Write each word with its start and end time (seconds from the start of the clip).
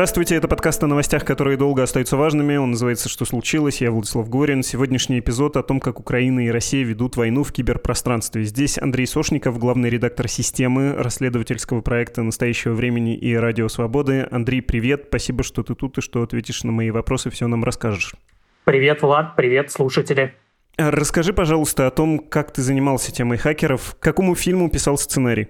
Здравствуйте, 0.00 0.36
это 0.36 0.48
подкаст 0.48 0.82
о 0.82 0.86
новостях, 0.86 1.26
которые 1.26 1.58
долго 1.58 1.82
остаются 1.82 2.16
важными. 2.16 2.56
Он 2.56 2.70
называется 2.70 3.10
«Что 3.10 3.26
случилось?». 3.26 3.82
Я 3.82 3.90
Владислав 3.90 4.30
Горин. 4.30 4.62
Сегодняшний 4.62 5.18
эпизод 5.18 5.58
о 5.58 5.62
том, 5.62 5.78
как 5.78 6.00
Украина 6.00 6.46
и 6.46 6.48
Россия 6.48 6.86
ведут 6.86 7.18
войну 7.18 7.44
в 7.44 7.52
киберпространстве. 7.52 8.44
Здесь 8.44 8.78
Андрей 8.78 9.06
Сошников, 9.06 9.58
главный 9.58 9.90
редактор 9.90 10.26
системы 10.26 10.94
расследовательского 10.94 11.82
проекта 11.82 12.22
«Настоящего 12.22 12.72
времени» 12.72 13.14
и 13.14 13.34
«Радио 13.34 13.68
Свободы». 13.68 14.26
Андрей, 14.30 14.62
привет. 14.62 15.04
Спасибо, 15.08 15.44
что 15.44 15.62
ты 15.62 15.74
тут 15.74 15.98
и 15.98 16.00
что 16.00 16.22
ответишь 16.22 16.64
на 16.64 16.72
мои 16.72 16.90
вопросы, 16.90 17.28
все 17.28 17.46
нам 17.46 17.62
расскажешь. 17.62 18.14
Привет, 18.64 19.02
Влад. 19.02 19.36
Привет, 19.36 19.70
слушатели. 19.70 20.34
Расскажи, 20.82 21.34
пожалуйста, 21.34 21.86
о 21.86 21.90
том, 21.90 22.18
как 22.18 22.52
ты 22.52 22.62
занимался 22.62 23.12
темой 23.12 23.36
хакеров. 23.36 23.96
К 23.98 24.02
какому 24.02 24.34
фильму 24.34 24.70
писал 24.70 24.96
сценарий? 24.96 25.48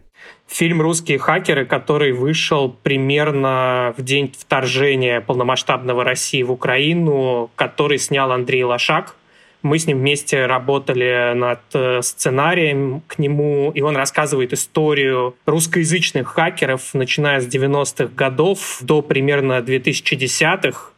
Фильм 0.48 0.82
«Русские 0.82 1.18
хакеры», 1.18 1.66
который 1.66 2.10
вышел 2.10 2.68
примерно 2.82 3.94
в 3.96 4.02
день 4.02 4.34
вторжения 4.36 5.20
полномасштабного 5.20 6.02
России 6.02 6.42
в 6.42 6.50
Украину, 6.50 7.48
который 7.54 7.98
снял 7.98 8.32
Андрей 8.32 8.64
Лошак. 8.64 9.14
Мы 9.62 9.78
с 9.78 9.86
ним 9.86 9.98
вместе 9.98 10.46
работали 10.46 11.32
над 11.34 11.60
э, 11.74 12.02
сценарием 12.02 13.02
к 13.06 13.20
нему, 13.20 13.70
и 13.72 13.82
он 13.82 13.94
рассказывает 13.94 14.52
историю 14.52 15.36
русскоязычных 15.46 16.26
хакеров, 16.26 16.92
начиная 16.92 17.40
с 17.40 17.46
90-х 17.46 18.10
годов 18.16 18.78
до 18.80 19.00
примерно 19.00 19.60
2010-х. 19.60 20.90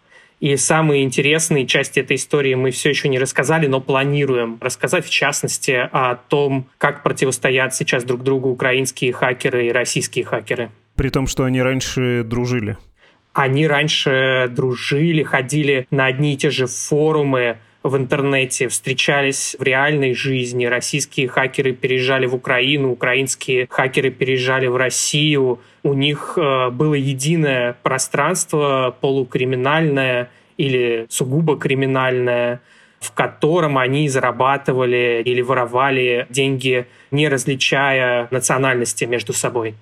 И 0.42 0.56
самые 0.56 1.04
интересные 1.04 1.68
части 1.68 2.00
этой 2.00 2.16
истории 2.16 2.54
мы 2.54 2.72
все 2.72 2.88
еще 2.88 3.08
не 3.08 3.20
рассказали, 3.20 3.68
но 3.68 3.80
планируем 3.80 4.58
рассказать, 4.60 5.06
в 5.06 5.08
частности, 5.08 5.88
о 5.92 6.16
том, 6.16 6.66
как 6.78 7.04
противостоят 7.04 7.76
сейчас 7.76 8.02
друг 8.02 8.24
другу 8.24 8.48
украинские 8.48 9.12
хакеры 9.12 9.68
и 9.68 9.70
российские 9.70 10.24
хакеры. 10.24 10.72
При 10.96 11.10
том, 11.10 11.28
что 11.28 11.44
они 11.44 11.62
раньше 11.62 12.24
дружили. 12.24 12.76
Они 13.32 13.68
раньше 13.68 14.48
дружили, 14.50 15.22
ходили 15.22 15.86
на 15.92 16.06
одни 16.06 16.34
и 16.34 16.36
те 16.36 16.50
же 16.50 16.66
форумы, 16.66 17.58
в 17.82 17.96
интернете, 17.96 18.68
встречались 18.68 19.56
в 19.58 19.62
реальной 19.62 20.14
жизни. 20.14 20.66
Российские 20.66 21.28
хакеры 21.28 21.72
переезжали 21.72 22.26
в 22.26 22.34
Украину, 22.34 22.92
украинские 22.92 23.66
хакеры 23.68 24.10
переезжали 24.10 24.66
в 24.66 24.76
Россию. 24.76 25.60
У 25.82 25.94
них 25.94 26.34
э, 26.36 26.70
было 26.70 26.94
единое 26.94 27.76
пространство 27.82 28.96
полукриминальное 29.00 30.30
или 30.56 31.06
сугубо 31.08 31.58
криминальное, 31.58 32.60
в 33.00 33.12
котором 33.12 33.78
они 33.78 34.08
зарабатывали 34.08 35.22
или 35.24 35.40
воровали 35.40 36.26
деньги, 36.30 36.86
не 37.10 37.28
различая 37.28 38.28
национальности 38.30 39.04
между 39.04 39.32
собой. 39.32 39.74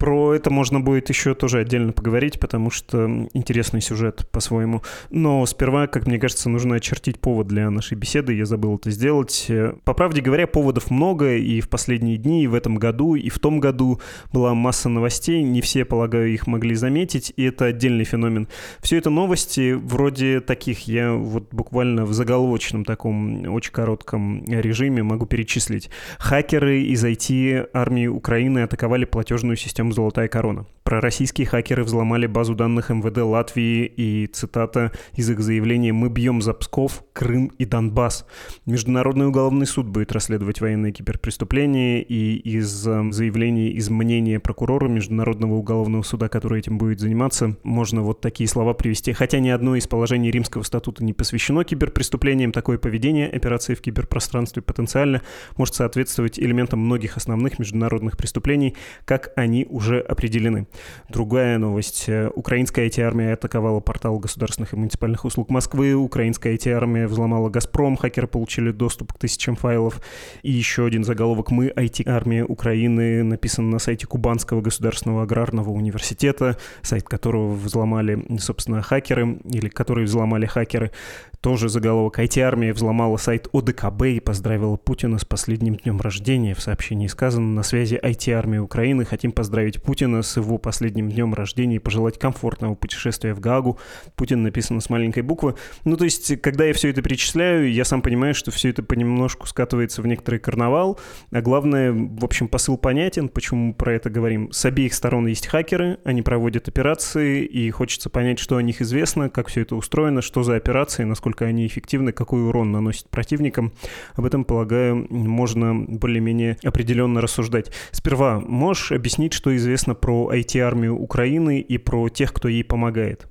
Про 0.00 0.32
это 0.34 0.48
можно 0.48 0.80
будет 0.80 1.10
еще 1.10 1.34
тоже 1.34 1.58
отдельно 1.58 1.92
поговорить, 1.92 2.40
потому 2.40 2.70
что 2.70 3.28
интересный 3.34 3.82
сюжет 3.82 4.26
по-своему. 4.32 4.82
Но 5.10 5.44
сперва, 5.44 5.88
как 5.88 6.06
мне 6.06 6.18
кажется, 6.18 6.48
нужно 6.48 6.76
очертить 6.76 7.20
повод 7.20 7.48
для 7.48 7.68
нашей 7.68 7.98
беседы. 7.98 8.32
Я 8.32 8.46
забыл 8.46 8.76
это 8.76 8.90
сделать. 8.90 9.50
По 9.84 9.92
правде 9.92 10.22
говоря, 10.22 10.46
поводов 10.46 10.90
много, 10.90 11.36
и 11.36 11.60
в 11.60 11.68
последние 11.68 12.16
дни, 12.16 12.44
и 12.44 12.46
в 12.46 12.54
этом 12.54 12.76
году, 12.76 13.14
и 13.14 13.28
в 13.28 13.38
том 13.38 13.60
году 13.60 14.00
была 14.32 14.54
масса 14.54 14.88
новостей. 14.88 15.42
Не 15.42 15.60
все, 15.60 15.84
полагаю, 15.84 16.32
их 16.32 16.46
могли 16.46 16.74
заметить, 16.76 17.34
и 17.36 17.44
это 17.44 17.66
отдельный 17.66 18.04
феномен. 18.04 18.48
Все 18.80 18.96
это 18.96 19.10
новости 19.10 19.72
вроде 19.72 20.40
таких. 20.40 20.88
Я 20.88 21.12
вот 21.12 21.52
буквально 21.52 22.06
в 22.06 22.14
заголовочном 22.14 22.86
таком 22.86 23.52
очень 23.52 23.72
коротком 23.72 24.44
режиме 24.46 25.02
могу 25.02 25.26
перечислить. 25.26 25.90
Хакеры 26.18 26.84
из 26.84 27.04
IT 27.04 27.68
армии 27.74 28.06
Украины 28.06 28.60
атаковали 28.60 29.04
платежную 29.04 29.58
систему 29.58 29.89
«Золотая 29.92 30.28
корона». 30.28 30.66
Пророссийские 30.82 31.46
хакеры 31.46 31.84
взломали 31.84 32.26
базу 32.26 32.56
данных 32.56 32.90
МВД 32.90 33.18
Латвии 33.18 33.84
и, 33.84 34.26
цитата 34.26 34.90
из 35.14 35.30
их 35.30 35.40
заявления, 35.40 35.92
«Мы 35.92 36.08
бьем 36.08 36.42
за 36.42 36.52
Псков, 36.52 37.04
Крым 37.12 37.52
и 37.58 37.64
Донбасс». 37.64 38.26
Международный 38.66 39.28
уголовный 39.28 39.66
суд 39.66 39.86
будет 39.86 40.10
расследовать 40.10 40.60
военные 40.60 40.92
киберпреступления, 40.92 42.00
и 42.00 42.34
из 42.34 42.88
эм, 42.88 43.12
заявлений, 43.12 43.68
из 43.68 43.88
мнения 43.88 44.40
прокурора 44.40 44.88
Международного 44.88 45.54
уголовного 45.54 46.02
суда, 46.02 46.28
который 46.28 46.58
этим 46.58 46.76
будет 46.76 46.98
заниматься, 46.98 47.56
можно 47.62 48.02
вот 48.02 48.20
такие 48.20 48.48
слова 48.48 48.74
привести. 48.74 49.12
Хотя 49.12 49.38
ни 49.38 49.48
одно 49.48 49.76
из 49.76 49.86
положений 49.86 50.32
Римского 50.32 50.62
статута 50.62 51.04
не 51.04 51.12
посвящено 51.12 51.62
киберпреступлениям, 51.62 52.52
такое 52.52 52.78
поведение 52.78 53.28
операции 53.28 53.74
в 53.74 53.80
киберпространстве 53.80 54.62
потенциально 54.62 55.22
может 55.56 55.74
соответствовать 55.74 56.38
элементам 56.38 56.80
многих 56.80 57.16
основных 57.16 57.58
международных 57.58 58.16
преступлений, 58.16 58.74
как 59.04 59.32
они 59.36 59.66
уже 59.70 59.79
определены. 59.88 60.66
Другая 61.08 61.58
новость. 61.58 62.08
Украинская 62.34 62.86
IT-армия 62.88 63.32
атаковала 63.32 63.80
портал 63.80 64.18
государственных 64.18 64.72
и 64.72 64.76
муниципальных 64.76 65.24
услуг 65.24 65.50
Москвы. 65.50 65.94
Украинская 65.94 66.54
IT-армия 66.54 67.06
взломала 67.06 67.48
«Газпром». 67.48 67.96
Хакеры 67.96 68.26
получили 68.26 68.70
доступ 68.70 69.12
к 69.12 69.18
тысячам 69.18 69.56
файлов. 69.56 70.00
И 70.42 70.50
еще 70.50 70.86
один 70.86 71.04
заголовок. 71.04 71.50
«Мы, 71.50 71.68
IT-армия 71.68 72.44
Украины», 72.44 73.22
написан 73.22 73.70
на 73.70 73.78
сайте 73.78 74.06
Кубанского 74.06 74.60
государственного 74.60 75.22
аграрного 75.22 75.70
университета, 75.70 76.56
сайт 76.82 77.04
которого 77.04 77.52
взломали, 77.54 78.24
собственно, 78.38 78.82
хакеры, 78.82 79.38
или 79.44 79.68
который 79.68 80.04
взломали 80.04 80.46
хакеры. 80.46 80.90
Тоже 81.40 81.70
заголовок. 81.70 82.18
IT-армия 82.18 82.74
взломала 82.74 83.16
сайт 83.16 83.48
ОДКБ 83.54 84.02
и 84.02 84.20
поздравила 84.20 84.76
Путина 84.76 85.18
с 85.18 85.24
последним 85.24 85.76
днем 85.76 85.98
рождения. 85.98 86.54
В 86.54 86.60
сообщении 86.60 87.06
сказано, 87.06 87.46
на 87.46 87.62
связи 87.62 87.98
IT-армии 88.02 88.58
Украины. 88.58 89.06
Хотим 89.06 89.32
поздравить 89.32 89.82
Путина 89.82 90.20
с 90.20 90.36
его 90.36 90.58
последним 90.58 91.08
днем 91.08 91.32
рождения 91.32 91.76
и 91.76 91.78
пожелать 91.78 92.18
комфортного 92.18 92.74
путешествия 92.74 93.32
в 93.32 93.40
Гагу. 93.40 93.78
Путин 94.16 94.42
написано 94.42 94.80
с 94.82 94.90
маленькой 94.90 95.22
буквы. 95.22 95.54
Ну, 95.86 95.96
то 95.96 96.04
есть, 96.04 96.42
когда 96.42 96.66
я 96.66 96.74
все 96.74 96.90
это 96.90 97.00
перечисляю, 97.00 97.72
я 97.72 97.86
сам 97.86 98.02
понимаю, 98.02 98.34
что 98.34 98.50
все 98.50 98.68
это 98.68 98.82
понемножку 98.82 99.46
скатывается 99.46 100.02
в 100.02 100.06
некоторый 100.06 100.40
карнавал. 100.40 101.00
А 101.32 101.40
главное, 101.40 101.90
в 101.90 102.22
общем, 102.22 102.48
посыл 102.48 102.76
понятен, 102.76 103.30
почему 103.30 103.68
мы 103.68 103.72
про 103.72 103.94
это 103.94 104.10
говорим. 104.10 104.52
С 104.52 104.62
обеих 104.66 104.92
сторон 104.92 105.26
есть 105.26 105.46
хакеры, 105.46 106.00
они 106.04 106.20
проводят 106.20 106.68
операции, 106.68 107.46
и 107.46 107.70
хочется 107.70 108.10
понять, 108.10 108.38
что 108.38 108.58
о 108.58 108.62
них 108.62 108.82
известно, 108.82 109.30
как 109.30 109.48
все 109.48 109.62
это 109.62 109.74
устроено, 109.74 110.20
что 110.20 110.42
за 110.42 110.56
операции, 110.56 111.04
насколько 111.04 111.29
насколько 111.30 111.44
они 111.46 111.66
эффективны, 111.66 112.12
какой 112.12 112.42
урон 112.42 112.72
наносят 112.72 113.08
противникам. 113.08 113.72
Об 114.16 114.24
этом, 114.24 114.44
полагаю, 114.44 115.06
можно 115.10 115.74
более-менее 115.74 116.56
определенно 116.64 117.20
рассуждать. 117.20 117.70
Сперва, 117.92 118.40
можешь 118.40 118.92
объяснить, 118.92 119.32
что 119.32 119.54
известно 119.56 119.94
про 119.94 120.32
IT-армию 120.34 120.96
Украины 120.96 121.60
и 121.60 121.78
про 121.78 122.08
тех, 122.08 122.32
кто 122.32 122.48
ей 122.48 122.64
помогает? 122.64 123.26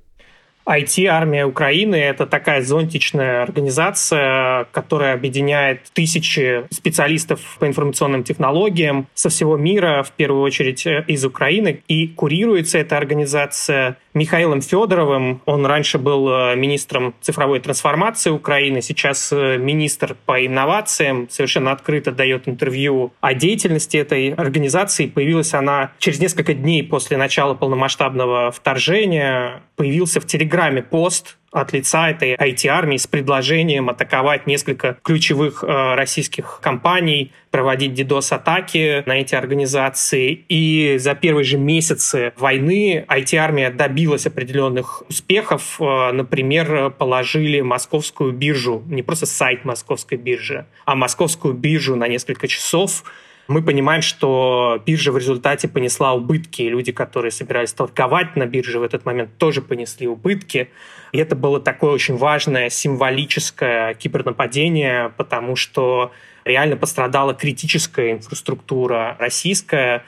IT-армия 0.66 1.46
Украины— 1.46 1.94
это 1.96 2.26
такая 2.26 2.62
зонтичная 2.62 3.42
организация, 3.42 4.66
которая 4.72 5.14
объединяет 5.14 5.80
тысячи 5.92 6.64
специалистов 6.70 7.40
по 7.58 7.66
информационным 7.66 8.22
технологиям 8.22 9.06
со 9.14 9.30
всего 9.30 9.56
мира, 9.56 10.02
в 10.02 10.12
первую 10.12 10.42
очередь 10.42 10.86
э, 10.86 11.04
из 11.08 11.24
Украины. 11.24 11.82
И 11.88 12.06
курируется 12.08 12.78
эта 12.78 12.96
организация 12.96 13.96
Михаилом 14.14 14.60
Федоровым. 14.60 15.40
Он 15.46 15.66
раньше 15.66 15.98
был 15.98 16.28
э, 16.28 16.56
министром 16.56 17.14
цифровой 17.20 17.60
трансформации 17.60 18.30
Украины, 18.30 18.82
сейчас 18.82 19.32
э, 19.32 19.56
министр 19.56 20.16
по 20.26 20.44
инновациям, 20.44 21.28
совершенно 21.30 21.72
открыто 21.72 22.12
дает 22.12 22.48
интервью 22.48 23.12
о 23.20 23.34
деятельности 23.34 23.96
этой 23.96 24.32
организации. 24.34 25.06
Появилась 25.06 25.54
она 25.54 25.92
через 25.98 26.20
несколько 26.20 26.54
дней 26.54 26.82
после 26.82 27.16
начала 27.16 27.54
полномасштабного 27.54 28.50
вторжения. 28.50 29.62
Появился 29.76 30.20
в 30.20 30.26
Телеграме 30.26 30.82
пост 30.82 31.36
от 31.52 31.72
лица 31.72 32.10
этой 32.10 32.34
IT-армии 32.34 32.96
с 32.96 33.06
предложением 33.06 33.90
атаковать 33.90 34.46
несколько 34.46 34.96
ключевых 35.02 35.64
э, 35.64 35.94
российских 35.94 36.60
компаний, 36.62 37.32
проводить 37.50 37.98
DDoS-атаки 37.98 39.02
на 39.06 39.14
эти 39.14 39.34
организации. 39.34 40.44
И 40.48 40.96
за 40.98 41.14
первые 41.14 41.44
же 41.44 41.58
месяцы 41.58 42.32
войны 42.36 43.04
IT-армия 43.08 43.70
добилась 43.70 44.26
определенных 44.26 45.02
успехов. 45.08 45.80
Э, 45.80 46.12
например, 46.12 46.90
положили 46.90 47.60
московскую 47.60 48.32
биржу, 48.32 48.84
не 48.86 49.02
просто 49.02 49.26
сайт 49.26 49.64
московской 49.64 50.18
биржи, 50.18 50.66
а 50.84 50.94
московскую 50.94 51.54
биржу 51.54 51.96
на 51.96 52.06
несколько 52.06 52.46
часов 52.46 53.02
мы 53.50 53.62
понимаем, 53.62 54.00
что 54.00 54.80
биржа 54.86 55.10
в 55.10 55.18
результате 55.18 55.66
понесла 55.66 56.12
убытки. 56.12 56.62
Люди, 56.62 56.92
которые 56.92 57.32
собирались 57.32 57.72
торговать 57.72 58.36
на 58.36 58.46
бирже 58.46 58.78
в 58.78 58.84
этот 58.84 59.04
момент, 59.04 59.36
тоже 59.38 59.60
понесли 59.60 60.06
убытки. 60.06 60.70
И 61.10 61.18
это 61.18 61.34
было 61.34 61.60
такое 61.60 61.90
очень 61.90 62.16
важное 62.16 62.70
символическое 62.70 63.94
кибернападение, 63.94 65.12
потому 65.16 65.56
что 65.56 66.12
реально 66.44 66.76
пострадала 66.76 67.34
критическая 67.34 68.12
инфраструктура 68.12 69.16
российская. 69.18 70.04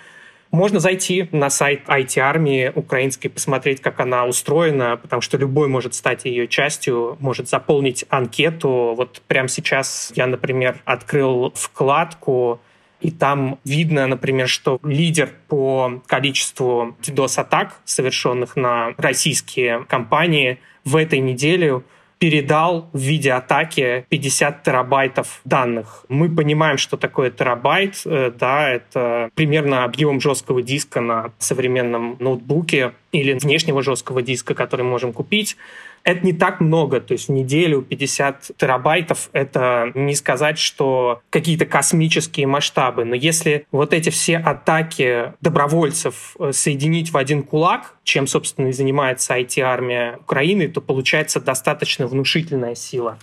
Можно 0.53 0.79
зайти 0.79 1.29
на 1.33 1.51
сайт 1.51 1.89
IT-армии 1.89 2.71
украинской, 2.73 3.29
посмотреть, 3.29 3.81
как 3.81 3.99
она 3.99 4.25
устроена, 4.25 4.97
потому 4.97 5.21
что 5.21 5.37
любой 5.37 5.67
может 5.67 5.95
стать 5.95 6.27
ее 6.27 6.47
частью, 6.47 7.17
может 7.19 7.49
заполнить 7.49 8.05
анкету. 8.09 8.95
Вот 8.97 9.21
прямо 9.27 9.49
сейчас 9.49 10.13
я, 10.15 10.29
например, 10.29 10.77
открыл 10.85 11.53
вкладку 11.57 12.61
И 13.03 13.11
там 13.11 13.59
видно, 13.65 14.07
например, 14.07 14.49
что 14.49 14.79
лидер 14.85 15.31
по 15.49 16.03
количеству 16.07 16.97
DDoS-атак, 17.03 17.81
совершенных 17.85 18.57
на 18.57 18.95
российские 18.97 19.85
компании, 19.85 20.59
в 20.85 20.97
этой 20.97 21.19
неделе 21.19 21.83
передал 22.19 22.89
в 22.93 22.99
виде 22.99 23.33
атаки 23.33 24.07
50 24.09 24.63
терабайтов 24.63 25.41
данных. 25.45 26.07
Мы 26.09 26.33
понимаем, 26.33 26.79
что 26.79 26.97
такое 26.97 27.33
терабайт. 27.33 28.01
Э, 28.05 28.31
да, 28.31 28.71
это 28.71 29.29
примерно 29.35 29.83
объем 29.83 30.21
жесткого 30.21 30.63
диска 30.63 31.01
на 31.01 31.33
современном 31.39 32.17
ноутбуке 32.21 32.93
или 33.13 33.35
внешнего 33.35 33.83
жесткого 33.83 34.23
диска, 34.23 34.55
который 34.55 34.83
мы 34.83 34.91
можем 34.91 35.13
купить. 35.13 35.57
Это 36.05 36.27
не 36.27 36.33
так 36.33 36.61
много, 36.61 37.01
то 37.01 37.13
есть 37.13 37.29
в 37.29 37.33
неделю 37.33 37.83
50 37.83 38.53
терабайтов— 38.57 39.31
это 39.33 39.93
не 39.95 40.17
сказать, 40.17 40.59
что 40.59 41.23
какие-то 41.31 41.65
космические 41.65 42.49
масштабы. 42.49 43.05
Но 43.05 43.15
если 43.15 43.67
вот 43.71 43.93
эти 43.93 44.11
все 44.11 44.39
атаки 44.39 45.35
добровольцев 45.41 46.35
э, 46.41 46.51
соединить 46.53 47.13
в 47.13 47.17
один 47.17 47.45
кулак, 47.45 47.95
чем, 48.03 48.27
собственно, 48.27 48.69
и 48.69 48.73
занимается 48.73 49.39
IT-армия 49.39 50.17
Украины, 50.23 50.67
то 50.67 50.81
получается 50.81 51.41
достаточно 51.41 52.09
внушительная 52.09 52.75
сила. 52.75 53.19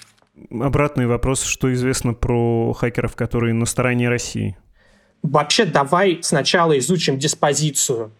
Обратный 0.49 1.05
вопрос, 1.05 1.43
что 1.43 1.73
известно 1.73 2.13
про 2.13 2.71
хакеров, 2.73 3.15
которые 3.15 3.53
на 3.53 3.65
стороне 3.65 4.07
России? 4.07 4.55
Вообще, 5.21 5.65
давай 5.65 6.19
сначала 6.21 6.77
изучим 6.77 7.17
диспозицию. 7.17 8.11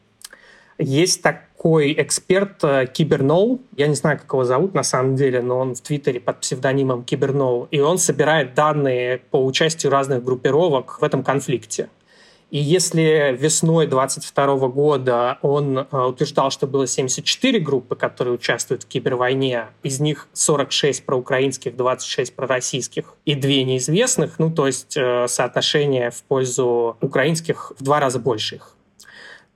Есть 0.79 1.21
так, 1.21 1.49
такой 1.59 1.93
эксперт 1.97 2.63
э, 2.63 2.87
Киберноу. 2.87 3.59
Я 3.75 3.87
не 3.87 3.95
знаю, 3.95 4.17
как 4.17 4.31
его 4.31 4.45
зовут 4.45 4.73
на 4.73 4.83
самом 4.83 5.17
деле, 5.17 5.41
но 5.41 5.59
он 5.59 5.75
в 5.75 5.81
Твиттере 5.81 6.21
под 6.21 6.39
псевдонимом 6.39 7.03
Киберноу. 7.03 7.67
И 7.69 7.81
он 7.81 7.97
собирает 7.97 8.53
данные 8.53 9.17
по 9.17 9.43
участию 9.43 9.91
разных 9.91 10.23
группировок 10.23 11.01
в 11.01 11.03
этом 11.03 11.21
конфликте. 11.21 11.89
И 12.49 12.59
если 12.59 13.35
весной 13.37 13.87
22 13.87 14.69
года 14.69 15.37
он 15.41 15.79
э, 15.79 15.83
утверждал, 15.97 16.49
что 16.49 16.65
было 16.65 16.87
74 16.87 17.59
группы, 17.59 17.97
которые 17.97 18.35
участвуют 18.35 18.83
в 18.83 18.87
кибервойне, 18.87 19.65
из 19.83 19.99
них 19.99 20.29
46 20.31 21.05
проукраинских, 21.05 21.75
26 21.75 22.33
пророссийских 22.37 23.15
и 23.25 23.35
две 23.35 23.65
неизвестных, 23.65 24.39
ну 24.39 24.49
то 24.49 24.65
есть 24.65 24.95
э, 24.95 25.27
соотношение 25.27 26.09
в 26.09 26.23
пользу 26.23 26.95
украинских 27.01 27.73
в 27.77 27.83
два 27.83 27.99
раза 27.99 28.17
больше 28.17 28.55
их 28.55 28.75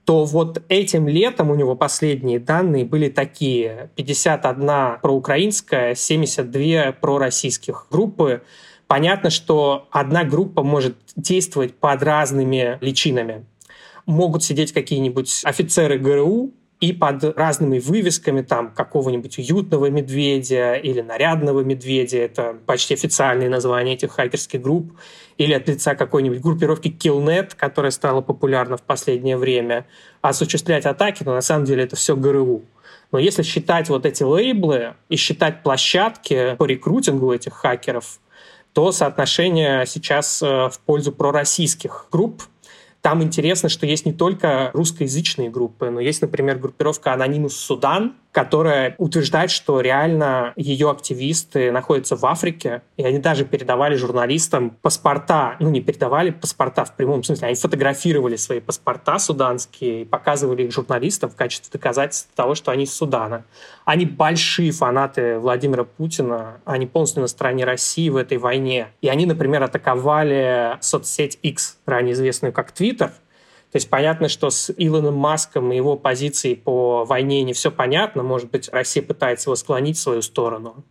то 0.04 0.24
вот 0.24 0.62
этим 0.68 1.08
летом 1.08 1.50
у 1.50 1.54
него 1.54 1.74
последние 1.76 2.38
данные 2.38 2.84
были 2.84 3.08
такие. 3.08 3.90
51 3.96 5.00
проукраинская, 5.00 5.94
72 5.94 6.92
пророссийских 6.92 7.86
группы. 7.90 8.42
Понятно, 8.86 9.30
что 9.30 9.88
одна 9.90 10.24
группа 10.24 10.62
может 10.62 10.96
действовать 11.16 11.74
под 11.74 12.02
разными 12.02 12.78
личинами. 12.82 13.46
Могут 14.04 14.44
сидеть 14.44 14.72
какие-нибудь 14.72 15.40
офицеры 15.44 15.98
ГРУ, 15.98 16.52
и 16.84 16.92
под 16.92 17.24
разными 17.38 17.78
вывесками 17.78 18.42
там 18.42 18.70
какого-нибудь 18.70 19.38
уютного 19.38 19.88
медведя 19.88 20.74
или 20.74 21.00
нарядного 21.00 21.60
медведя, 21.60 22.18
это 22.18 22.58
почти 22.66 22.92
официальные 22.92 23.48
названия 23.48 23.94
этих 23.94 24.12
хакерских 24.12 24.60
групп, 24.60 24.92
или 25.38 25.54
от 25.54 25.66
лица 25.66 25.94
какой-нибудь 25.94 26.42
группировки 26.42 26.88
Killnet, 26.88 27.52
которая 27.56 27.90
стала 27.90 28.20
популярна 28.20 28.76
в 28.76 28.82
последнее 28.82 29.38
время, 29.38 29.86
осуществлять 30.20 30.84
атаки, 30.84 31.22
но 31.24 31.32
на 31.32 31.40
самом 31.40 31.64
деле 31.64 31.84
это 31.84 31.96
все 31.96 32.16
ГРУ. 32.16 32.62
Но 33.12 33.18
если 33.18 33.42
считать 33.42 33.88
вот 33.88 34.04
эти 34.04 34.22
лейблы 34.22 34.92
и 35.08 35.16
считать 35.16 35.62
площадки 35.62 36.54
по 36.58 36.66
рекрутингу 36.66 37.32
этих 37.32 37.54
хакеров, 37.54 38.20
то 38.74 38.92
соотношение 38.92 39.86
сейчас 39.86 40.42
э, 40.42 40.68
в 40.68 40.78
пользу 40.84 41.12
пророссийских 41.12 42.08
групп 42.12 42.42
там 43.04 43.22
интересно, 43.22 43.68
что 43.68 43.84
есть 43.84 44.06
не 44.06 44.14
только 44.14 44.70
русскоязычные 44.72 45.50
группы, 45.50 45.90
но 45.90 46.00
есть, 46.00 46.22
например, 46.22 46.58
группировка 46.58 47.10
Anonymous 47.10 47.50
Судан, 47.50 48.14
которая 48.34 48.96
утверждает, 48.98 49.52
что 49.52 49.80
реально 49.80 50.52
ее 50.56 50.90
активисты 50.90 51.70
находятся 51.70 52.16
в 52.16 52.26
Африке, 52.26 52.82
и 52.96 53.04
они 53.04 53.20
даже 53.20 53.44
передавали 53.44 53.94
журналистам 53.94 54.70
паспорта, 54.70 55.54
ну 55.60 55.70
не 55.70 55.80
передавали 55.80 56.30
паспорта 56.30 56.84
в 56.84 56.96
прямом 56.96 57.22
смысле, 57.22 57.46
они 57.46 57.56
фотографировали 57.56 58.34
свои 58.34 58.58
паспорта 58.58 59.20
суданские 59.20 60.02
и 60.02 60.04
показывали 60.04 60.64
их 60.64 60.72
журналистам 60.72 61.30
в 61.30 61.36
качестве 61.36 61.70
доказательства 61.70 62.32
того, 62.34 62.56
что 62.56 62.72
они 62.72 62.84
из 62.84 62.92
Судана. 62.92 63.44
Они 63.84 64.04
большие 64.04 64.72
фанаты 64.72 65.38
Владимира 65.38 65.84
Путина, 65.84 66.56
они 66.64 66.86
полностью 66.86 67.22
на 67.22 67.28
стороне 67.28 67.64
России 67.64 68.08
в 68.08 68.16
этой 68.16 68.38
войне. 68.38 68.88
И 69.00 69.08
они, 69.08 69.26
например, 69.26 69.62
атаковали 69.62 70.76
соцсеть 70.80 71.38
X, 71.42 71.78
ранее 71.86 72.14
известную 72.14 72.52
как 72.52 72.72
Twitter, 72.72 73.12
то 73.74 73.78
есть 73.78 73.90
понятно, 73.90 74.28
что 74.28 74.50
с 74.50 74.72
Илоном 74.76 75.16
Маском 75.16 75.72
и 75.72 75.76
его 75.76 75.96
позицией 75.96 76.54
по 76.54 77.04
войне 77.04 77.42
не 77.42 77.54
все 77.54 77.72
понятно. 77.72 78.22
Может 78.22 78.48
быть, 78.52 78.68
Россия 78.72 79.02
пытается 79.02 79.50
его 79.50 79.56
склонить 79.56 79.96
в 79.96 80.00
свою 80.00 80.22
сторону. 80.22 80.84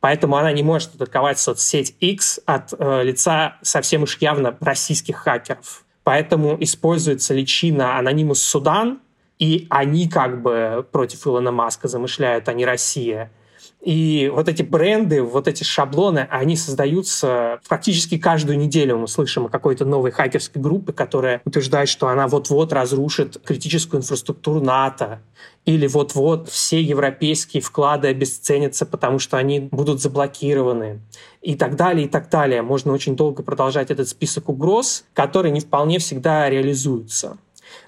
Поэтому 0.00 0.38
она 0.38 0.50
не 0.50 0.62
может 0.62 0.94
атаковать 0.94 1.38
соцсеть 1.38 1.94
X 2.00 2.40
от 2.46 2.72
э, 2.78 3.02
лица 3.02 3.58
совсем 3.60 4.04
уж 4.04 4.16
явно 4.22 4.56
российских 4.58 5.16
хакеров. 5.16 5.84
Поэтому 6.02 6.56
используется 6.60 7.34
личина 7.34 7.98
анонимус 7.98 8.40
Судан, 8.40 9.00
и 9.38 9.66
они 9.68 10.08
как 10.08 10.40
бы 10.40 10.88
против 10.90 11.26
Илона 11.26 11.52
Маска 11.52 11.88
замышляют, 11.88 12.48
а 12.48 12.54
не 12.54 12.64
Россия. 12.64 13.30
И 13.82 14.30
вот 14.34 14.48
эти 14.48 14.62
бренды, 14.62 15.22
вот 15.22 15.48
эти 15.48 15.64
шаблоны, 15.64 16.26
они 16.30 16.56
создаются 16.56 17.60
практически 17.66 18.18
каждую 18.18 18.58
неделю. 18.58 18.98
Мы 18.98 19.08
слышим 19.08 19.46
о 19.46 19.48
какой-то 19.48 19.86
новой 19.86 20.10
хакерской 20.10 20.60
группе, 20.60 20.92
которая 20.92 21.40
утверждает, 21.46 21.88
что 21.88 22.08
она 22.08 22.28
вот-вот 22.28 22.72
разрушит 22.74 23.40
критическую 23.42 24.00
инфраструктуру 24.00 24.60
НАТО. 24.60 25.22
Или 25.64 25.86
вот-вот 25.86 26.50
все 26.50 26.80
европейские 26.82 27.62
вклады 27.62 28.08
обесценятся, 28.08 28.84
потому 28.84 29.18
что 29.18 29.38
они 29.38 29.60
будут 29.60 30.02
заблокированы. 30.02 31.00
И 31.40 31.54
так 31.54 31.76
далее, 31.76 32.04
и 32.06 32.08
так 32.08 32.28
далее. 32.28 32.60
Можно 32.60 32.92
очень 32.92 33.16
долго 33.16 33.42
продолжать 33.42 33.90
этот 33.90 34.08
список 34.08 34.50
угроз, 34.50 35.04
которые 35.14 35.52
не 35.52 35.60
вполне 35.60 35.98
всегда 35.98 36.50
реализуются. 36.50 37.38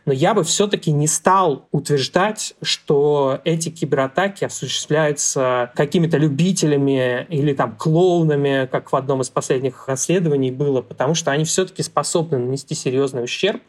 Но 0.04 0.12
я 0.12 0.34
бы 0.34 0.44
все-таки 0.44 0.90
не 0.92 1.06
стал 1.06 1.68
утверждать, 1.70 2.54
что 2.62 3.40
эти 3.44 3.68
кибератаки 3.68 4.44
осуществляются 4.44 5.70
какими-то 5.74 6.18
любителями 6.18 7.26
или 7.28 7.52
там 7.52 7.76
клоунами, 7.76 8.68
как 8.70 8.92
в 8.92 8.96
одном 8.96 9.20
из 9.20 9.30
последних 9.30 9.88
расследований 9.88 10.50
было, 10.50 10.82
потому 10.82 11.14
что 11.14 11.30
они 11.30 11.44
все-таки 11.44 11.82
способны 11.82 12.38
нанести 12.38 12.74
серьезный 12.74 13.24
ущерб. 13.24 13.62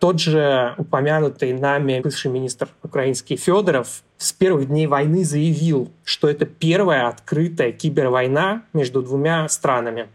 Тот 0.00 0.18
же 0.18 0.74
упомянутый 0.78 1.52
нами 1.52 2.00
бывший 2.00 2.30
министр 2.30 2.68
украинский 2.82 3.36
Федоров 3.36 4.02
с 4.16 4.32
первых 4.32 4.68
дней 4.68 4.86
войны 4.86 5.24
заявил, 5.24 5.92
что 6.04 6.28
это 6.28 6.46
первая 6.46 7.06
открытая 7.06 7.70
кибервойна 7.70 8.62
между 8.72 9.02
двумя 9.02 9.46
странами. 9.50 10.08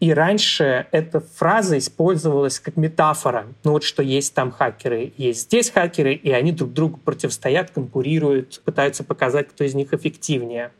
И 0.00 0.12
раньше 0.12 0.86
эта 0.92 1.20
фраза 1.20 1.76
использовалась 1.76 2.60
как 2.60 2.76
метафора. 2.76 3.46
Ну 3.64 3.72
вот 3.72 3.82
что 3.82 4.02
есть 4.02 4.32
там 4.32 4.52
хакеры, 4.52 5.12
есть 5.16 5.42
здесь 5.42 5.70
хакеры, 5.70 6.14
и 6.14 6.30
они 6.30 6.52
друг 6.52 6.72
другу 6.72 7.00
противостоят, 7.04 7.72
конкурируют, 7.72 8.62
пытаются 8.64 9.02
показать, 9.02 9.48
кто 9.48 9.64
из 9.64 9.74
них 9.74 9.92
эффективнее. 9.92 10.70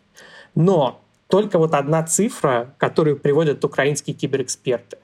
Но 0.54 1.00
только 1.26 1.58
вот 1.58 1.75
одна 1.75 2.04
цифра, 2.04 2.75
которую 2.78 3.18
приводят 3.18 3.64
украинские 3.64 4.14
киберэксперты. 4.14 4.98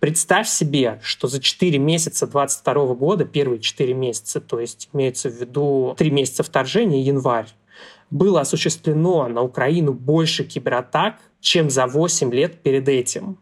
Представь 0.00 0.48
себе, 0.48 0.98
что 1.02 1.28
за 1.28 1.40
4 1.40 1.78
месяца 1.78 2.26
2022 2.26 2.94
года, 2.94 3.24
первые 3.24 3.60
4 3.60 3.94
месяца, 3.94 4.40
то 4.40 4.58
есть 4.58 4.88
имеется 4.92 5.28
в 5.28 5.34
виду 5.34 5.94
3 5.96 6.10
месяца 6.10 6.42
вторжения, 6.42 7.02
январь, 7.02 7.48
было 8.10 8.40
осуществлено 8.40 9.28
на 9.28 9.42
Украину 9.42 9.92
больше 9.92 10.44
кибератак, 10.44 11.16
чем 11.44 11.68
за 11.68 11.86
8 11.86 12.32
лет 12.32 12.62
перед 12.62 12.88
этим. 12.88 13.38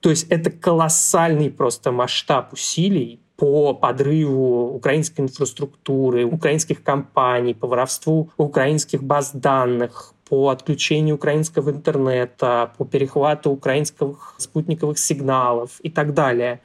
То 0.00 0.10
есть 0.10 0.30
это 0.30 0.50
колоссальный 0.50 1.50
просто 1.50 1.90
масштаб 1.90 2.52
усилий 2.52 3.20
по 3.36 3.72
подрыву 3.72 4.74
украинской 4.74 5.22
инфраструктуры, 5.22 6.26
украинских 6.26 6.82
компаний, 6.82 7.54
по 7.54 7.66
воровству 7.66 8.30
украинских 8.36 9.02
баз 9.02 9.30
данных, 9.32 10.12
по 10.28 10.50
отключению 10.50 11.14
украинского 11.14 11.70
интернета, 11.70 12.72
по 12.76 12.84
перехвату 12.84 13.50
украинских 13.50 14.34
спутниковых 14.36 14.98
сигналов 14.98 15.80
и 15.80 15.90
так 15.90 16.12
далее. 16.12 16.60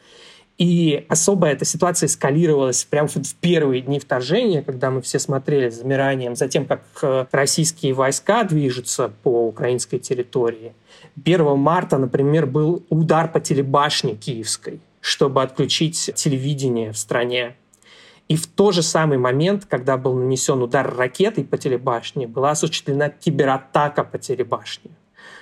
И 0.58 1.06
особо 1.10 1.48
эта 1.48 1.66
ситуация 1.66 2.08
эскалировалась 2.08 2.86
прямо 2.86 3.10
в 3.10 3.36
первые 3.42 3.82
дни 3.82 4.00
вторжения, 4.00 4.62
когда 4.62 4.90
мы 4.90 5.02
все 5.02 5.20
смотрели 5.20 5.70
с 5.70 5.80
замиранием 5.80 6.36
за 6.36 6.48
тем, 6.48 6.66
как 6.66 6.82
э, 7.02 7.26
российские 7.32 7.94
войска 7.94 8.44
движутся 8.46 9.12
по 9.24 9.48
украинской 9.48 9.98
территории. 10.00 10.74
1 11.18 11.58
марта, 11.58 11.98
например, 11.98 12.46
был 12.46 12.86
удар 12.90 13.30
по 13.30 13.42
телебашне 13.42 14.16
киевской, 14.16 14.80
чтобы 15.02 15.44
отключить 15.44 16.12
телевидение 16.16 16.94
в 16.94 16.98
стране. 16.98 17.58
И 18.30 18.38
в 18.38 18.48
тот 18.48 18.76
же 18.76 18.82
самый 18.82 19.18
момент, 19.18 19.66
когда 19.66 19.98
был 19.98 20.14
нанесен 20.14 20.62
удар 20.62 20.96
ракетой 20.96 21.44
по 21.44 21.58
телебашне, 21.58 22.28
была 22.28 22.52
осуществлена 22.52 23.10
кибератака 23.10 24.06
по 24.06 24.18
телебашне. 24.18 24.92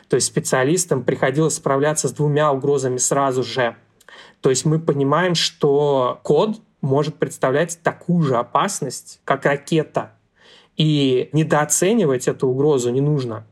То 0.07 0.15
есть 0.15 0.25
специалистам 0.25 1.03
приходилось 1.03 1.55
справляться 1.55 2.07
с 2.07 2.13
двумя 2.13 2.51
угрозами 2.51 2.97
сразу 2.97 3.43
же– 3.43 3.75
То 4.43 4.49
есть 4.49 4.65
мы 4.65 4.77
понимаем, 4.77 5.35
что 5.35 6.19
код 6.21 6.59
может 6.81 7.15
представлять 7.15 7.79
такую 7.81 8.23
же 8.23 8.35
опасность, 8.35 9.21
как 9.23 9.45
ракета. 9.45 10.11
И 10.75 11.29
недооценивать 11.31 12.27
эту 12.27 12.49
угрозу 12.49 12.91
не 12.91 12.99
нужно. 12.99 13.47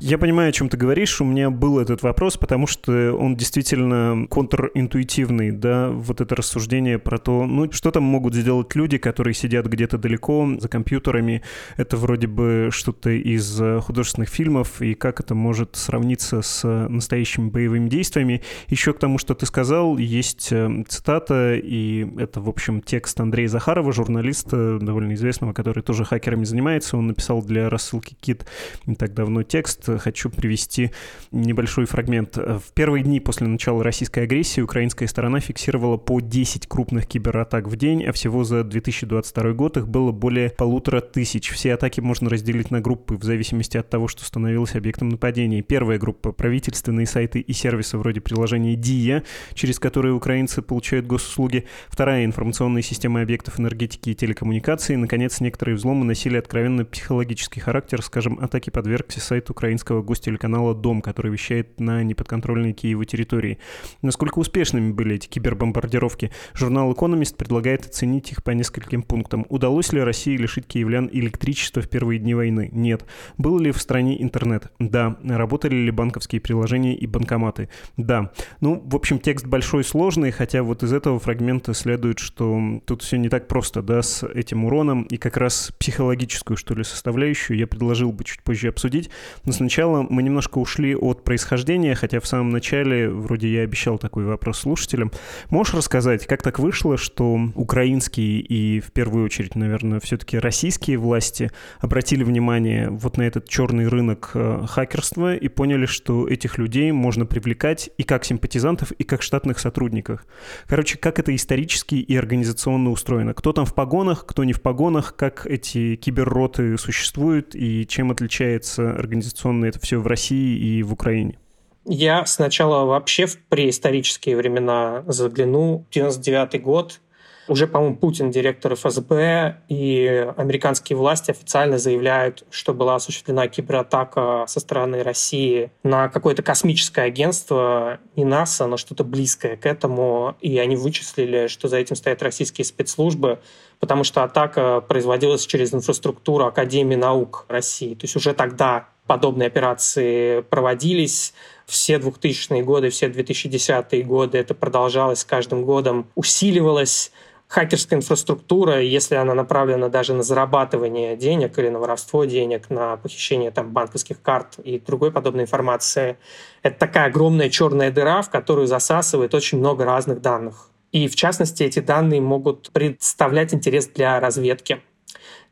Я 0.00 0.18
понимаю, 0.18 0.50
о 0.50 0.52
чем 0.52 0.68
ты 0.68 0.76
говоришь. 0.76 1.20
У 1.20 1.24
меня 1.24 1.50
был 1.50 1.78
этот 1.78 2.02
вопрос, 2.02 2.36
потому 2.36 2.66
что 2.66 3.14
он 3.14 3.36
действительно 3.36 4.26
контринтуитивный, 4.30 5.50
да, 5.50 5.90
вот 5.90 6.20
это 6.20 6.34
рассуждение 6.34 6.98
про 6.98 7.18
то, 7.18 7.46
ну, 7.46 7.70
что 7.72 7.90
там 7.90 8.02
могут 8.04 8.34
сделать 8.34 8.74
люди, 8.74 8.98
которые 8.98 9.34
сидят 9.34 9.66
где-то 9.66 9.98
далеко 9.98 10.48
за 10.58 10.68
компьютерами. 10.68 11.42
Это 11.76 11.96
вроде 11.96 12.26
бы 12.26 12.68
что-то 12.70 13.10
из 13.10 13.60
э, 13.60 13.80
художественных 13.80 14.28
фильмов, 14.28 14.80
и 14.80 14.94
как 14.94 15.20
это 15.20 15.34
может 15.34 15.76
сравниться 15.76 16.42
с 16.42 16.66
настоящими 16.88 17.48
боевыми 17.48 17.88
действиями. 17.88 18.42
Еще 18.68 18.92
к 18.92 18.98
тому, 18.98 19.18
что 19.18 19.34
ты 19.34 19.46
сказал, 19.46 19.98
есть 19.98 20.48
э, 20.52 20.84
цитата, 20.88 21.54
и 21.54 22.06
это, 22.18 22.40
в 22.40 22.48
общем, 22.48 22.80
текст 22.80 23.20
Андрея 23.20 23.48
Захарова, 23.48 23.92
журналиста 23.92 24.78
довольно 24.80 25.14
известного, 25.14 25.52
который 25.52 25.82
тоже 25.82 26.04
хакерами 26.04 26.44
занимается. 26.44 26.96
Он 26.96 27.08
написал 27.08 27.42
для 27.42 27.68
рассылки 27.68 28.16
Кит 28.20 28.46
не 28.86 28.94
так 28.94 29.14
давно 29.14 29.42
текст, 29.42 29.67
текст 29.68 30.02
хочу 30.02 30.30
привести 30.30 30.90
небольшой 31.30 31.86
фрагмент. 31.86 32.36
В 32.36 32.62
первые 32.74 33.04
дни 33.04 33.20
после 33.20 33.46
начала 33.46 33.84
российской 33.84 34.24
агрессии 34.24 34.60
украинская 34.60 35.08
сторона 35.08 35.40
фиксировала 35.40 35.96
по 35.96 36.20
10 36.20 36.66
крупных 36.66 37.06
кибератак 37.06 37.68
в 37.68 37.76
день, 37.76 38.04
а 38.04 38.12
всего 38.12 38.44
за 38.44 38.64
2022 38.64 39.52
год 39.52 39.76
их 39.76 39.88
было 39.88 40.12
более 40.12 40.50
полутора 40.50 41.00
тысяч. 41.00 41.50
Все 41.50 41.74
атаки 41.74 42.00
можно 42.00 42.30
разделить 42.30 42.70
на 42.70 42.80
группы 42.80 43.16
в 43.16 43.24
зависимости 43.24 43.76
от 43.76 43.90
того, 43.90 44.08
что 44.08 44.24
становилось 44.24 44.74
объектом 44.74 45.10
нападения. 45.10 45.62
Первая 45.62 45.98
группа— 45.98 46.32
правительственные 46.32 47.06
сайты 47.06 47.40
и 47.40 47.52
сервисы 47.52 47.98
вроде 47.98 48.20
приложения 48.20 48.74
DIA, 48.74 49.24
через 49.54 49.78
которые 49.78 50.14
украинцы 50.14 50.62
получают 50.62 51.06
госуслуги. 51.06 51.66
Вторая— 51.88 52.24
информационные 52.26 52.82
системы 52.82 53.20
объектов 53.20 53.60
энергетики 53.60 54.10
и 54.10 54.14
телекоммуникации. 54.14 54.96
Наконец, 54.96 55.40
некоторые 55.40 55.76
взломы 55.76 56.04
носили 56.04 56.36
откровенно 56.36 56.84
психологический 56.84 57.60
характер, 57.60 58.02
скажем, 58.02 58.38
атаки 58.40 58.70
подвергся 58.70 59.20
сайт 59.20 59.50
украинского 59.58 60.02
гостелеканала 60.02 60.72
«Дом», 60.72 61.02
который 61.02 61.32
вещает 61.32 61.80
на 61.80 62.04
неподконтрольной 62.04 62.72
Киеву 62.72 63.04
территории. 63.04 63.58
Насколько 64.02 64.38
успешными 64.38 64.92
были 64.92 65.16
эти 65.16 65.26
кибербомбардировки? 65.26 66.30
Журнал 66.54 66.92
«Экономист» 66.92 67.36
предлагает 67.36 67.86
оценить 67.86 68.30
их 68.30 68.44
по 68.44 68.52
нескольким 68.52 69.02
пунктам. 69.02 69.46
Удалось 69.48 69.92
ли 69.92 70.00
России 70.00 70.36
лишить 70.36 70.66
киевлян 70.66 71.10
электричества 71.12 71.82
в 71.82 71.88
первые 71.88 72.20
дни 72.20 72.34
войны? 72.34 72.70
Нет. 72.72 73.04
Был 73.36 73.58
ли 73.58 73.72
в 73.72 73.80
стране 73.80 74.22
интернет? 74.22 74.70
Да. 74.78 75.16
Работали 75.24 75.74
ли 75.74 75.90
банковские 75.90 76.40
приложения 76.40 76.94
и 76.94 77.08
банкоматы? 77.08 77.68
Да. 77.96 78.30
Ну, 78.60 78.80
в 78.84 78.94
общем, 78.94 79.18
текст 79.18 79.44
большой 79.44 79.82
сложный, 79.82 80.30
хотя 80.30 80.62
вот 80.62 80.84
из 80.84 80.92
этого 80.92 81.18
фрагмента 81.18 81.74
следует, 81.74 82.20
что 82.20 82.80
тут 82.84 83.02
все 83.02 83.18
не 83.18 83.28
так 83.28 83.48
просто, 83.48 83.82
да, 83.82 84.02
с 84.02 84.24
этим 84.24 84.66
уроном, 84.66 85.02
и 85.02 85.16
как 85.16 85.36
раз 85.36 85.72
психологическую, 85.80 86.56
что 86.56 86.74
ли, 86.74 86.84
составляющую 86.84 87.58
я 87.58 87.66
предложил 87.66 88.12
бы 88.12 88.22
чуть 88.22 88.42
позже 88.42 88.68
обсудить. 88.68 89.10
Но 89.44 89.52
сначала 89.52 90.06
мы 90.08 90.22
немножко 90.22 90.58
ушли 90.58 90.94
от 90.94 91.24
происхождения, 91.24 91.94
хотя 91.94 92.20
в 92.20 92.26
самом 92.26 92.50
начале 92.50 93.08
вроде 93.08 93.52
я 93.52 93.62
обещал 93.62 93.98
такой 93.98 94.24
вопрос 94.24 94.58
слушателям. 94.58 95.12
Можешь 95.50 95.74
рассказать, 95.74 96.26
как 96.26 96.42
так 96.42 96.58
вышло, 96.58 96.96
что 96.96 97.38
украинские 97.54 98.40
и 98.40 98.80
в 98.80 98.92
первую 98.92 99.24
очередь, 99.24 99.54
наверное, 99.54 100.00
все-таки 100.00 100.38
российские 100.38 100.98
власти 100.98 101.50
обратили 101.80 102.24
внимание 102.24 102.90
вот 102.90 103.16
на 103.16 103.22
этот 103.22 103.48
черный 103.48 103.88
рынок 103.88 104.30
э, 104.34 104.64
хакерства 104.66 105.34
и 105.34 105.48
поняли, 105.48 105.86
что 105.86 106.28
этих 106.28 106.58
людей 106.58 106.92
можно 106.92 107.26
привлекать 107.26 107.90
и 107.96 108.02
как 108.02 108.24
симпатизантов, 108.24 108.92
и 108.92 109.04
как 109.04 109.22
штатных 109.22 109.58
сотрудников. 109.58 110.26
Короче, 110.66 110.98
как 110.98 111.18
это 111.18 111.34
исторически 111.34 111.96
и 111.96 112.16
организационно 112.16 112.90
устроено? 112.90 113.34
Кто 113.34 113.52
там 113.52 113.64
в 113.64 113.74
погонах, 113.74 114.26
кто 114.26 114.44
не 114.44 114.52
в 114.52 114.60
погонах, 114.60 115.16
как 115.16 115.46
эти 115.46 115.96
киберроты 115.96 116.76
существуют 116.78 117.54
и 117.54 117.86
чем 117.86 118.10
отличается 118.10 118.94
организация 118.94 119.27
организационно 119.28 119.66
это 119.66 119.78
все 119.80 119.98
в 119.98 120.06
России 120.06 120.58
и 120.58 120.82
в 120.82 120.92
Украине? 120.92 121.38
Я 121.84 122.26
сначала 122.26 122.84
вообще 122.84 123.26
в 123.26 123.38
преисторические 123.48 124.36
времена 124.36 125.04
загляну. 125.06 125.86
99 125.90 126.62
год. 126.62 127.00
Уже, 127.48 127.66
по-моему, 127.66 127.96
Путин 127.96 128.30
директор 128.30 128.74
ФСБ, 128.74 129.62
и 129.70 130.28
американские 130.36 130.98
власти 130.98 131.30
официально 131.30 131.78
заявляют, 131.78 132.44
что 132.50 132.74
была 132.74 132.96
осуществлена 132.96 133.48
кибератака 133.48 134.44
со 134.46 134.60
стороны 134.60 135.02
России 135.02 135.70
на 135.82 136.10
какое-то 136.10 136.42
космическое 136.42 137.06
агентство, 137.06 138.00
не 138.16 138.26
НАСА, 138.26 138.66
но 138.66 138.76
что-то 138.76 139.02
близкое 139.02 139.56
к 139.56 139.64
этому, 139.64 140.36
и 140.42 140.58
они 140.58 140.76
вычислили, 140.76 141.46
что 141.46 141.68
за 141.68 141.78
этим 141.78 141.96
стоят 141.96 142.22
российские 142.22 142.66
спецслужбы, 142.66 143.38
потому 143.80 144.04
что 144.04 144.24
атака 144.24 144.82
производилась 144.82 145.46
через 145.46 145.72
инфраструктуру 145.72 146.44
Академии 146.44 146.96
наук 146.96 147.46
России. 147.48 147.94
То 147.94 148.04
есть 148.04 148.14
уже 148.14 148.34
тогда 148.34 148.88
подобные 149.08 149.48
операции 149.48 150.42
проводились. 150.42 151.34
Все 151.66 151.96
2000-е 151.96 152.62
годы, 152.62 152.90
все 152.90 153.08
2010-е 153.08 154.04
годы 154.04 154.38
это 154.38 154.54
продолжалось 154.54 155.20
с 155.20 155.24
каждым 155.24 155.64
годом, 155.64 156.06
усиливалось 156.14 157.10
хакерская 157.48 157.98
инфраструктура, 157.98 158.80
если 158.80 159.16
она 159.16 159.34
направлена 159.34 159.88
даже 159.88 160.14
на 160.14 160.22
зарабатывание 160.22 161.16
денег 161.16 161.58
или 161.58 161.70
на 161.70 161.78
воровство 161.78 162.24
денег, 162.24 162.70
на 162.70 162.96
похищение 162.98 163.50
там, 163.50 163.72
банковских 163.72 164.22
карт 164.22 164.58
и 164.62 164.78
другой 164.78 165.10
подобной 165.10 165.44
информации, 165.44 166.18
это 166.62 166.78
такая 166.78 167.06
огромная 167.06 167.48
черная 167.48 167.90
дыра, 167.90 168.22
в 168.22 168.30
которую 168.30 168.66
засасывает 168.66 169.34
очень 169.34 169.58
много 169.58 169.84
разных 169.84 170.20
данных. 170.20 170.70
И 170.92 171.08
в 171.08 171.16
частности, 171.16 171.62
эти 171.62 171.80
данные 171.80 172.20
могут 172.20 172.70
представлять 172.70 173.52
интерес 173.52 173.88
для 173.88 174.20
разведки 174.20 174.82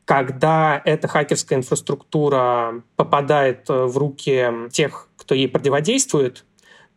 когда 0.07 0.81
эта 0.85 1.09
хакерская 1.09 1.59
инфраструктура 1.59 2.81
попадает 2.95 3.69
э, 3.69 3.83
в 3.83 3.97
руки 3.97 4.41
тех, 4.71 5.09
кто 5.17 5.35
ей 5.35 5.49
противодействует, 5.49 6.45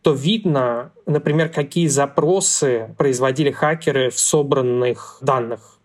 то 0.01 0.13
видно, 0.13 0.93
например, 1.05 1.49
какие 1.49 1.87
запросы 1.87 2.95
производили 2.97 3.51
хакеры 3.51 4.11
в 4.11 4.17
собранных 4.17 5.17
данных. 5.19 5.79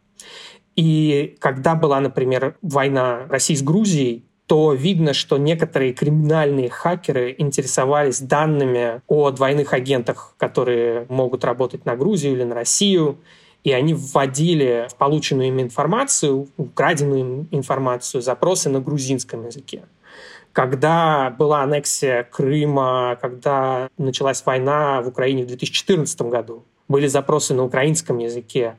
И 0.77 1.37
когда 1.41 1.75
была, 1.75 1.99
например, 1.99 2.59
война 2.63 3.27
России 3.29 3.57
с 3.57 3.63
Грузией, 3.63 4.25
то 4.47 4.73
видно, 4.73 5.13
что 5.13 5.37
некоторые 5.37 5.95
криминальные 5.95 6.71
хакеры 6.71 7.35
интересовались 7.37 8.21
данными 8.21 9.03
о 9.09 9.33
двойных 9.33 9.73
агентах, 9.73 10.37
которые 10.39 11.07
могут 11.09 11.45
работать 11.45 11.87
на 11.87 11.97
Грузию 11.97 12.35
или 12.35 12.45
на 12.45 12.55
Россию, 12.55 13.19
и 13.67 13.73
они 13.73 13.95
вводили 13.95 14.87
в 14.89 14.95
полученную 14.95 15.49
им 15.49 15.61
информацию, 15.61 16.49
украденную 16.57 17.21
им 17.21 17.49
информацию, 17.51 18.23
запросы 18.23 18.71
на 18.71 18.81
грузинском 18.81 19.45
языке. 19.45 19.83
Когда 20.53 21.35
была 21.37 21.65
аннексия 21.65 22.23
Крыма, 22.23 23.19
когда 23.21 23.89
началась 23.99 24.47
война 24.47 25.03
в 25.03 25.09
Украине 25.09 25.43
в 25.43 25.49
2014 25.49 26.23
году, 26.23 26.65
были 26.87 27.09
запросы 27.09 27.55
на 27.55 27.65
украинском 27.65 28.19
языке 28.19 28.77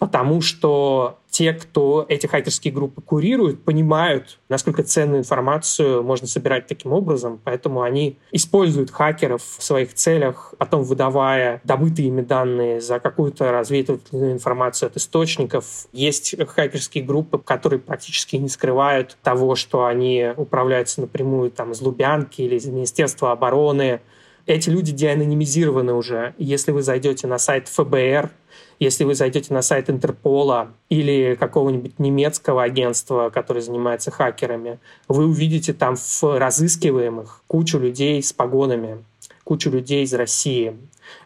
потому 0.00 0.40
что 0.40 1.18
те, 1.28 1.52
кто 1.52 2.06
эти 2.08 2.26
хакерские 2.26 2.72
группы 2.72 3.02
курируют, 3.02 3.62
понимают, 3.62 4.38
насколько 4.48 4.82
ценную 4.82 5.20
информацию 5.20 6.02
можно 6.02 6.26
собирать 6.26 6.66
таким 6.66 6.94
образом, 6.94 7.38
поэтому 7.44 7.82
они 7.82 8.16
используют 8.32 8.90
хакеров 8.90 9.42
в 9.42 9.62
своих 9.62 9.92
целях, 9.92 10.54
потом 10.56 10.84
выдавая 10.84 11.60
добытые 11.64 12.08
ими 12.08 12.22
данные 12.22 12.80
за 12.80 12.98
какую-то 12.98 13.52
разведывательную 13.52 14.32
информацию 14.32 14.86
от 14.86 14.96
источников. 14.96 15.66
Есть 15.92 16.34
хакерские 16.48 17.04
группы, 17.04 17.38
которые 17.38 17.78
практически 17.78 18.36
не 18.36 18.48
скрывают 18.48 19.18
того, 19.22 19.54
что 19.54 19.84
они 19.84 20.32
управляются 20.34 21.02
напрямую 21.02 21.50
там, 21.50 21.72
из 21.72 21.82
Лубянки 21.82 22.40
или 22.40 22.56
из 22.56 22.64
Министерства 22.64 23.32
обороны. 23.32 24.00
Эти 24.46 24.70
люди 24.70 24.92
деанонимизированы 24.92 25.92
уже. 25.92 26.34
Если 26.38 26.72
вы 26.72 26.80
зайдете 26.82 27.26
на 27.26 27.38
сайт 27.38 27.68
ФБР, 27.68 28.30
если 28.80 29.04
вы 29.04 29.14
зайдете 29.14 29.52
на 29.52 29.60
сайт 29.60 29.90
Интерпола 29.90 30.72
или 30.88 31.36
какого-нибудь 31.38 31.98
немецкого 31.98 32.62
агентства, 32.62 33.28
которое 33.28 33.60
занимается 33.60 34.10
хакерами, 34.10 34.78
вы 35.06 35.26
увидите 35.26 35.74
там 35.74 35.96
в 35.96 36.22
разыскиваемых 36.22 37.42
кучу 37.46 37.78
людей 37.78 38.22
с 38.22 38.32
погонами, 38.32 39.04
кучу 39.44 39.70
людей 39.70 40.02
из 40.02 40.14
России. 40.14 40.76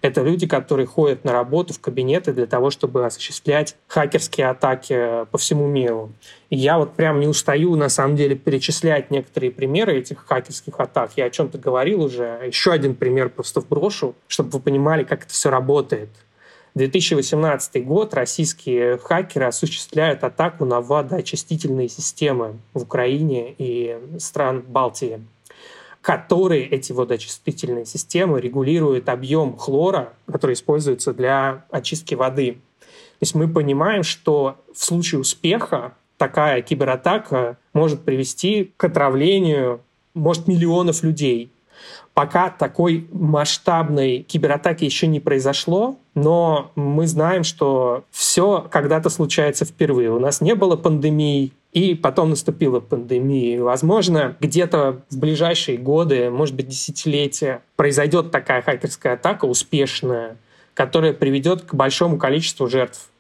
Это 0.02 0.22
люди, 0.22 0.46
которые 0.48 0.86
ходят 0.86 1.24
на 1.24 1.32
работу 1.32 1.74
в 1.74 1.80
кабинеты 1.80 2.32
для 2.32 2.46
того, 2.46 2.70
чтобы 2.70 3.06
осуществлять 3.06 3.76
хакерские 3.86 4.48
атаки 4.48 5.26
по 5.30 5.38
всему 5.38 5.68
миру. 5.68 6.10
И 6.50 6.56
я 6.56 6.78
вот 6.78 6.94
прям 6.94 7.20
не 7.20 7.28
устаю, 7.28 7.76
на 7.76 7.88
самом 7.88 8.16
деле, 8.16 8.34
перечислять 8.34 9.10
некоторые 9.10 9.52
примеры 9.52 9.98
этих 9.98 10.26
хакерских 10.26 10.80
атак. 10.80 11.12
Я 11.16 11.26
о 11.26 11.30
чем-то 11.30 11.58
говорил 11.58 12.02
уже. 12.02 12.40
Еще 12.46 12.72
один 12.72 12.96
пример 12.96 13.28
просто 13.28 13.60
вброшу, 13.60 14.14
чтобы 14.26 14.50
вы 14.50 14.60
понимали, 14.60 15.04
как 15.04 15.24
это 15.24 15.32
все 15.32 15.50
работает. 15.50 16.08
2018 16.74 17.86
год 17.86 18.14
российские 18.14 18.98
хакеры 18.98 19.46
осуществляют 19.46 20.24
атаку 20.24 20.64
на 20.64 20.80
водоочистительные 20.80 21.88
системы 21.88 22.58
в 22.72 22.82
Украине 22.82 23.54
и 23.56 23.96
стран 24.18 24.62
Балтии. 24.66 25.20
которой 26.04 26.60
эти 26.60 26.92
водоочистительные 26.92 27.86
системы 27.86 28.38
регулируют 28.38 29.08
объем 29.08 29.56
хлора, 29.56 30.12
который 30.30 30.52
используется 30.52 31.14
для 31.14 31.64
очистки 31.70 32.14
воды. 32.14 32.58
То 32.82 33.22
есть 33.22 33.34
мы 33.34 33.48
понимаем, 33.48 34.02
что 34.02 34.58
в 34.74 34.84
случае 34.84 35.22
успеха 35.22 35.94
такая 36.18 36.60
кибератака 36.60 37.56
может 37.72 38.02
привести 38.02 38.74
к 38.76 38.84
отравлению, 38.84 39.80
может, 40.12 40.46
миллионов 40.46 41.02
людей. 41.02 41.50
Пока 42.14 42.48
такой 42.50 43.08
масштабной 43.12 44.18
кибератаки 44.18 44.84
еще 44.84 45.06
не 45.06 45.18
произошло, 45.18 45.98
но 46.14 46.70
мы 46.76 47.06
знаем, 47.08 47.42
что 47.42 48.04
все 48.10 48.66
когда-то 48.70 49.10
случается 49.10 49.64
впервые. 49.64 50.10
У 50.12 50.20
нас 50.20 50.40
не 50.40 50.54
было 50.54 50.76
пандемий, 50.76 51.52
и 51.72 51.96
потом 51.96 52.30
наступила 52.30 52.78
пандемия. 52.78 53.60
Возможно, 53.60 54.36
где-то 54.38 55.02
в 55.10 55.18
ближайшие 55.18 55.76
годы, 55.76 56.30
может 56.30 56.54
быть, 56.54 56.68
десятилетия, 56.68 57.62
произойдет 57.74 58.30
такая 58.30 58.62
хакерская 58.62 59.14
атака 59.14 59.46
успешная, 59.46 60.36
которая 60.72 61.12
приведет 61.12 61.62
к 61.62 61.74
большому 61.74 62.16
количеству 62.16 62.68
жертв. 62.68 63.10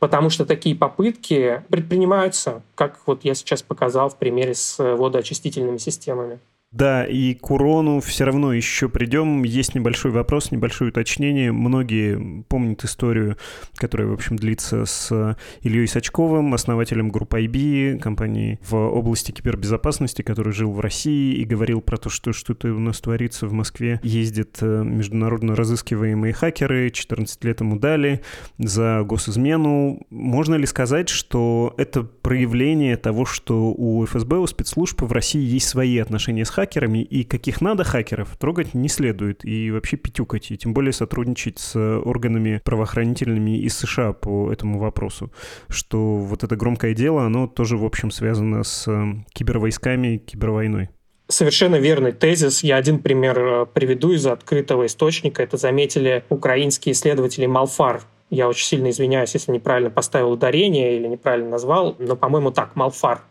Потому 0.00 0.28
что 0.28 0.44
такие 0.44 0.74
попытки 0.74 1.62
предпринимаются, 1.68 2.62
как 2.74 2.98
вот 3.06 3.24
я 3.24 3.34
сейчас 3.34 3.62
показал 3.62 4.08
в 4.08 4.16
примере 4.16 4.54
с 4.54 4.76
водоочистительными 4.78 5.78
системами. 5.78 6.40
Да, 6.72 7.04
и 7.04 7.34
к 7.34 7.50
урону 7.50 7.98
все 7.98 8.22
равно 8.22 8.52
еще 8.52 8.88
придем. 8.88 9.42
Есть 9.42 9.74
небольшой 9.74 10.12
вопрос, 10.12 10.52
небольшое 10.52 10.90
уточнение. 10.90 11.50
Многие 11.50 12.44
помнят 12.44 12.84
историю, 12.84 13.36
которая, 13.74 14.06
в 14.06 14.12
общем, 14.12 14.36
длится 14.36 14.84
с 14.84 15.36
Ильей 15.62 15.88
Сачковым, 15.88 16.54
основателем 16.54 17.08
группы 17.08 17.42
IB, 17.42 17.98
компании 17.98 18.60
в 18.68 18.76
области 18.76 19.32
кибербезопасности, 19.32 20.22
который 20.22 20.52
жил 20.52 20.70
в 20.70 20.78
России 20.78 21.34
и 21.34 21.44
говорил 21.44 21.80
про 21.80 21.96
то, 21.96 22.08
что 22.08 22.32
что-то 22.32 22.68
у 22.68 22.78
нас 22.78 23.00
творится 23.00 23.48
в 23.48 23.52
Москве. 23.52 23.98
Ездят 24.04 24.58
э, 24.60 24.84
международно 24.84 25.56
разыскиваемые 25.56 26.32
хакеры, 26.32 26.90
14 26.90 27.42
лет 27.42 27.60
ему 27.62 27.80
дали 27.80 28.22
за 28.58 29.02
госизмену. 29.02 30.06
Можно 30.10 30.54
ли 30.54 30.66
сказать, 30.66 31.08
что 31.08 31.74
это 31.78 32.04
проявление 32.04 32.96
того, 32.96 33.24
что 33.24 33.72
у 33.72 34.06
ФСБ, 34.06 34.36
у 34.36 34.46
спецслужб 34.46 35.02
в 35.02 35.10
России 35.10 35.42
есть 35.42 35.66
свои 35.66 35.98
отношения 35.98 36.44
с 36.44 36.50
хакерами, 36.50 36.59
и 37.02 37.24
каких 37.24 37.60
надо 37.60 37.84
хакеров 37.84 38.36
трогать 38.36 38.74
не 38.74 38.88
следует, 38.88 39.44
и 39.44 39.70
вообще 39.70 39.96
пятюкать, 39.96 40.50
и 40.50 40.56
тем 40.56 40.74
более 40.74 40.92
сотрудничать 40.92 41.58
с 41.58 41.76
органами 41.76 42.60
правоохранительными 42.64 43.58
из 43.58 43.76
США 43.76 44.12
по 44.12 44.52
этому 44.52 44.78
вопросу, 44.78 45.32
что 45.68 46.16
вот 46.16 46.44
это 46.44 46.56
громкое 46.56 46.94
дело, 46.94 47.24
оно 47.24 47.46
тоже, 47.46 47.76
в 47.76 47.84
общем, 47.84 48.10
связано 48.10 48.64
с 48.64 48.86
э, 48.88 49.24
кибервойсками, 49.32 50.18
кибервойной. 50.18 50.90
Совершенно 51.28 51.76
верный 51.76 52.12
тезис. 52.12 52.62
Я 52.64 52.76
один 52.76 52.98
пример 52.98 53.38
э, 53.38 53.66
приведу 53.66 54.12
из 54.12 54.26
открытого 54.26 54.86
источника. 54.86 55.42
Это 55.42 55.56
заметили 55.56 56.24
украинские 56.28 56.92
исследователи 56.92 57.46
Малфар. 57.46 58.02
Я 58.30 58.48
очень 58.48 58.66
сильно 58.66 58.90
извиняюсь, 58.90 59.34
если 59.34 59.52
неправильно 59.52 59.90
поставил 59.90 60.30
ударение 60.30 60.96
или 60.96 61.06
неправильно 61.06 61.50
назвал, 61.50 61.96
но, 61.98 62.16
по-моему, 62.16 62.50
так, 62.52 62.76
Малфар 62.76 63.22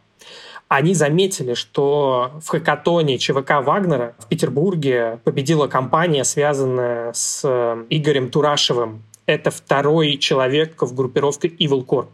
они 0.69 0.93
заметили, 0.93 1.55
что 1.55 2.31
в 2.43 2.47
хакатоне 2.47 3.17
ЧВК 3.17 3.63
Вагнера 3.63 4.13
в 4.19 4.27
Петербурге 4.27 5.19
победила 5.23 5.67
компания, 5.67 6.23
связанная 6.23 7.11
с 7.11 7.41
э, 7.43 7.85
Игорем 7.89 8.29
Турашевым. 8.29 9.01
Это 9.25 9.49
второй 9.49 10.17
человек 10.17 10.79
в 10.79 10.95
группировке 10.95 11.47
Evil 11.47 11.83
Corp. 11.83 12.09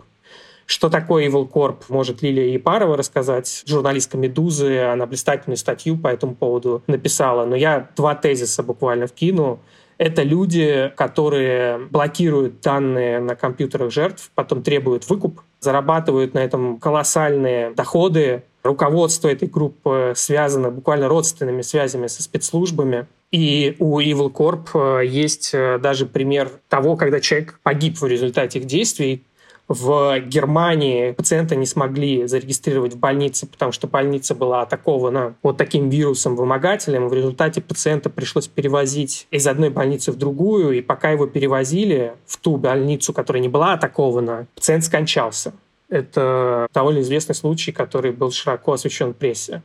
Что 0.65 0.89
такое 0.89 1.27
Evil 1.27 1.51
Corp, 1.51 1.83
может 1.89 2.21
Лилия 2.21 2.53
Епарова 2.53 2.95
рассказать. 2.95 3.63
Журналистка 3.67 4.17
«Медузы», 4.17 4.79
она 4.79 5.05
блистательную 5.05 5.57
статью 5.57 5.97
по 5.97 6.07
этому 6.07 6.33
поводу 6.33 6.81
написала. 6.87 7.45
Но 7.45 7.57
я 7.57 7.89
два 7.97 8.15
тезиса 8.15 8.63
буквально 8.63 9.07
вкину. 9.07 9.59
Это 9.97 10.23
люди, 10.23 10.93
которые 10.95 11.77
блокируют 11.77 12.61
данные 12.61 13.19
на 13.19 13.35
компьютерах 13.35 13.91
жертв, 13.91 14.31
потом 14.33 14.63
требуют 14.63 15.09
выкуп 15.09 15.41
зарабатывают 15.65 16.33
на 16.33 16.39
этом 16.39 16.77
колоссальные 16.77 17.71
доходы. 17.71 18.43
Руководство 18.63 19.27
этой 19.27 19.47
группы 19.47 20.13
связано 20.15 20.71
буквально 20.71 21.07
родственными 21.09 21.61
связями 21.61 22.07
со 22.07 22.23
спецслужбами. 22.23 23.07
И 23.31 23.75
у 23.79 23.99
Evil 23.99 24.31
Corp 24.31 24.69
э, 24.73 25.05
есть 25.05 25.49
э, 25.53 25.77
даже 25.79 26.05
пример 26.05 26.49
того, 26.69 26.95
когда 26.95 27.19
человек 27.19 27.59
погиб 27.63 27.97
в 27.97 28.05
результате 28.05 28.59
их 28.59 28.65
действий. 28.65 29.23
В 29.67 30.19
Германии 30.19 31.11
пациента 31.11 31.55
не 31.55 31.65
смогли 31.65 32.27
зарегистрировать 32.27 32.93
в 32.93 32.99
больнице, 32.99 33.47
потому 33.47 33.71
что 33.71 33.87
больница 33.87 34.35
была 34.35 34.61
атакована 34.61 35.35
вот 35.41 35.57
таким 35.57 35.89
вирусом-вымогателем. 35.89 37.09
В 37.09 37.13
результате 37.13 37.61
пациента 37.61 38.11
пришлось 38.11 38.47
перевозить 38.47 39.27
из 39.31 39.47
одной 39.47 39.71
больницы 39.71 40.11
в 40.11 40.17
другую, 40.17 40.77
и 40.77 40.81
пока 40.81 41.09
его 41.09 41.25
перевозили 41.25 42.13
в 42.27 42.37
ту 42.37 42.57
больницу, 42.57 43.11
которая 43.11 43.41
не 43.41 43.49
была 43.49 43.73
атакована, 43.73 44.45
пациент 44.53 44.83
скончался. 44.83 45.53
Это 45.89 46.67
довольно 46.71 46.99
известный 46.99 47.33
случай, 47.33 47.71
который 47.71 48.11
был 48.11 48.31
широко 48.31 48.73
освещен 48.73 49.13
в 49.13 49.15
прессе. 49.15 49.63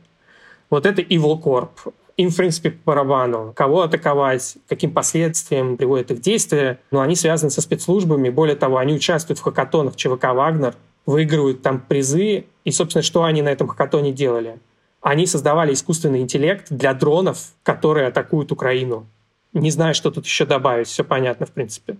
Вот 0.71 0.87
это 0.87 1.03
Evil 1.03 1.39
Corp 1.39 1.93
им, 2.17 2.29
в 2.29 2.35
принципе, 2.35 2.71
по 2.71 2.91
барабану. 2.91 3.53
Кого 3.55 3.81
атаковать, 3.81 4.57
каким 4.67 4.91
последствиям 4.91 5.77
приводят 5.77 6.11
их 6.11 6.21
действия. 6.21 6.79
Но 6.91 7.01
они 7.01 7.15
связаны 7.15 7.49
со 7.49 7.61
спецслужбами. 7.61 8.29
Более 8.29 8.55
того, 8.55 8.77
они 8.77 8.93
участвуют 8.93 9.39
в 9.39 9.43
хакатонах 9.43 9.95
ЧВК 9.95 10.33
«Вагнер», 10.33 10.75
выигрывают 11.05 11.61
там 11.61 11.79
призы. 11.79 12.45
И, 12.63 12.71
собственно, 12.71 13.01
что 13.01 13.23
они 13.23 13.41
на 13.41 13.49
этом 13.49 13.67
хакатоне 13.67 14.11
делали? 14.11 14.59
Они 15.01 15.25
создавали 15.25 15.73
искусственный 15.73 16.21
интеллект 16.21 16.67
для 16.69 16.93
дронов, 16.93 17.53
которые 17.63 18.07
атакуют 18.07 18.51
Украину. 18.51 19.07
Не 19.53 19.71
знаю, 19.71 19.95
что 19.95 20.11
тут 20.11 20.25
еще 20.25 20.45
добавить. 20.45 20.87
Все 20.87 21.03
понятно, 21.03 21.45
в 21.45 21.51
принципе. 21.51 21.97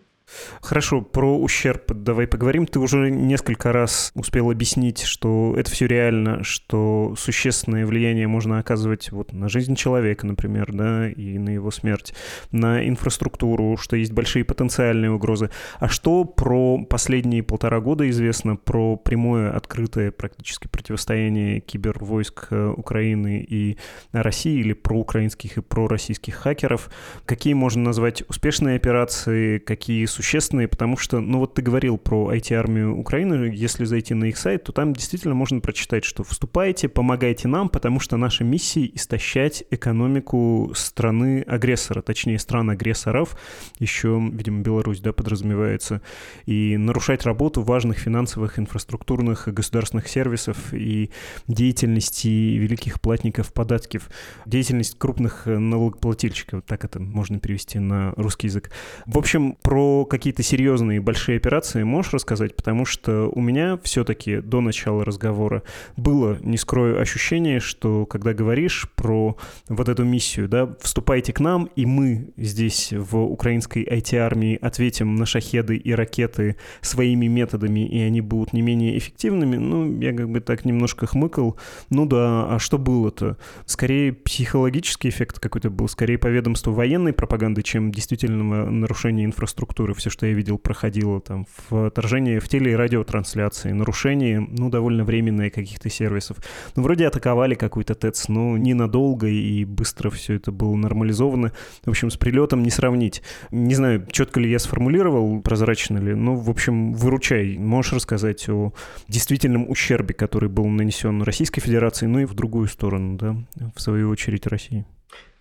Хорошо, 0.61 1.01
про 1.01 1.37
ущерб 1.37 1.91
давай 1.91 2.27
поговорим. 2.27 2.65
Ты 2.65 2.79
уже 2.79 3.09
несколько 3.09 3.71
раз 3.71 4.11
успел 4.15 4.49
объяснить, 4.51 5.01
что 5.01 5.55
это 5.57 5.69
все 5.71 5.87
реально, 5.87 6.43
что 6.43 7.15
существенное 7.17 7.85
влияние 7.85 8.27
можно 8.27 8.59
оказывать 8.59 9.11
вот 9.11 9.33
на 9.33 9.49
жизнь 9.49 9.75
человека, 9.75 10.25
например, 10.25 10.71
да, 10.71 11.09
и 11.09 11.37
на 11.37 11.49
его 11.49 11.71
смерть, 11.71 12.13
на 12.51 12.87
инфраструктуру, 12.87 13.77
что 13.77 13.95
есть 13.95 14.13
большие 14.13 14.45
потенциальные 14.45 15.11
угрозы. 15.11 15.49
А 15.79 15.87
что 15.87 16.23
про 16.23 16.83
последние 16.85 17.43
полтора 17.43 17.79
года 17.79 18.09
известно 18.09 18.55
про 18.55 18.95
прямое 18.97 19.51
открытое 19.51 20.11
практически 20.11 20.67
противостояние 20.67 21.59
кибервойск 21.59 22.47
э, 22.51 22.73
Украины 22.77 23.45
и 23.47 23.77
России 24.11 24.59
или 24.59 24.73
про 24.73 24.97
украинских 24.97 25.57
и 25.57 25.61
про 25.61 25.87
российских 25.87 26.35
хакеров? 26.35 26.89
Какие 27.25 27.53
можно 27.53 27.83
назвать 27.83 28.23
успешные 28.29 28.75
операции, 28.75 29.57
какие 29.57 30.05
существенные, 30.11 30.67
потому 30.67 30.97
что, 30.97 31.19
ну 31.19 31.39
вот 31.39 31.53
ты 31.53 31.61
говорил 31.61 31.97
про 31.97 32.33
IT-армию 32.33 32.95
Украины, 32.97 33.51
если 33.53 33.85
зайти 33.85 34.13
на 34.13 34.25
их 34.25 34.37
сайт, 34.37 34.63
то 34.65 34.71
там 34.71 34.93
действительно 34.93 35.33
можно 35.33 35.59
прочитать, 35.59 36.03
что 36.03 36.23
вступайте, 36.23 36.89
помогайте 36.89 37.47
нам, 37.47 37.69
потому 37.69 37.99
что 37.99 38.17
наша 38.17 38.43
миссия— 38.43 38.89
истощать 38.93 39.63
экономику 39.71 40.71
страны-агрессора, 40.75 42.01
точнее, 42.01 42.39
стран-агрессоров, 42.39 43.37
еще, 43.79 44.21
видимо, 44.31 44.61
Беларусь, 44.61 44.99
да, 44.99 45.13
подразумевается, 45.13 46.01
и 46.45 46.77
нарушать 46.77 47.25
работу 47.25 47.61
важных 47.61 47.97
финансовых, 47.97 48.59
инфраструктурных, 48.59 49.47
государственных 49.47 50.07
сервисов 50.07 50.73
и 50.73 51.11
деятельности 51.47 52.27
великих 52.27 53.01
платников 53.01 53.53
податков, 53.53 54.09
деятельность 54.45 54.97
крупных 54.97 55.45
налогоплательщиков, 55.45 56.63
так 56.63 56.83
это 56.85 56.99
можно 56.99 57.39
перевести 57.39 57.79
на 57.79 58.11
русский 58.17 58.47
язык. 58.47 58.71
В 59.05 59.17
общем, 59.17 59.57
про 59.61 60.00
какие-то 60.05 60.43
серьезные 60.43 61.01
большие 61.01 61.37
операции 61.37 61.83
можешь 61.83 62.13
рассказать? 62.13 62.55
Потому 62.55 62.85
что 62.85 63.29
у 63.33 63.41
меня 63.41 63.79
все-таки 63.83 64.37
до 64.41 64.61
начала 64.61 65.05
разговора 65.05 65.63
было, 65.97 66.37
не 66.41 66.57
скрою, 66.57 66.99
ощущение, 66.99 67.59
что 67.59 68.05
когда 68.05 68.33
говоришь 68.33 68.89
про 68.95 69.37
вот 69.67 69.89
эту 69.89 70.03
миссию, 70.03 70.47
да, 70.47 70.75
вступайте 70.81 71.33
к 71.33 71.39
нам, 71.39 71.69
и 71.75 71.85
мы 71.85 72.33
здесь 72.37 72.91
в 72.91 73.17
украинской 73.17 73.83
IT-армии 73.83 74.57
ответим 74.61 75.15
на 75.15 75.25
шахеды 75.25 75.75
и 75.75 75.91
ракеты 75.93 76.57
своими 76.81 77.27
методами, 77.27 77.87
и 77.87 77.99
они 77.99 78.21
будут 78.21 78.53
не 78.53 78.61
менее 78.61 78.97
эффективными, 78.97 79.57
ну, 79.57 79.99
я 79.99 80.13
как 80.13 80.29
бы 80.29 80.39
так 80.39 80.65
немножко 80.65 81.05
хмыкал. 81.05 81.57
Ну 81.89 82.05
да, 82.05 82.47
а 82.49 82.59
что 82.59 82.77
было-то? 82.77 83.37
Скорее 83.65 84.13
психологический 84.13 85.09
эффект 85.09 85.39
какой-то 85.39 85.69
был, 85.69 85.87
скорее 85.87 86.17
по 86.17 86.27
ведомству 86.27 86.73
военной 86.73 87.13
пропаганды, 87.13 87.63
чем 87.63 87.91
действительного 87.91 88.69
нарушения 88.69 89.25
инфраструктуры 89.25 89.90
все, 89.93 90.09
что 90.09 90.25
я 90.25 90.33
видел, 90.33 90.57
проходило 90.57 91.21
там 91.21 91.45
в 91.69 91.87
отражении 91.87 92.39
в 92.39 92.47
теле- 92.47 92.71
и 92.71 92.75
радиотрансляции, 92.75 93.71
нарушение, 93.71 94.39
ну, 94.39 94.69
довольно 94.69 95.03
временные 95.03 95.49
каких-то 95.49 95.89
сервисов. 95.89 96.37
Ну, 96.75 96.83
вроде 96.83 97.07
атаковали 97.07 97.55
какой-то 97.55 97.95
ТЭЦ, 97.95 98.27
но 98.29 98.57
ненадолго 98.57 99.27
и 99.27 99.65
быстро 99.65 100.09
все 100.09 100.35
это 100.35 100.51
было 100.51 100.75
нормализовано. 100.75 101.51
В 101.83 101.89
общем, 101.89 102.09
с 102.09 102.17
прилетом 102.17 102.63
не 102.63 102.69
сравнить. 102.69 103.21
Не 103.51 103.75
знаю, 103.75 104.05
четко 104.11 104.39
ли 104.39 104.49
я 104.49 104.59
сформулировал, 104.59 105.41
прозрачно 105.41 105.97
ли, 105.97 106.13
но, 106.13 106.35
в 106.35 106.49
общем, 106.49 106.93
выручай. 106.93 107.57
Можешь 107.57 107.93
рассказать 107.93 108.47
о 108.49 108.73
действительном 109.07 109.69
ущербе, 109.69 110.13
который 110.13 110.49
был 110.49 110.67
нанесен 110.67 111.21
Российской 111.23 111.61
Федерации, 111.61 112.05
ну 112.05 112.19
и 112.19 112.25
в 112.25 112.33
другую 112.33 112.67
сторону, 112.67 113.17
да, 113.17 113.35
в 113.75 113.81
свою 113.81 114.09
очередь 114.09 114.47
России. 114.47 114.85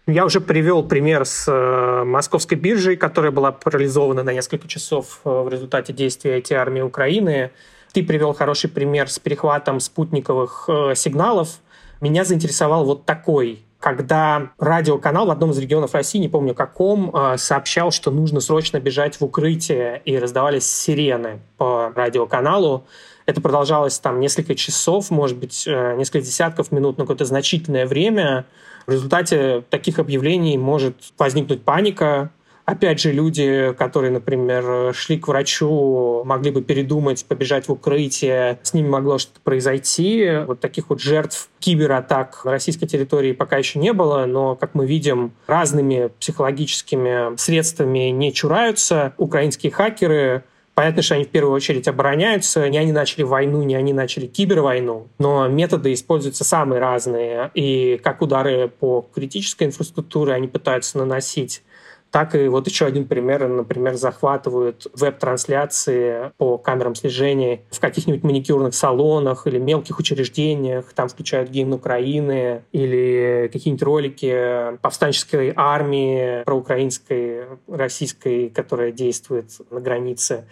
Я 0.07 0.25
уже 0.25 0.41
привел 0.41 0.83
пример 0.83 1.25
с 1.25 1.47
э, 1.47 2.05
московской 2.05 2.57
биржей, 2.57 2.97
которая 2.97 3.31
была 3.31 3.53
парализована 3.53 4.23
на 4.23 4.33
несколько 4.33 4.67
часов 4.67 5.21
э, 5.25 5.29
в 5.29 5.49
результате 5.49 5.93
действия 5.93 6.39
этой 6.39 6.55
армии 6.55 6.81
Украины. 6.81 7.51
Ты 7.93 8.03
привел 8.03 8.33
хороший 8.33 8.71
пример 8.71 9.11
с 9.11 9.19
перехватом 9.19 9.79
спутниковых 9.79 10.65
э, 10.69 10.95
сигналов. 10.95 11.61
Меня 12.01 12.25
заинтересовал 12.25 12.85
вот 12.85 13.05
такой 13.05 13.65
когда 13.79 14.51
радиоканал 14.59 15.25
в 15.25 15.31
одном 15.31 15.53
из 15.53 15.59
регионов 15.59 15.95
России, 15.95 16.19
не 16.19 16.29
помню 16.29 16.55
каком, 16.55 17.17
сообщал, 17.39 17.91
что 17.91 18.11
нужно 18.11 18.41
срочно 18.41 18.79
бежать 18.79 19.19
в 19.19 19.25
укрытие, 19.25 20.03
и 20.05 20.19
раздавались 20.19 20.71
сирены 20.71 21.41
по 21.57 21.91
радиоканалу. 21.97 22.85
Это 23.25 23.41
продолжалось 23.41 23.99
там 23.99 24.21
несколько 24.21 24.55
часов, 24.55 25.11
может 25.11 25.39
быть, 25.39 25.67
несколько 25.67 26.21
десятков 26.21 26.73
минут, 26.73 26.99
но 26.99 27.05
какое-то 27.05 27.25
значительное 27.25 27.87
время. 27.87 28.45
В 28.87 28.93
результате 28.93 29.63
таких 29.71 29.99
объявлений 29.99 30.59
может 30.59 30.97
возникнуть 31.19 31.63
паника, 31.63 32.31
Опять 32.71 33.01
же, 33.01 33.11
люди, 33.11 33.75
которые, 33.77 34.13
например, 34.13 34.95
шли 34.95 35.19
к 35.19 35.27
врачу, 35.27 36.23
могли 36.25 36.53
бы 36.53 36.63
передумать, 36.63 37.25
побежать 37.25 37.67
в 37.67 37.73
укрытие, 37.73 38.61
с 38.63 38.75
ними 38.75 38.87
могло 38.87 39.19
что-то 39.19 39.41
произойти. 39.41 40.31
Вот 40.47 40.61
таких 40.61 40.89
вот 40.89 41.01
жертв 41.01 41.49
кибератак 41.59 42.45
на 42.45 42.53
российской 42.53 42.87
территории 42.87 43.33
пока 43.33 43.57
еще 43.57 43.81
не 43.81 43.93
было, 43.93 44.25
но, 44.25 44.55
как 44.55 44.77
мы 44.77 44.87
видим, 44.87 45.33
разными 45.49 46.11
психологическими 46.21 47.37
средствами 47.37 48.11
не 48.11 48.33
чураются 48.33 49.15
украинские 49.17 49.73
хакеры. 49.73 50.45
Понятно, 50.81 51.03
что 51.03 51.17
они 51.17 51.25
в 51.25 51.29
первую 51.29 51.53
очередь 51.53 51.89
обороняются. 51.89 52.67
Не 52.71 52.79
они 52.79 52.91
начали 52.91 53.23
войну, 53.23 53.63
не 53.63 53.75
они 53.75 53.93
начали 53.93 54.25
кибервойну. 54.25 55.09
Но 55.19 55.47
методы 55.47 55.93
используются 55.93 56.43
самые 56.43 56.81
разные. 56.81 57.51
И 57.53 58.01
как 58.03 58.23
удары 58.23 58.69
по 58.81 59.07
критической 59.15 59.67
инфраструктуре 59.67 60.33
они 60.33 60.49
пытаются 60.49 60.97
наносить, 60.97 61.63
так 62.11 62.35
и 62.35 62.49
вот 62.49 62.67
еще 62.67 62.87
один 62.87 63.07
пример, 63.07 63.47
например, 63.47 63.95
захватывают 63.95 64.89
веб-трансляции 64.95 66.33
по 66.39 66.59
камерам 66.59 66.95
слежения 66.95 67.63
в 67.71 67.79
каких-нибудь 67.79 68.25
маникюрных 68.25 68.75
салонах 68.75 69.47
или 69.47 69.59
мелких 69.59 69.99
учреждениях, 69.99 70.93
там 70.93 71.09
включают 71.09 71.51
гимн 71.51 71.75
Украины 71.75 72.65
или 72.73 73.49
какие-нибудь 73.53 73.83
ролики 73.83 74.77
повстанческой 74.83 75.53
армии 75.55 76.43
проукраинской, 76.45 77.45
российской, 77.69 78.49
которая 78.49 78.91
действует 78.91 79.51
на 79.71 79.81
границе. 79.81 80.47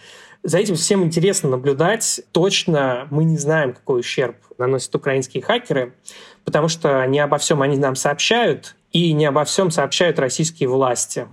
За 0.45 0.59
этим 0.59 0.77
всем 0.77 1.03
интересно 1.03 1.51
наблюдать. 1.51 2.21
Точно 2.31 3.09
мы 3.11 3.25
не 3.25 3.37
знаем, 3.37 3.73
какой 3.73 4.01
ущерб 4.01 4.37
наносят 4.57 4.95
украинские 4.95 5.43
хакеры, 5.43 5.95
потому 6.45 6.69
что 6.69 7.05
не 7.07 7.19
обо 7.19 7.39
всем 7.39 7.63
они 7.63 7.77
нам 7.77 7.97
сообщают, 7.97 8.77
и 8.93 9.13
не 9.13 9.27
обо 9.27 9.45
всем 9.45 9.71
сообщают 9.71 10.19
российские 10.19 10.69
власти 10.69 11.27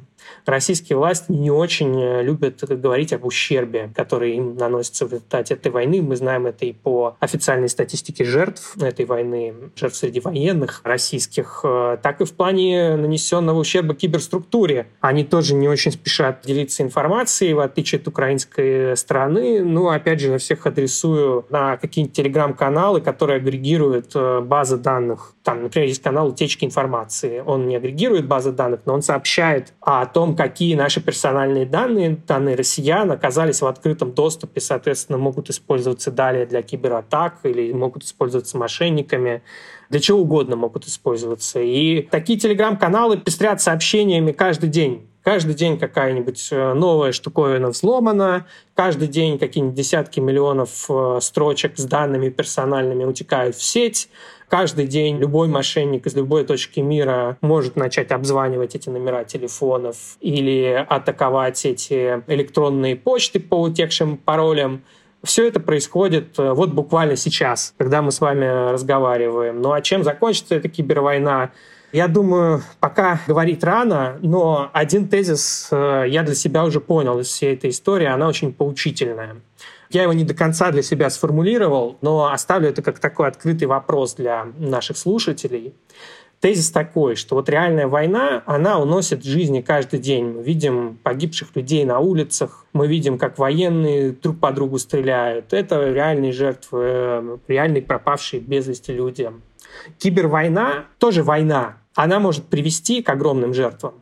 российские 0.45 0.97
власти 0.97 1.31
не 1.31 1.51
очень 1.51 1.99
э, 2.01 2.23
любят 2.23 2.63
говорить 2.63 3.13
об 3.13 3.25
ущербе, 3.25 3.89
который 3.95 4.36
им 4.36 4.55
наносится 4.55 5.05
в 5.05 5.12
результате 5.12 5.55
этой 5.55 5.71
войны. 5.71 6.01
Мы 6.01 6.15
знаем 6.15 6.45
это 6.45 6.65
и 6.65 6.73
по 6.73 7.15
официальной 7.19 7.69
статистике 7.69 8.25
жертв 8.25 8.77
этой 8.81 9.05
войны, 9.05 9.53
жертв 9.75 9.97
среди 9.97 10.19
военных 10.19 10.81
российских, 10.84 11.62
э, 11.63 11.97
так 12.01 12.21
и 12.21 12.25
в 12.25 12.34
плане 12.34 12.95
нанесенного 12.95 13.60
ущерба 13.60 13.95
киберструктуре. 13.95 14.88
Они 15.01 15.23
тоже 15.23 15.55
не 15.55 15.67
очень 15.67 15.91
спешат 15.91 16.41
делиться 16.45 16.84
информацией, 16.84 17.53
в 17.53 17.60
отличие 17.60 17.99
от 17.99 18.08
украинской 18.08 18.95
стороны. 18.95 19.63
Ну, 19.63 19.89
опять 19.89 20.19
же, 20.19 20.31
я 20.31 20.38
всех 20.38 20.65
адресую 20.67 21.45
на 21.49 21.77
какие-нибудь 21.77 22.15
телеграм-каналы, 22.15 23.01
которые 23.01 23.38
агрегируют 23.38 24.12
э, 24.15 24.41
базы 24.41 24.77
данных. 24.77 25.34
Там, 25.43 25.63
например, 25.63 25.88
есть 25.88 26.01
канал 26.01 26.29
утечки 26.29 26.65
информации. 26.65 27.43
Он 27.45 27.67
не 27.67 27.75
агрегирует 27.75 28.27
базы 28.27 28.51
данных, 28.51 28.81
но 28.86 28.93
он 28.93 29.01
сообщает 29.01 29.73
о 29.81 30.05
том, 30.05 30.35
какие 30.36 30.76
наши 30.76 31.02
персональные 31.02 31.65
данные, 31.65 32.17
данные 32.28 32.56
россиян 32.56 33.12
оказались 33.12 33.62
в 33.62 33.67
открытом 33.67 34.13
доступе, 34.13 34.62
соответственно, 34.62 35.17
могут 35.17 35.50
использоваться 35.50 36.12
далее 36.12 36.45
для 36.45 36.62
кибератак 36.62 37.39
или 37.43 37.71
могут 37.74 38.04
использоваться 38.04 38.58
мошенниками 38.58 39.41
для 39.89 40.00
чего 40.00 40.19
угодно 40.19 40.56
могут 40.56 40.86
использоваться. 40.88 41.60
И 41.60 42.02
такие 42.04 42.39
телеграм-каналы 42.39 43.17
пестрят 43.17 43.62
сообщениями 43.62 44.32
каждый 44.32 44.69
день. 44.69 45.08
Каждый 45.24 45.56
день 45.56 45.80
какая-нибудь 45.80 46.50
э, 46.52 46.74
новая 46.74 47.12
штуковина 47.12 47.69
взломана, 47.69 48.45
каждый 48.76 49.08
день 49.08 49.39
какие-нибудь 49.39 49.76
десятки 49.76 50.19
миллионов 50.19 50.86
э, 50.88 51.17
строчек 51.19 51.78
с 51.78 51.86
данными 51.86 52.30
персональными 52.30 53.06
утекают 53.06 53.56
в 53.56 53.63
сеть, 53.63 54.08
Каждый 54.49 54.86
день 54.88 55.17
любой 55.17 55.47
мошенник 55.47 56.05
из 56.05 56.15
любой 56.15 56.45
точки 56.45 56.79
мира 56.79 57.38
может 57.41 57.75
начать 57.75 58.12
обзванивать 58.12 58.75
эти 58.75 58.89
номера 58.89 59.23
телефонов 59.23 60.17
или 60.21 60.86
атаковать 60.88 61.65
эти 61.65 62.23
электронные 62.27 62.95
почты 62.95 63.39
по 63.39 63.62
утекшим 63.62 64.17
паролям. 64.17 64.84
Все 65.23 65.47
это 65.47 65.60
происходит 65.60 66.38
э, 66.38 66.51
вот 66.51 66.71
буквально 66.71 67.15
сейчас, 67.15 67.73
когда 67.77 68.03
мы 68.03 68.12
с 68.12 68.21
вами 68.21 68.71
разговариваем. 68.71 69.60
Ну 69.60 69.71
а 69.71 69.81
чем 69.81 70.03
закончится 70.03 70.53
эта 70.53 70.69
кибервойна? 70.69 71.51
Я 71.91 72.08
думаю, 72.08 72.62
пока 72.79 73.21
говорить 73.25 73.63
рано, 73.63 74.19
но 74.21 74.69
один 74.73 75.08
тезис 75.08 75.69
э, 75.71 76.05
я 76.08 76.21
для 76.21 76.36
себя 76.36 76.63
уже 76.65 76.79
понял 76.79 77.19
из 77.19 77.27
всей 77.27 77.55
этой 77.55 77.71
истории, 77.71 78.05
она 78.05 78.27
очень 78.27 78.53
поучительная. 78.53 79.38
Я 79.95 80.03
его 80.03 80.12
не 80.12 80.25
до 80.25 80.34
конца 80.34 80.71
для 80.71 80.81
себя 80.81 81.10
сформулировал, 81.10 81.97
но 82.01 82.29
оставлю 82.29 82.67
это 82.67 82.81
как 82.81 82.99
такой 82.99 83.29
открытый 83.29 83.65
вопрос 83.65 84.15
для 84.15 84.47
наших 84.58 84.97
слушателей. 84.97 85.73
Тезис 86.41 86.69
такой, 86.69 87.15
что 87.15 87.36
вот 87.36 87.47
реальная 87.47 87.88
война, 87.88 88.43
она 88.45 88.77
уносит 88.77 89.23
жизни 89.23 89.62
каждый 89.62 89.99
день. 89.99 90.34
Мы 90.34 90.43
видим 90.43 90.99
погибших 91.01 91.55
людей 91.55 91.86
на 91.86 91.99
улицах, 91.99 92.65
мы 92.73 92.88
видим, 92.88 93.17
как 93.17 93.38
военные 93.38 94.12
друг 94.12 94.38
по 94.41 94.51
другу 94.51 94.79
стреляют. 94.79 95.53
Это 95.53 95.89
реальные 95.89 96.34
жертвы, 96.34 96.81
э, 96.84 97.38
реальные 97.47 97.81
пропавшие 97.81 98.41
без 98.41 98.67
вести 98.67 98.91
люди. 98.91 99.31
Кибервойна 99.97 100.88
тоже 100.99 101.23
война. 101.23 101.77
Она 101.95 102.19
может 102.19 102.47
привести 102.47 103.01
к 103.01 103.08
огромным 103.08 103.53
жертвам. 103.53 103.93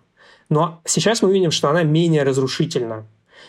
Но 0.49 0.82
сейчас 0.86 1.21
мы 1.21 1.32
видим, 1.32 1.51
что 1.51 1.69
она 1.69 1.84
менее 1.84 2.23
разрушительна 2.23 3.06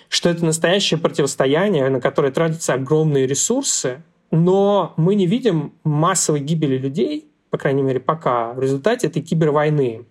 что 0.09 0.28
это 0.28 0.44
настоящее 0.44 0.98
противостояние, 0.98 1.88
на 1.88 2.00
которое 2.00 2.33
тратятся 2.33 2.74
огромные 2.74 3.26
ресурсы, 3.26 4.02
но 4.30 4.94
мы 4.96 5.14
не 5.14 5.26
видим 5.26 5.72
массовой 5.85 6.40
гибели 6.40 6.76
людей, 6.76 7.28
по 7.50 7.59
крайней 7.59 7.83
мере, 7.83 8.00
пока, 8.00 8.52
в 8.52 8.61
результате 8.61 9.07
этой 9.07 9.22
кибервойны. 9.22 10.07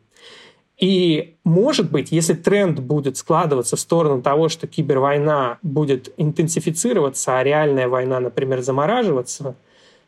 И, 0.79 1.35
может 1.43 1.91
быть, 1.91 2.11
если 2.11 2.33
тренд 2.33 2.79
будет 2.79 3.17
складываться 3.17 3.75
в 3.75 3.79
сторону 3.79 4.21
того, 4.21 4.49
что 4.49 4.67
кибервойна 4.67 5.59
будет 5.61 6.13
интенсифицироваться, 6.17 7.37
а 7.37 7.43
реальная 7.43 7.87
война, 7.87 8.19
например, 8.19 8.61
замораживаться– 8.61 9.55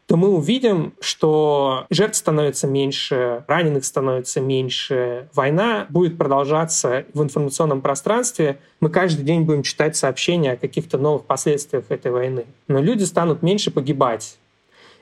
то 0.08 0.18
мы 0.18 0.30
увидим, 0.30 0.94
что 1.00 1.88
жертв 1.90 2.18
становится 2.18 2.68
меньше, 2.68 3.44
раненых 3.48 3.86
становится 3.86 4.40
меньше, 4.40 5.30
война 5.34 5.88
будет 5.90 6.18
продолжаться 6.18 7.06
в 7.14 7.24
информационном 7.24 7.82
пространстве. 7.82 8.60
Мы 8.80 8.90
каждый 8.90 9.24
день 9.24 9.42
будем 9.42 9.64
читать 9.64 9.96
сообщения 9.96 10.52
о 10.52 10.58
каких-то 10.58 10.98
новых 10.98 11.26
последствиях 11.26 11.86
этой 11.90 12.12
войны. 12.12 12.46
Но 12.68 12.82
люди 12.82 13.04
станут 13.04 13.42
меньше 13.42 13.72
погибать. 13.72 14.38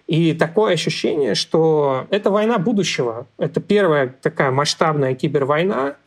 И 0.07 0.33
такое 0.33 0.73
ощущение, 0.73 1.35
что 1.35 2.07
это 2.09 2.29
война 2.29 2.57
будущего. 2.57 3.27
Это 3.37 3.59
первая 3.59 4.15
такая 4.21 4.51
масштабная 4.51 5.15
кибервойна, 5.15 5.97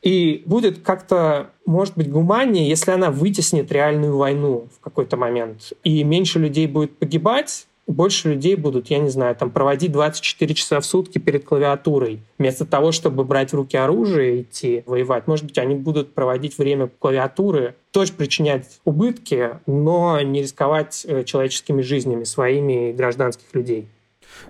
и 0.00 0.42
будет 0.46 0.80
как-то, 0.80 1.50
может 1.64 1.96
быть, 1.96 2.10
гуманнее, 2.10 2.68
если 2.68 2.90
она 2.90 3.12
вытеснит 3.12 3.70
реальную 3.70 4.16
войну 4.16 4.68
в 4.76 4.80
какой-то 4.80 5.16
момент. 5.16 5.72
И 5.84 6.02
меньше 6.02 6.40
людей 6.40 6.66
будет 6.66 6.98
погибать, 6.98 7.68
больше 7.86 8.30
людей 8.30 8.56
будут, 8.56 8.88
я 8.88 8.98
не 8.98 9.10
знаю, 9.10 9.34
там 9.34 9.50
проводить 9.50 9.92
24 9.92 10.54
часа 10.54 10.80
в 10.80 10.86
сутки 10.86 11.18
перед 11.18 11.44
клавиатурой. 11.44 12.20
Вместо 12.38 12.64
того, 12.64 12.92
чтобы 12.92 13.24
брать 13.24 13.52
в 13.52 13.56
руки 13.56 13.76
оружие 13.76 14.38
и 14.38 14.42
идти 14.42 14.82
воевать, 14.86 15.26
может 15.26 15.44
быть, 15.44 15.58
они 15.58 15.74
будут 15.74 16.14
проводить 16.14 16.58
время 16.58 16.90
клавиатуры, 16.98 17.74
тоже 17.90 18.12
причинять 18.12 18.80
убытки, 18.84 19.60
но 19.66 20.20
не 20.20 20.42
рисковать 20.42 21.04
э, 21.06 21.24
человеческими 21.24 21.82
жизнями 21.82 22.24
своими 22.24 22.90
и 22.90 22.92
гражданских 22.92 23.46
людей. 23.52 23.88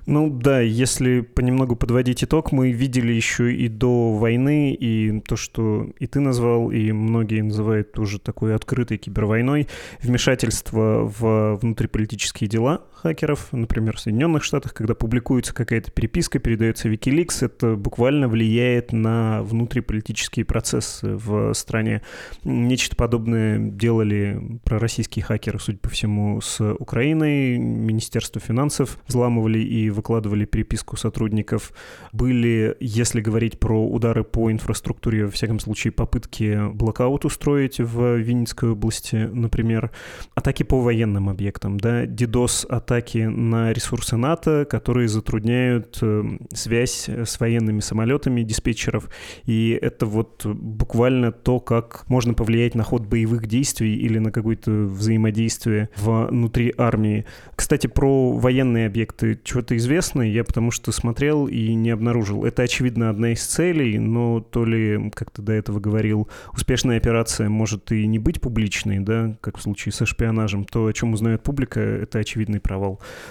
Ну 0.06 0.30
да, 0.30 0.60
если 0.60 1.20
понемногу 1.20 1.76
подводить 1.76 2.24
итог, 2.24 2.52
мы 2.52 2.72
видели 2.72 3.12
еще 3.12 3.54
и 3.54 3.68
до 3.68 4.12
войны, 4.12 4.72
и 4.74 5.20
то, 5.20 5.36
что 5.36 5.88
и 5.98 6.06
ты 6.06 6.20
назвал, 6.20 6.70
и 6.70 6.92
многие 6.92 7.42
называют 7.42 7.98
уже 7.98 8.18
такой 8.18 8.54
открытой 8.54 8.98
кибервойной, 8.98 9.68
вмешательство 10.00 11.12
в 11.18 11.58
внутриполитические 11.60 12.48
дела 12.48 12.82
хакеров, 13.02 13.48
например, 13.52 13.96
в 13.96 14.00
Соединенных 14.00 14.44
Штатах, 14.44 14.72
когда 14.74 14.94
публикуется 14.94 15.52
какая-то 15.52 15.90
переписка, 15.90 16.38
передается 16.38 16.88
Wikileaks, 16.88 17.44
это 17.44 17.74
буквально 17.74 18.28
влияет 18.28 18.92
на 18.92 19.42
внутриполитические 19.42 20.44
процессы 20.44 21.16
в 21.16 21.52
стране. 21.54 22.02
Нечто 22.44 22.94
подобное 22.94 23.58
делали 23.58 24.60
пророссийские 24.64 25.24
хакеры, 25.24 25.58
судя 25.58 25.78
по 25.78 25.88
всему, 25.88 26.40
с 26.40 26.60
Украиной. 26.74 27.58
Министерство 27.58 28.40
финансов 28.40 28.98
взламывали 29.08 29.58
и 29.58 29.90
выкладывали 29.90 30.44
переписку 30.44 30.96
сотрудников. 30.96 31.72
Были, 32.12 32.76
если 32.78 33.20
говорить 33.20 33.58
про 33.58 33.84
удары 33.84 34.22
по 34.22 34.50
инфраструктуре, 34.50 35.24
во 35.24 35.30
всяком 35.32 35.58
случае, 35.58 35.92
попытки 35.92 36.70
блокаут 36.72 37.24
устроить 37.24 37.80
в 37.80 38.16
Винницкой 38.16 38.70
области, 38.70 39.16
например. 39.16 39.90
Атаки 40.34 40.62
по 40.62 40.80
военным 40.80 41.28
объектам, 41.28 41.78
да, 41.78 42.04
DDoS-атаки 42.04 42.91
на 43.28 43.72
ресурсы 43.72 44.16
НАТО, 44.16 44.66
которые 44.68 45.08
затрудняют 45.08 45.98
э, 46.02 46.22
связь 46.52 47.08
с 47.08 47.40
военными 47.40 47.80
самолетами 47.80 48.42
диспетчеров. 48.42 49.08
И 49.44 49.78
это 49.80 50.06
вот 50.06 50.44
буквально 50.44 51.32
то, 51.32 51.60
как 51.60 52.04
можно 52.08 52.34
повлиять 52.34 52.74
на 52.74 52.82
ход 52.82 53.06
боевых 53.06 53.46
действий 53.46 53.96
или 53.96 54.18
на 54.18 54.30
какое-то 54.30 54.70
взаимодействие 54.70 55.88
внутри 55.96 56.74
армии. 56.76 57.24
Кстати, 57.56 57.86
про 57.86 58.32
военные 58.32 58.86
объекты 58.86 59.40
чего-то 59.42 59.76
известно, 59.76 60.22
я 60.22 60.44
потому 60.44 60.70
что 60.70 60.92
смотрел 60.92 61.46
и 61.46 61.74
не 61.74 61.90
обнаружил. 61.90 62.44
Это, 62.44 62.62
очевидно, 62.62 63.10
одна 63.10 63.32
из 63.32 63.42
целей, 63.44 63.98
но 63.98 64.40
то 64.40 64.64
ли, 64.64 65.10
как 65.14 65.30
ты 65.30 65.42
до 65.42 65.52
этого 65.52 65.80
говорил, 65.80 66.28
успешная 66.52 66.96
операция 66.96 67.48
может 67.48 67.92
и 67.92 68.06
не 68.06 68.18
быть 68.18 68.40
публичной, 68.40 69.00
да, 69.00 69.36
как 69.40 69.58
в 69.58 69.62
случае 69.62 69.92
со 69.92 70.06
шпионажем, 70.06 70.64
то, 70.64 70.86
о 70.86 70.92
чем 70.92 71.12
узнает 71.12 71.42
публика, 71.42 71.80
это 71.80 72.18
очевидный 72.18 72.60
провал. 72.60 72.81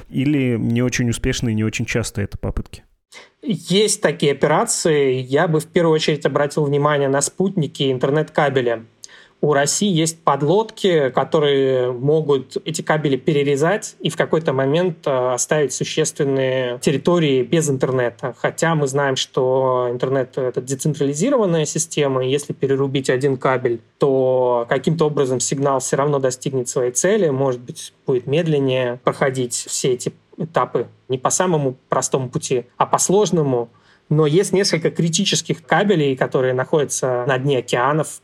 Или 0.09 0.57
не 0.57 0.81
очень 0.81 1.09
успешные, 1.09 1.55
не 1.55 1.63
очень 1.63 1.85
часто 1.85 2.21
это 2.21 2.37
попытки. 2.37 2.83
Есть 3.41 4.01
такие 4.01 4.31
операции. 4.31 5.19
Я 5.19 5.47
бы 5.47 5.59
в 5.59 5.67
первую 5.67 5.95
очередь 5.95 6.25
обратил 6.25 6.63
внимание 6.63 7.09
на 7.09 7.21
спутники 7.21 7.91
интернет-кабеля 7.91 8.85
у 9.41 9.54
России 9.54 9.91
есть 9.91 10.23
подлодки, 10.23 11.10
которые 11.10 11.91
могут 11.91 12.58
эти 12.63 12.84
кабели 12.84 13.17
перерезать 13.17 13.95
и 13.99 14.10
в 14.10 14.15
какой-то 14.15 14.54
момент 14.54 15.08
э, 15.08 15.34
оставить 15.34 15.73
существенные 15.73 16.77
территории 16.80 17.41
без 17.41 17.67
интернета. 17.67 18.36
Хотя 18.38 18.75
мы 18.75 18.88
знаем, 18.88 19.15
что 19.15 19.88
интернет— 19.89 20.34
это 20.38 20.62
децентрализированная 20.62 21.65
система, 21.65 22.23
и 22.23 22.30
если 22.30 22.54
перерубить 22.54 23.10
один 23.10 23.36
кабель, 23.36 23.82
то 23.97 24.67
каким-то 24.69 25.06
образом 25.06 25.39
сигнал 25.39 25.80
все 25.80 25.95
равно 25.95 26.19
достигнет 26.19 26.69
своей 26.69 26.91
цели, 26.91 27.30
может 27.30 27.62
быть, 27.62 27.93
будет 28.06 28.27
медленнее 28.27 28.99
проходить 29.04 29.54
все 29.54 29.93
эти 29.93 30.13
этапы 30.38 30.88
не 31.10 31.17
по 31.17 31.32
самому 31.32 31.75
простому 31.89 32.30
пути, 32.30 32.65
а 32.77 32.86
по 32.86 32.99
сложному. 32.99 33.69
Но 34.10 34.27
есть 34.27 34.51
несколько 34.51 34.91
критических 34.91 35.65
кабелей, 35.65 36.15
которые 36.15 36.54
находятся 36.54 37.23
на 37.27 37.38
дне 37.38 37.60
океанов, 37.60 38.21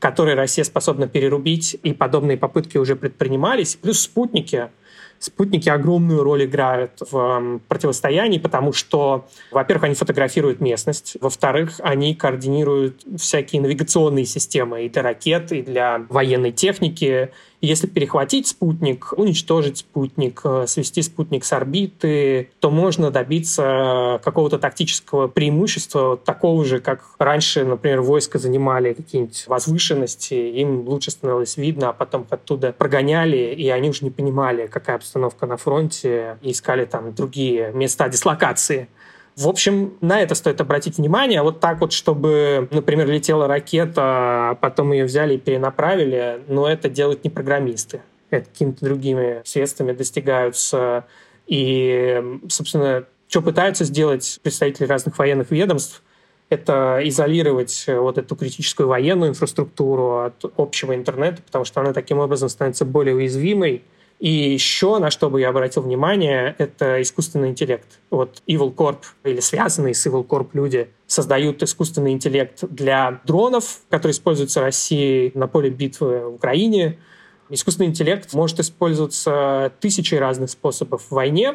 которые 0.00 0.34
Россия 0.34 0.64
способна 0.64 1.06
перерубить, 1.06 1.78
и 1.82 1.92
подобные 1.92 2.36
попытки 2.36 2.78
уже 2.78 2.96
предпринимались. 2.96 3.76
Плюс 3.76 4.00
спутники. 4.00 4.70
Спутники 5.18 5.68
огромную 5.68 6.22
роль 6.22 6.46
играют 6.46 6.92
в 7.10 7.60
противостоянии, 7.68 8.38
потому 8.38 8.72
что, 8.72 9.28
во-первых, 9.50 9.84
они 9.84 9.94
фотографируют 9.94 10.60
местность, 10.62 11.18
во-вторых, 11.20 11.74
они 11.80 12.14
координируют 12.14 13.02
всякие 13.18 13.60
навигационные 13.60 14.24
системы 14.24 14.86
и 14.86 14.88
для 14.88 15.02
ракет, 15.02 15.52
и 15.52 15.60
для 15.60 16.06
военной 16.08 16.52
техники, 16.52 17.32
если 17.60 17.86
перехватить 17.86 18.46
спутник, 18.46 19.12
уничтожить 19.16 19.78
спутник, 19.78 20.40
э, 20.44 20.66
свести 20.66 21.02
спутник 21.02 21.44
с 21.44 21.52
орбиты, 21.52 22.50
то 22.58 22.70
можно 22.70 23.10
добиться 23.10 24.20
какого-то 24.24 24.58
тактического 24.58 25.28
преимущества, 25.28 26.16
такого 26.16 26.64
же, 26.64 26.80
как 26.80 27.04
раньше, 27.18 27.64
например, 27.64 28.00
войска 28.00 28.38
занимали 28.38 28.94
какие-нибудь 28.94 29.44
возвышенности, 29.46 30.34
им 30.34 30.88
лучше 30.88 31.10
становилось 31.10 31.56
видно, 31.56 31.90
а 31.90 31.92
потом 31.92 32.26
оттуда 32.30 32.72
прогоняли, 32.72 33.54
и 33.54 33.68
они 33.68 33.90
уже 33.90 34.04
не 34.04 34.10
понимали, 34.10 34.66
какая 34.66 34.96
обстановка 34.96 35.46
на 35.46 35.56
фронте, 35.56 36.38
и 36.42 36.52
искали 36.52 36.84
там 36.86 37.14
другие 37.14 37.72
места 37.72 38.08
дислокации. 38.08 38.88
В 39.40 39.48
общем, 39.48 39.94
на 40.02 40.20
это 40.20 40.34
стоит 40.34 40.60
обратить 40.60 40.98
внимание. 40.98 41.40
Вот 41.42 41.60
так 41.60 41.80
вот, 41.80 41.92
чтобы, 41.92 42.68
например, 42.70 43.08
летела 43.08 43.48
ракета, 43.48 44.50
а 44.50 44.54
потом 44.54 44.92
ее 44.92 45.06
взяли 45.06 45.36
и 45.36 45.38
перенаправили, 45.38 46.42
но 46.46 46.68
это 46.68 46.90
делают 46.90 47.24
не 47.24 47.30
программисты. 47.30 48.02
Это 48.28 48.44
какими-то 48.50 48.84
другими 48.84 49.40
средствами 49.44 49.92
достигаются. 49.92 51.06
И, 51.46 52.22
собственно, 52.50 53.06
что 53.28 53.40
пытаются 53.40 53.84
сделать 53.84 54.40
представители 54.42 54.84
разных 54.84 55.16
военных 55.16 55.50
ведомств, 55.50 56.02
это 56.50 57.00
изолировать 57.04 57.86
вот 57.88 58.18
эту 58.18 58.36
критическую 58.36 58.88
военную 58.88 59.30
инфраструктуру 59.30 60.18
от 60.18 60.44
общего 60.58 60.94
интернета, 60.94 61.40
потому 61.40 61.64
что 61.64 61.80
она 61.80 61.94
таким 61.94 62.18
образом 62.18 62.50
становится 62.50 62.84
более 62.84 63.14
уязвимой, 63.14 63.84
и 64.20 64.52
еще, 64.52 64.98
на 64.98 65.10
что 65.10 65.30
бы 65.30 65.40
я 65.40 65.48
обратил 65.48 65.82
внимание, 65.82 66.54
это 66.58 67.00
искусственный 67.00 67.48
интеллект. 67.48 68.00
Вот 68.10 68.42
Evil 68.46 68.74
Corp 68.74 68.98
или 69.24 69.40
связанные 69.40 69.94
с 69.94 70.06
Evil 70.06 70.26
Corp 70.26 70.50
люди 70.52 70.90
создают 71.06 71.62
искусственный 71.62 72.12
интеллект 72.12 72.62
для 72.68 73.22
дронов, 73.24 73.80
которые 73.88 74.12
используются 74.12 74.60
Россией 74.60 75.32
на 75.34 75.48
поле 75.48 75.70
битвы 75.70 76.28
в 76.28 76.34
Украине. 76.34 76.98
Искусственный 77.48 77.88
интеллект 77.88 78.34
может 78.34 78.60
использоваться 78.60 79.72
тысячей 79.80 80.18
разных 80.18 80.50
способов 80.50 81.04
в 81.08 81.12
войне, 81.12 81.54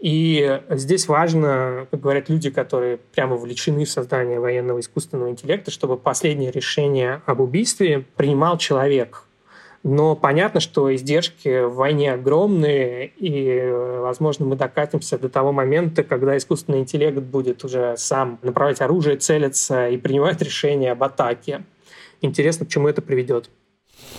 и 0.00 0.60
здесь 0.70 1.06
важно, 1.06 1.86
как 1.90 2.00
говорят 2.00 2.28
люди, 2.28 2.50
которые 2.50 2.96
прямо 2.96 3.36
вовлечены 3.36 3.84
в 3.84 3.90
создание 3.90 4.40
военного 4.40 4.80
искусственного 4.80 5.30
интеллекта, 5.30 5.70
чтобы 5.70 5.96
последнее 5.96 6.50
решение 6.50 7.22
об 7.26 7.40
убийстве 7.40 8.04
принимал 8.16 8.58
человек, 8.58 9.24
но 9.82 10.14
понятно, 10.14 10.60
что 10.60 10.94
издержки 10.94 11.64
в 11.64 11.74
войне 11.74 12.12
огромные, 12.12 13.08
и, 13.16 13.68
возможно, 14.00 14.46
мы 14.46 14.56
докатимся 14.56 15.18
до 15.18 15.28
того 15.28 15.52
момента, 15.52 16.04
когда 16.04 16.36
искусственный 16.36 16.80
интеллект 16.80 17.18
будет 17.18 17.64
уже 17.64 17.94
сам 17.96 18.38
направлять 18.42 18.80
оружие, 18.80 19.16
целиться 19.16 19.88
и 19.88 19.96
принимать 19.96 20.40
решения 20.40 20.92
об 20.92 21.02
атаке. 21.02 21.64
Интересно, 22.20 22.64
к 22.64 22.68
чему 22.68 22.88
это 22.88 23.02
приведет. 23.02 23.50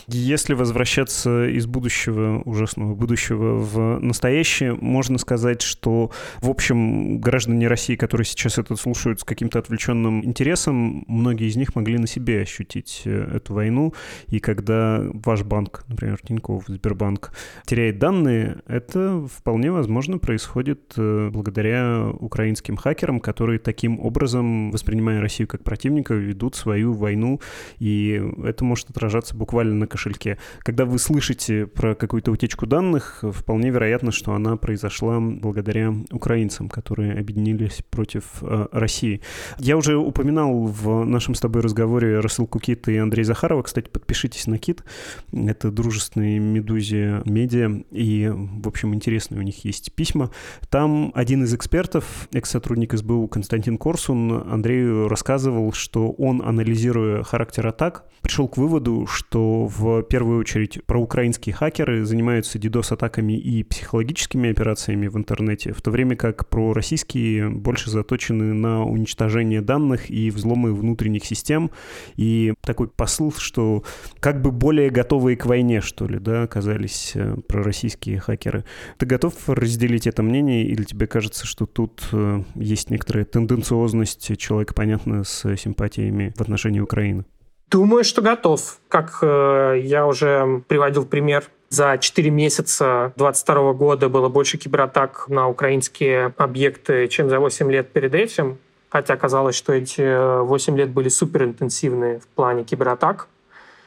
Если 0.07 0.53
возвращаться 0.53 1.47
из 1.47 1.65
будущего, 1.65 2.41
ужасного 2.45 2.95
будущего 2.95 3.57
в 3.57 3.99
настоящее, 3.99 4.73
можно 4.73 5.17
сказать, 5.17 5.61
что, 5.61 6.11
в 6.41 6.49
общем, 6.49 7.19
граждане 7.19 7.67
России, 7.67 7.95
которые 7.95 8.25
сейчас 8.25 8.57
это 8.57 8.75
слушают 8.75 9.21
с 9.21 9.23
каким-то 9.23 9.59
отвлеченным 9.59 10.23
интересом, 10.25 11.05
многие 11.07 11.47
из 11.47 11.55
них 11.55 11.75
могли 11.75 11.97
на 11.97 12.07
себе 12.07 12.41
ощутить 12.41 13.03
э, 13.05 13.37
эту 13.37 13.53
войну. 13.53 13.93
И 14.27 14.39
когда 14.39 15.01
ваш 15.13 15.43
банк, 15.43 15.85
например, 15.87 16.19
Тинькофф, 16.21 16.65
Сбербанк, 16.67 17.33
теряет 17.65 17.99
данные, 17.99 18.61
это 18.67 19.25
вполне 19.27 19.71
возможно 19.71 20.17
происходит 20.17 20.93
э, 20.97 21.29
благодаря 21.31 22.09
украинским 22.09 22.77
хакерам, 22.77 23.19
которые 23.19 23.59
таким 23.59 23.99
образом, 23.99 24.71
воспринимая 24.71 25.21
Россию 25.21 25.47
как 25.47 25.63
противника, 25.63 26.13
ведут 26.13 26.55
свою 26.55 26.93
войну. 26.93 27.39
И 27.79 28.21
это 28.43 28.65
может 28.65 28.89
отражаться 28.89 29.35
буквально 29.35 29.72
на 29.79 29.87
кошельке. 29.87 30.37
Когда 30.59 30.85
вы 30.85 30.99
слышите 30.99 31.67
про 31.67 31.95
какую-то 31.95 32.31
утечку 32.31 32.65
данных, 32.65 33.23
вполне 33.31 33.69
вероятно, 33.69 34.11
что 34.11 34.33
она 34.33 34.55
произошла 34.57 35.19
благодаря 35.19 35.93
украинцам, 36.11 36.69
которые 36.69 37.19
объединились 37.19 37.83
против 37.89 38.25
э, 38.41 38.67
России. 38.71 39.21
Я 39.57 39.77
уже 39.77 39.97
упоминал 39.97 40.65
в 40.65 41.05
нашем 41.05 41.35
с 41.35 41.39
тобой 41.39 41.61
разговоре 41.61 42.19
рассылку 42.19 42.59
Кит 42.59 42.87
и 42.87 42.97
Андрей 42.97 43.23
Захарова. 43.23 43.63
Кстати, 43.63 43.89
подпишитесь 43.89 44.47
на 44.47 44.57
Кит. 44.57 44.83
Это 45.31 45.71
дружественные 45.71 46.39
медузе 46.39 47.21
медиа. 47.25 47.83
И, 47.91 48.31
в 48.33 48.67
общем, 48.67 48.93
интересные 48.93 49.39
у 49.39 49.43
них 49.43 49.65
есть 49.65 49.93
письма. 49.93 50.31
Там 50.69 51.11
один 51.15 51.43
из 51.43 51.53
экспертов, 51.53 52.27
экс-сотрудник 52.33 52.93
СБУ 52.93 53.27
Константин 53.27 53.77
Корсун, 53.77 54.43
Андрею 54.49 55.07
рассказывал, 55.07 55.71
что 55.73 56.11
он, 56.11 56.41
анализируя 56.41 57.23
характер 57.23 57.67
атак, 57.67 58.05
пришел 58.21 58.47
к 58.47 58.57
выводу, 58.57 59.05
что 59.07 59.62
в 59.65 60.03
первую 60.03 60.39
очередь 60.39 60.79
проукраинские 60.85 61.53
хакеры 61.53 62.05
занимаются 62.05 62.57
DDoS-атаками 62.57 63.33
и 63.33 63.63
психологическими 63.63 64.49
операциями 64.49 65.07
в 65.07 65.17
интернете, 65.17 65.73
в 65.73 65.81
то 65.81 65.91
время 65.91 66.15
как 66.15 66.47
пророссийские 66.49 67.49
больше 67.49 67.89
заточены 67.89 68.53
на 68.53 68.83
уничтожение 68.83 69.61
данных 69.61 70.09
и 70.09 70.29
взломы 70.29 70.73
внутренних 70.73 71.25
систем. 71.25 71.71
И 72.15 72.53
такой 72.61 72.87
посыл, 72.87 73.31
что 73.31 73.83
как 74.19 74.41
бы 74.41 74.51
более 74.51 74.89
готовые 74.89 75.37
к 75.37 75.45
войне, 75.45 75.81
что 75.81 76.07
ли, 76.07 76.19
да, 76.19 76.43
оказались 76.43 77.13
э, 77.15 77.35
пророссийские 77.47 78.19
хакеры. 78.19 78.65
Ты 78.97 79.05
готов 79.05 79.33
разделить 79.47 80.07
это 80.07 80.23
мнение 80.23 80.65
или 80.65 80.83
тебе 80.83 81.07
кажется, 81.07 81.45
что 81.45 81.65
тут 81.65 82.07
э, 82.11 82.43
есть 82.55 82.89
некоторая 82.89 83.25
тенденциозность 83.25 84.37
человека, 84.37 84.73
понятно, 84.73 85.23
с 85.23 85.55
симпатиями 85.55 86.33
в 86.35 86.41
отношении 86.41 86.79
Украины? 86.79 87.25
Думаю, 87.73 88.03
что 88.03 88.21
готов. 88.21 88.77
Как 88.87 89.17
э, 89.23 89.79
я 89.81 90.05
уже 90.05 90.61
приводил 90.67 91.07
пример, 91.07 91.45
за 91.69 91.97
4 91.97 92.29
месяца 92.29 93.13
2022 93.15 93.73
года 93.73 94.09
было 94.09 94.29
больше 94.29 94.59
кибератак 94.59 95.25
на 95.27 95.49
украинские 95.49 96.35
объекты, 96.37 97.07
чем 97.07 97.31
за 97.31 97.39
8 97.39 97.71
лет 97.71 97.91
перед 97.91 98.13
этим. 98.13 98.59
Хотя 98.89 99.17
казалось, 99.17 99.55
что 99.55 99.73
эти 99.73 100.43
8 100.43 100.77
лет 100.77 100.91
были 100.91 101.09
суперинтенсивные 101.09 102.19
в 102.19 102.27
плане 102.27 102.63
кибератак. 102.63 103.27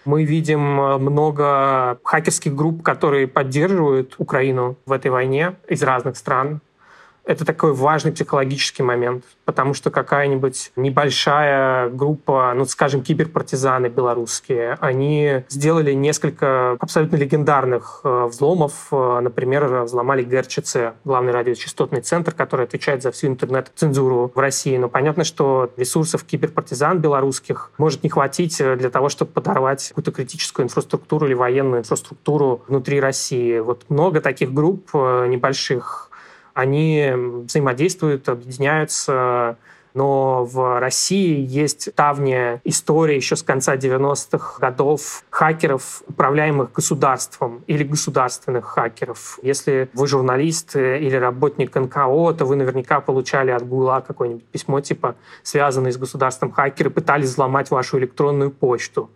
Мы 0.05 0.25
видим 0.25 0.61
много 0.61 2.01
хакерских 2.03 2.57
групп, 2.57 2.83
которые 2.83 3.29
поддерживают 3.29 4.16
Украину 4.18 4.77
в 4.85 4.90
этой 4.90 5.12
войне 5.12 5.55
из 5.68 5.85
разных 5.85 6.16
стран. 6.16 6.61
Это 7.26 7.44
такой 7.44 7.74
важный 7.74 8.12
психологический 8.12 8.84
момент, 8.84 9.24
потому 9.44 9.74
что 9.74 9.90
какая-нибудь 9.90 10.70
небольшая 10.76 11.88
группа, 11.90 12.52
ну, 12.54 12.64
скажем, 12.64 13.02
киберпартизаны 13.02 13.88
белорусские, 13.88 14.78
они 14.80 15.44
сделали 15.48 15.92
несколько 15.92 16.72
абсолютно 16.78 17.16
легендарных 17.16 18.00
э, 18.04 18.26
взломов. 18.26 18.86
Э, 18.92 19.18
например, 19.20 19.82
взломали 19.82 20.22
ГРЧЦ, 20.22 20.76
главный 21.04 21.32
радиочастотный 21.32 22.00
центр, 22.00 22.32
который 22.32 22.64
отвечает 22.64 23.02
за 23.02 23.10
всю 23.10 23.26
интернет-цензуру 23.26 24.30
в 24.32 24.38
России. 24.38 24.76
Но 24.76 24.88
понятно, 24.88 25.24
что 25.24 25.70
ресурсов 25.76 26.22
киберпартизан 26.22 27.00
белорусских 27.00 27.72
может 27.76 28.04
не 28.04 28.08
хватить 28.08 28.60
э, 28.60 28.76
для 28.76 28.88
того, 28.88 29.08
чтобы 29.08 29.32
подорвать 29.32 29.88
какую-то 29.88 30.12
критическую 30.12 30.64
инфраструктуру 30.64 31.26
или 31.26 31.34
военную 31.34 31.80
инфраструктуру 31.80 32.62
внутри 32.68 33.00
России. 33.00 33.58
Вот 33.58 33.84
много 33.88 34.20
таких 34.20 34.54
групп 34.54 34.94
небольших 34.94 36.10
они 36.56 37.12
взаимодействуют, 37.44 38.30
объединяются, 38.30 39.58
но 39.92 40.46
в 40.46 40.80
России 40.80 41.46
есть 41.46 41.90
давняя 41.94 42.62
история 42.64 43.16
еще 43.16 43.36
с 43.36 43.42
конца 43.42 43.76
90-х 43.76 44.58
годов 44.58 45.22
хакеров, 45.28 46.02
управляемых 46.08 46.72
государством 46.72 47.62
или 47.66 47.84
государственных 47.84 48.64
хакеров. 48.64 49.38
Если 49.42 49.90
вы 49.92 50.06
журналист 50.06 50.76
или 50.76 51.16
работник 51.16 51.74
НКО, 51.74 52.32
то 52.32 52.46
вы 52.46 52.56
наверняка 52.56 53.02
получали 53.02 53.50
от 53.50 53.68
Гугла 53.68 54.02
какое-нибудь 54.06 54.44
письмо 54.44 54.80
типа 54.80 55.14
«связанное 55.42 55.92
с 55.92 55.98
государством 55.98 56.52
хакеры 56.52 56.88
пытались 56.88 57.28
взломать 57.28 57.70
вашу 57.70 57.98
электронную 57.98 58.50
почту». 58.50 59.10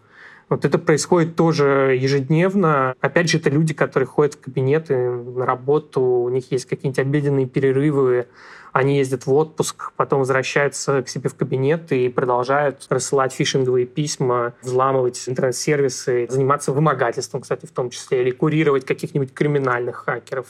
Вот 0.51 0.65
это 0.65 0.79
происходит 0.79 1.37
тоже 1.37 1.97
ежедневно. 1.99 2.97
Опять 3.01 3.31
же, 3.31 3.39
это 3.39 3.51
люди, 3.51 3.73
которые 3.73 4.09
ходят 4.09 4.35
в 4.35 4.41
кабинеты 4.41 5.11
на 5.11 5.47
работу, 5.47 6.01
у 6.03 6.29
них 6.29 6.51
есть 6.51 6.67
какие-нибудь 6.67 6.99
обеденные 6.99 7.47
перерывы, 7.47 8.27
они 8.73 8.99
ездят 8.99 9.27
в 9.27 9.33
отпуск, 9.33 9.93
потом 9.97 10.19
возвращаются 10.19 11.03
к 11.03 11.09
себе 11.09 11.31
в 11.31 11.37
кабинет 11.37 11.93
и 11.93 12.09
продолжают 12.09 12.85
рассылать 12.89 13.33
фишинговые 13.33 13.87
письма, 13.87 14.55
взламывать 14.63 15.23
интернет-сервисы, 15.29 16.27
заниматься 16.29 16.73
вымогательством, 16.73 17.43
кстати, 17.43 17.67
в 17.67 17.71
том 17.71 17.91
числе, 17.91 18.23
или 18.23 18.33
курировать 18.33 18.85
каких-нибудь 18.85 19.33
криминальных 19.33 20.05
хакеров. 20.05 20.47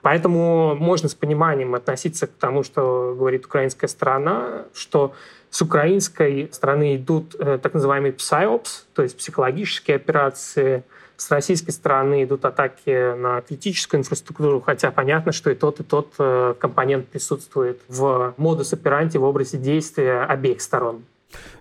Поэтому 0.00 0.74
можно 0.76 1.10
с 1.10 1.14
пониманием 1.14 1.74
относиться 1.74 2.26
к 2.26 2.30
тому, 2.30 2.62
что 2.62 3.14
говорит 3.18 3.44
украинская 3.44 3.88
сторона, 3.88 4.64
что 4.72 5.12
с 5.50 5.62
украинской 5.62 6.48
стороны 6.52 6.96
идут 6.96 7.34
э, 7.38 7.58
так 7.60 7.74
называемые 7.74 8.12
PSYOPS, 8.12 8.84
то 8.94 9.02
есть 9.02 9.16
психологические 9.16 9.96
операции. 9.96 10.84
С 11.16 11.30
российской 11.30 11.72
стороны 11.72 12.24
идут 12.24 12.44
атаки 12.44 13.14
на 13.14 13.42
критическую 13.42 14.00
инфраструктуру, 14.00 14.60
хотя 14.60 14.90
понятно, 14.90 15.32
что 15.32 15.50
и 15.50 15.54
тот, 15.54 15.80
и 15.80 15.82
тот 15.82 16.14
э, 16.18 16.54
компонент 16.58 17.08
присутствует 17.08 17.80
в 17.88 18.32
модус 18.36 18.72
операнти, 18.72 19.18
в 19.18 19.24
образе 19.24 19.58
действия 19.58 20.22
обеих 20.22 20.62
сторон. 20.62 21.02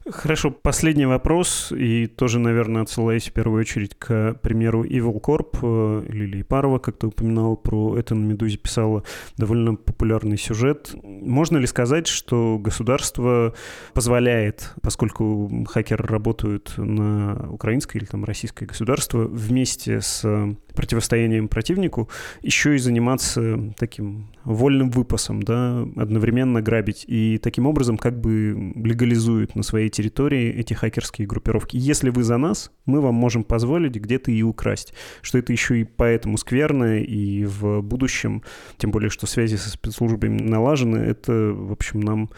Хорошо, 0.08 0.50
последний 0.52 1.06
вопрос, 1.06 1.72
и 1.72 2.08
тоже, 2.08 2.40
наверное, 2.40 2.84
отсылаясь 2.84 3.30
в 3.30 3.34
первую 3.34 3.62
очередь 3.62 3.96
к 3.98 4.34
примеру 4.42 4.84
Evil 4.84 5.22
Corp. 5.22 5.60
Э, 5.62 6.06
Лилия 6.12 6.44
Парова, 6.44 6.80
как 6.80 6.98
ты 6.98 7.08
упоминал, 7.08 7.58
про 7.58 7.98
это 7.98 8.16
на 8.16 8.26
«Медузе» 8.26 8.58
писала 8.58 9.04
довольно 9.38 9.76
популярный 9.76 10.38
сюжет. 10.38 10.96
Можно 11.04 11.58
ли 11.58 11.68
сказать, 11.68 12.08
что 12.08 12.58
государство 12.58 13.54
позволяет, 13.94 14.74
поскольку 14.82 15.66
хакеры 15.68 16.06
работают 16.06 16.74
на 16.78 17.50
украинское 17.52 18.02
или 18.02 18.08
там 18.08 18.24
российское 18.26 18.66
государство, 18.66 19.26
вместе 19.26 20.02
с 20.02 20.26
противостоянием 20.74 21.48
противнику, 21.48 22.10
еще 22.42 22.76
и 22.76 22.78
заниматься 22.78 23.74
таким 23.78 24.28
вольным 24.44 24.90
выпасом, 24.90 25.44
да, 25.44 25.86
одновременно 25.96 26.62
грабить, 26.62 27.06
и 27.08 27.38
таким 27.38 27.66
образом 27.68 27.98
как 27.98 28.20
бы 28.20 28.74
легализует 28.76 29.56
на 29.56 29.64
своей 29.64 29.90
территории 29.90 30.50
эти 30.50 30.74
хакерские 30.74 31.28
группировки. 31.28 31.78
Если 31.78 32.10
вы 32.10 32.24
за 32.24 32.38
нас, 32.38 32.72
мы 32.86 33.02
вам 33.02 33.16
можем 33.16 33.44
позволить 33.44 33.96
где-то 33.96 34.32
и 34.32 34.42
украсть. 34.42 34.94
Что 35.22 35.38
это 35.38 35.52
еще 35.52 35.80
и 35.82 35.84
поэтому 35.84 36.38
скверно, 36.38 37.00
и 37.00 37.46
в 37.46 37.82
будущем, 37.82 38.44
тем 38.78 38.92
более, 38.92 39.10
что 39.10 39.28
связи 39.28 39.56
со 39.56 39.70
спецслужбами 39.70 40.42
налажены, 40.42 40.98
это, 40.98 41.52
в 41.54 41.72
общем, 41.72 42.00
нам 42.00 42.30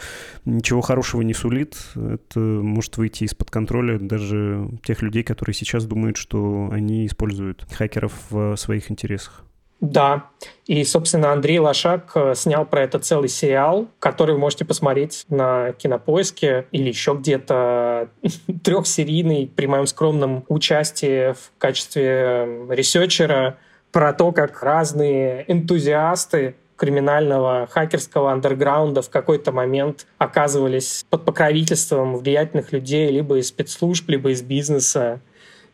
ничего 0.45 0.81
хорошего 0.81 1.21
не 1.21 1.33
сулит. 1.33 1.77
Это 1.95 2.39
может 2.39 2.97
выйти 2.97 3.23
из-под 3.23 3.51
контроля 3.51 3.99
даже 3.99 4.69
тех 4.83 5.01
людей, 5.01 5.23
которые 5.23 5.53
сейчас 5.53 5.85
думают, 5.85 6.17
что 6.17 6.69
они 6.71 7.05
используют 7.05 7.65
хакеров 7.71 8.13
в 8.31 8.55
своих 8.55 8.89
интересах. 8.89 9.43
Да, 9.81 10.27
и, 10.67 10.83
собственно, 10.83 11.33
Андрей 11.33 11.57
Лошак 11.57 12.11
э, 12.13 12.35
снял 12.35 12.67
про 12.67 12.83
это 12.83 12.99
целый 12.99 13.29
сериал, 13.29 13.87
который 13.97 14.35
вы 14.35 14.39
можете 14.39 14.63
посмотреть 14.63 15.25
на 15.27 15.71
Кинопоиске 15.73 16.67
или 16.71 16.89
еще 16.89 17.15
где-то. 17.15 18.09
Трехсерийный 18.63 19.51
при 19.53 19.65
моем 19.65 19.87
скромном 19.87 20.45
участии 20.49 21.33
в 21.33 21.51
качестве 21.57 22.03
э, 22.05 22.67
ресерчера 22.69 23.57
про 23.91 24.13
то, 24.13 24.31
как 24.31 24.61
разные 24.61 25.45
энтузиасты 25.47 26.55
криминального 26.75 27.67
хакерского 27.69 28.31
андерграунда 28.31 29.01
в 29.01 29.09
какой-то 29.09 29.51
момент 29.51 30.07
оказывались 30.19 31.05
под 31.09 31.25
покровительством 31.25 32.17
влиятельных 32.17 32.71
людей 32.71 33.11
либо 33.11 33.37
из 33.37 33.47
спецслужб, 33.47 34.09
либо 34.09 34.31
из 34.31 34.43
бизнеса 34.43 35.21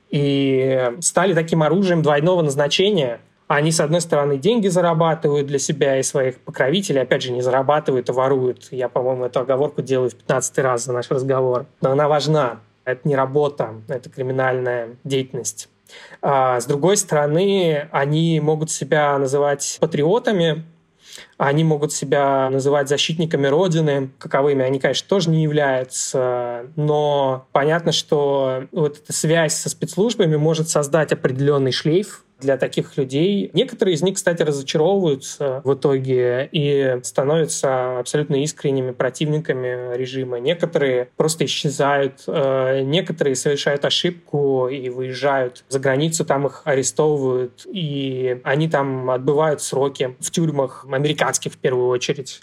и 0.10 0.92
стали 1.02 1.34
таким 1.34 1.64
оружием 1.64 2.02
двойного 2.02 2.42
назначения. 2.42 3.20
Они, 3.48 3.72
с 3.72 3.80
одной 3.80 4.02
стороны, 4.02 4.38
деньги 4.38 4.68
зарабатывают 4.68 5.48
для 5.48 5.60
себя 5.60 5.98
и 5.98 6.04
своих 6.04 6.40
покровителей, 6.40 7.02
опять 7.02 7.22
же, 7.22 7.32
не 7.32 7.42
зарабатывают, 7.42 8.10
а 8.10 8.14
воруют. 8.14 8.68
Я, 8.72 8.90
по-моему, 8.90 9.26
эту 9.26 9.40
оговорку 9.40 9.82
делаю 9.82 10.10
в 10.10 10.16
15 10.16 10.58
раз 10.60 10.86
за 10.86 10.94
наш 10.94 11.10
разговор. 11.10 11.66
Но 11.82 11.92
она 11.92 12.08
важна. 12.10 12.60
Это 12.84 13.08
не 13.08 13.16
работа, 13.16 13.76
это 13.88 14.10
криминальная 14.10 14.96
деятельность. 15.04 15.70
А 16.22 16.60
с 16.60 16.66
другой 16.66 16.98
стороны, 16.98 17.88
они 17.92 18.40
могут 18.42 18.72
себя 18.72 19.18
называть 19.18 19.78
патриотами, 19.80 20.66
они 21.38 21.64
могут 21.64 21.94
себя 21.94 22.50
называть 22.50 22.90
защитниками 22.90 23.48
Родины, 23.48 24.10
каковыми 24.18 24.64
они, 24.64 24.80
конечно, 24.80 25.08
тоже 25.08 25.30
не 25.30 25.44
являются, 25.44 26.66
но 26.76 27.48
понятно, 27.52 27.92
что 27.92 28.64
вот 28.72 28.98
эта 28.98 29.14
связь 29.14 29.54
со 29.54 29.70
спецслужбами 29.70 30.36
может 30.36 30.70
создать 30.70 31.12
определенный 31.12 31.72
шлейф 31.72 32.24
для 32.40 32.58
таких 32.58 32.98
людей. 32.98 33.50
Некоторые 33.54 33.96
из 33.96 34.02
них, 34.02 34.16
кстати, 34.16 34.44
разочаровываются 34.44 35.62
в 35.64 35.74
итоге 35.74 36.48
и 36.52 37.00
становятся 37.04 38.00
абсолютно 38.00 38.36
искренними 38.44 38.92
противниками 38.92 39.96
режима. 39.96 40.40
Некоторые 40.40 41.10
просто 41.18 41.46
исчезают, 41.46 42.24
э, 42.28 42.82
некоторые 42.82 43.36
совершают 43.36 43.86
ошибку 43.86 44.68
и 44.68 44.90
выезжают 44.90 45.64
за 45.70 45.80
границу, 45.80 46.26
там 46.26 46.48
их 46.48 46.62
арестовывают, 46.66 47.66
и 47.72 48.40
они 48.44 48.70
там 48.70 49.10
отбывают 49.10 49.62
сроки 49.62 50.16
в 50.20 50.32
тюрьмах 50.32 50.86
американских 50.92 51.27
в 51.50 51.58
первую 51.58 51.88
очередь. 51.90 52.42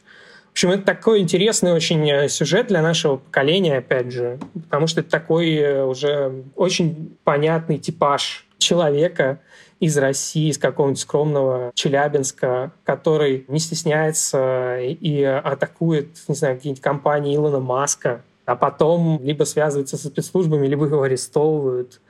В 0.48 0.52
общем, 0.52 0.70
это 0.70 0.84
такой 0.84 1.20
интересный 1.20 1.72
очень 1.72 2.28
сюжет 2.28 2.68
для 2.68 2.80
нашего 2.80 3.16
поколения, 3.16 3.78
опять 3.78 4.12
же, 4.12 4.38
потому 4.54 4.86
что 4.86 5.00
это 5.00 5.10
такой 5.10 5.82
уже 5.84 6.44
очень 6.54 7.16
понятный 7.24 7.78
типаж 7.78 8.46
человека, 8.58 9.40
из 9.80 9.98
России, 9.98 10.48
из 10.48 10.58
какого-нибудь 10.58 11.00
скромного 11.00 11.72
Челябинска, 11.74 12.72
который 12.84 13.44
не 13.48 13.58
стесняется 13.58 14.78
и 14.80 15.22
атакует, 15.22 16.16
не 16.28 16.34
знаю, 16.34 16.56
какие-нибудь 16.56 16.82
компании 16.82 17.36
Илона 17.36 17.60
Маска, 17.60 18.22
а 18.46 18.56
потом 18.56 19.20
либо 19.22 19.44
связывается 19.44 19.96
со 19.96 20.08
спецслужбами, 20.08 20.66
либо 20.66 20.86
его 20.86 21.02
арестовывают. 21.02 22.00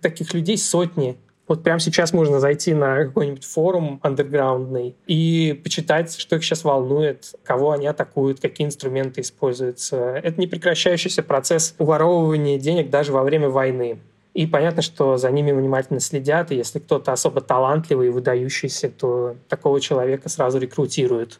Таких 0.00 0.34
людей 0.34 0.58
сотни. 0.58 1.16
Вот 1.48 1.62
прямо 1.62 1.80
сейчас 1.80 2.12
можно 2.12 2.40
зайти 2.40 2.72
на 2.72 3.04
какой-нибудь 3.04 3.44
форум 3.44 3.98
андерграундный 4.02 4.94
и 5.06 5.60
почитать, 5.62 6.16
что 6.16 6.36
их 6.36 6.44
сейчас 6.44 6.64
волнует, 6.64 7.34
кого 7.42 7.72
они 7.72 7.86
атакуют, 7.86 8.40
какие 8.40 8.66
инструменты 8.66 9.20
используются. 9.20 9.96
Это 9.96 10.40
непрекращающийся 10.40 11.22
процесс 11.22 11.74
уворовывания 11.78 12.58
денег 12.58 12.90
даже 12.90 13.12
во 13.12 13.22
время 13.22 13.48
войны. 13.48 13.98
И 14.34 14.46
понятно, 14.46 14.80
что 14.80 15.18
за 15.18 15.30
ними 15.30 15.52
внимательно 15.52 16.00
следят, 16.00 16.52
и 16.52 16.56
если 16.56 16.78
кто-то 16.78 17.12
особо 17.12 17.42
талантливый 17.42 18.06
и 18.06 18.10
выдающийся, 18.10 18.88
то 18.88 19.36
такого 19.48 19.80
человека 19.80 20.28
сразу 20.28 20.58
рекрутируют. 20.58 21.38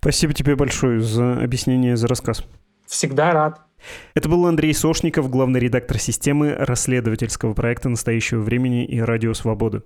Спасибо 0.00 0.34
тебе 0.34 0.56
большое 0.56 1.00
за 1.00 1.38
объяснение, 1.40 1.96
за 1.96 2.06
рассказ. 2.06 2.44
Всегда 2.86 3.32
рад. 3.32 3.60
Это 4.14 4.28
был 4.28 4.46
Андрей 4.46 4.74
Сошников, 4.74 5.30
главный 5.30 5.60
редактор 5.60 5.98
системы 5.98 6.54
расследовательского 6.54 7.54
проекта 7.54 7.88
«Настоящего 7.88 8.40
времени» 8.40 8.84
и 8.84 9.00
«Радио 9.00 9.34
Свободы». 9.34 9.82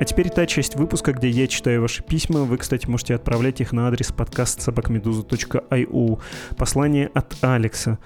А 0.00 0.06
теперь 0.06 0.28
та 0.28 0.44
часть 0.44 0.76
выпуска, 0.76 1.12
где 1.12 1.30
я 1.30 1.46
читаю 1.46 1.80
ваши 1.80 2.02
письма. 2.02 2.40
Вы, 2.40 2.58
кстати, 2.58 2.86
можете 2.86 3.14
отправлять 3.14 3.62
их 3.62 3.72
на 3.72 3.88
адрес 3.88 4.12
подкаст 4.12 4.60
собакмедуза.io. 4.60 6.20
Послание 6.58 7.10
от 7.14 7.42
Алекса. 7.42 7.98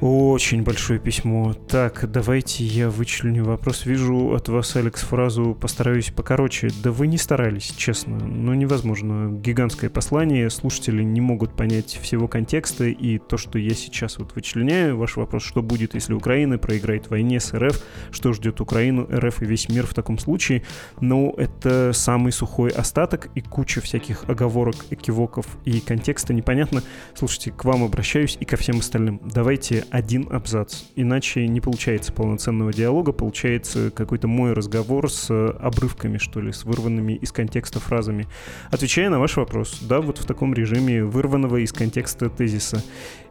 Очень 0.00 0.62
большое 0.62 1.00
письмо. 1.00 1.54
Так, 1.54 2.08
давайте 2.08 2.62
я 2.62 2.88
вычленю 2.88 3.44
вопрос. 3.44 3.84
Вижу 3.84 4.32
от 4.32 4.48
вас, 4.48 4.76
Алекс, 4.76 5.02
фразу 5.02 5.56
«постараюсь 5.60 6.10
покороче». 6.10 6.68
Да 6.84 6.92
вы 6.92 7.08
не 7.08 7.18
старались, 7.18 7.74
честно. 7.76 8.16
Ну, 8.16 8.54
невозможно. 8.54 9.28
Гигантское 9.32 9.90
послание. 9.90 10.50
Слушатели 10.50 11.02
не 11.02 11.20
могут 11.20 11.56
понять 11.56 11.98
всего 12.00 12.28
контекста. 12.28 12.84
И 12.84 13.18
то, 13.18 13.36
что 13.36 13.58
я 13.58 13.74
сейчас 13.74 14.18
вот 14.18 14.36
вычленяю, 14.36 14.96
ваш 14.96 15.16
вопрос, 15.16 15.42
что 15.42 15.62
будет, 15.62 15.94
если 15.94 16.14
Украина 16.14 16.58
проиграет 16.58 17.06
в 17.06 17.10
войне 17.10 17.40
с 17.40 17.52
РФ, 17.52 17.82
что 18.12 18.32
ждет 18.32 18.60
Украину, 18.60 19.08
РФ 19.10 19.42
и 19.42 19.46
весь 19.46 19.68
мир 19.68 19.84
в 19.84 19.94
таком 19.94 20.18
случае. 20.18 20.62
Ну, 21.00 21.34
это 21.36 21.92
самый 21.92 22.30
сухой 22.30 22.70
остаток 22.70 23.30
и 23.34 23.40
куча 23.40 23.80
всяких 23.80 24.28
оговорок, 24.28 24.76
экивоков 24.90 25.46
и 25.64 25.80
контекста 25.80 26.32
непонятно. 26.32 26.84
Слушайте, 27.14 27.50
к 27.50 27.64
вам 27.64 27.82
обращаюсь 27.82 28.36
и 28.38 28.44
ко 28.44 28.56
всем 28.56 28.78
остальным. 28.78 29.20
Давайте 29.24 29.77
один 29.90 30.28
абзац. 30.30 30.84
Иначе 30.96 31.46
не 31.46 31.60
получается 31.60 32.12
полноценного 32.12 32.72
диалога, 32.72 33.12
получается 33.12 33.90
какой-то 33.90 34.28
мой 34.28 34.52
разговор 34.52 35.10
с 35.10 35.30
обрывками, 35.30 36.18
что 36.18 36.40
ли, 36.40 36.52
с 36.52 36.64
вырванными 36.64 37.12
из 37.14 37.32
контекста 37.32 37.80
фразами. 37.80 38.26
Отвечая 38.70 39.10
на 39.10 39.18
ваш 39.18 39.36
вопрос, 39.36 39.80
да, 39.82 40.00
вот 40.00 40.18
в 40.18 40.24
таком 40.24 40.54
режиме 40.54 41.04
вырванного 41.04 41.58
из 41.58 41.72
контекста 41.72 42.28
тезиса. 42.30 42.82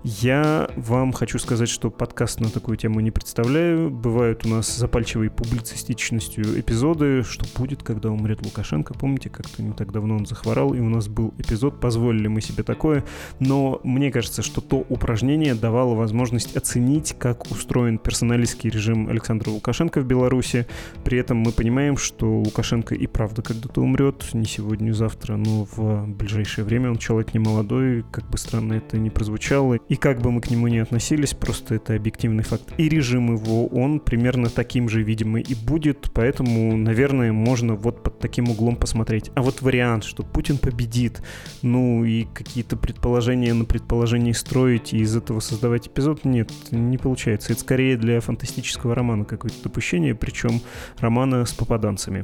Я 0.03 0.69
вам 0.75 1.11
хочу 1.11 1.39
сказать, 1.39 1.67
что 1.67 1.89
подкаст 1.89 2.39
на 2.39 2.49
такую 2.49 2.77
тему 2.77 2.99
не 2.99 3.11
представляю. 3.11 3.89
Бывают 3.89 4.45
у 4.45 4.49
нас 4.49 4.73
запальчивые 4.77 5.29
публицистичностью 5.29 6.59
эпизоды, 6.59 7.23
что 7.23 7.45
будет, 7.59 7.83
когда 7.83 8.11
умрет 8.11 8.45
Лукашенко. 8.45 8.93
Помните, 8.93 9.29
как-то 9.29 9.63
не 9.63 9.73
так 9.73 9.91
давно 9.91 10.15
он 10.15 10.25
захворал, 10.25 10.73
и 10.73 10.79
у 10.79 10.87
нас 10.87 11.07
был 11.07 11.33
эпизод, 11.39 11.79
позволили 11.79 12.27
мы 12.27 12.41
себе 12.41 12.63
такое. 12.63 13.03
Но 13.39 13.81
мне 13.83 14.11
кажется, 14.11 14.43
что 14.43 14.61
то 14.61 14.85
упражнение 14.87 15.55
давало 15.55 15.95
возможность 15.95 16.36
оценить, 16.45 17.15
как 17.17 17.49
устроен 17.51 17.97
персоналистский 17.97 18.69
режим 18.69 19.09
Александра 19.09 19.49
Лукашенко 19.49 20.01
в 20.01 20.05
Беларуси. 20.05 20.67
При 21.03 21.17
этом 21.17 21.37
мы 21.37 21.51
понимаем, 21.51 21.97
что 21.97 22.39
Лукашенко 22.39 22.95
и 22.95 23.07
правда 23.07 23.41
когда-то 23.41 23.81
умрет, 23.81 24.25
не 24.33 24.45
сегодня, 24.45 24.85
не 24.85 24.91
завтра, 24.91 25.35
но 25.35 25.67
в 25.71 26.05
ближайшее 26.07 26.65
время. 26.65 26.91
Он 26.91 26.97
человек 26.97 27.33
не 27.33 27.39
молодой, 27.39 28.05
как 28.11 28.29
бы 28.29 28.37
странно 28.37 28.73
это 28.73 28.97
ни 28.97 29.09
прозвучало. 29.09 29.75
И 29.89 29.95
как 29.95 30.21
бы 30.21 30.31
мы 30.31 30.41
к 30.41 30.49
нему 30.49 30.67
ни 30.67 30.77
относились, 30.77 31.33
просто 31.33 31.75
это 31.75 31.95
объективный 31.95 32.43
факт. 32.43 32.73
И 32.77 32.89
режим 32.89 33.33
его, 33.33 33.67
он 33.67 33.99
примерно 33.99 34.49
таким 34.49 34.89
же, 34.89 35.03
видимо, 35.03 35.39
и 35.39 35.55
будет, 35.55 36.11
поэтому, 36.13 36.77
наверное, 36.77 37.31
можно 37.31 37.75
вот 37.75 38.03
под 38.03 38.19
таким 38.19 38.49
углом 38.49 38.75
посмотреть. 38.75 39.31
А 39.35 39.41
вот 39.41 39.61
вариант, 39.61 40.03
что 40.03 40.23
Путин 40.23 40.57
победит, 40.57 41.21
ну 41.61 42.03
и 42.05 42.25
какие-то 42.33 42.77
предположения 42.77 43.53
на 43.53 43.65
предположении 43.65 44.31
строить 44.31 44.93
и 44.93 44.97
из 44.97 45.15
этого 45.15 45.39
создавать 45.39 45.87
эпизод, 45.87 46.25
нет, 46.27 46.51
не 46.71 46.97
получается. 46.97 47.53
Это 47.53 47.61
скорее 47.61 47.97
для 47.97 48.19
фантастического 48.21 48.93
романа 48.93 49.25
какое-то 49.25 49.63
допущение, 49.63 50.15
причем 50.15 50.61
романа 50.99 51.45
с 51.45 51.53
попаданцами. 51.53 52.23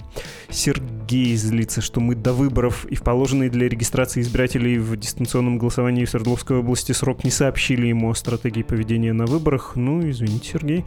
Сергей 0.49 1.35
злится, 1.35 1.81
что 1.81 1.99
мы 1.99 2.15
до 2.15 2.33
выборов 2.33 2.85
и 2.85 2.95
в 2.95 3.01
положенный 3.01 3.49
для 3.49 3.67
регистрации 3.67 4.21
избирателей 4.21 4.77
в 4.77 4.95
дистанционном 4.95 5.57
голосовании 5.57 6.05
в 6.05 6.09
Свердловской 6.09 6.57
области 6.57 6.91
срок 6.91 7.23
не 7.23 7.31
сообщили 7.31 7.87
ему 7.87 8.09
о 8.09 8.15
стратегии 8.15 8.63
поведения 8.63 9.13
на 9.13 9.25
выборах. 9.25 9.75
Ну, 9.75 10.09
извините, 10.09 10.51
Сергей. 10.53 10.85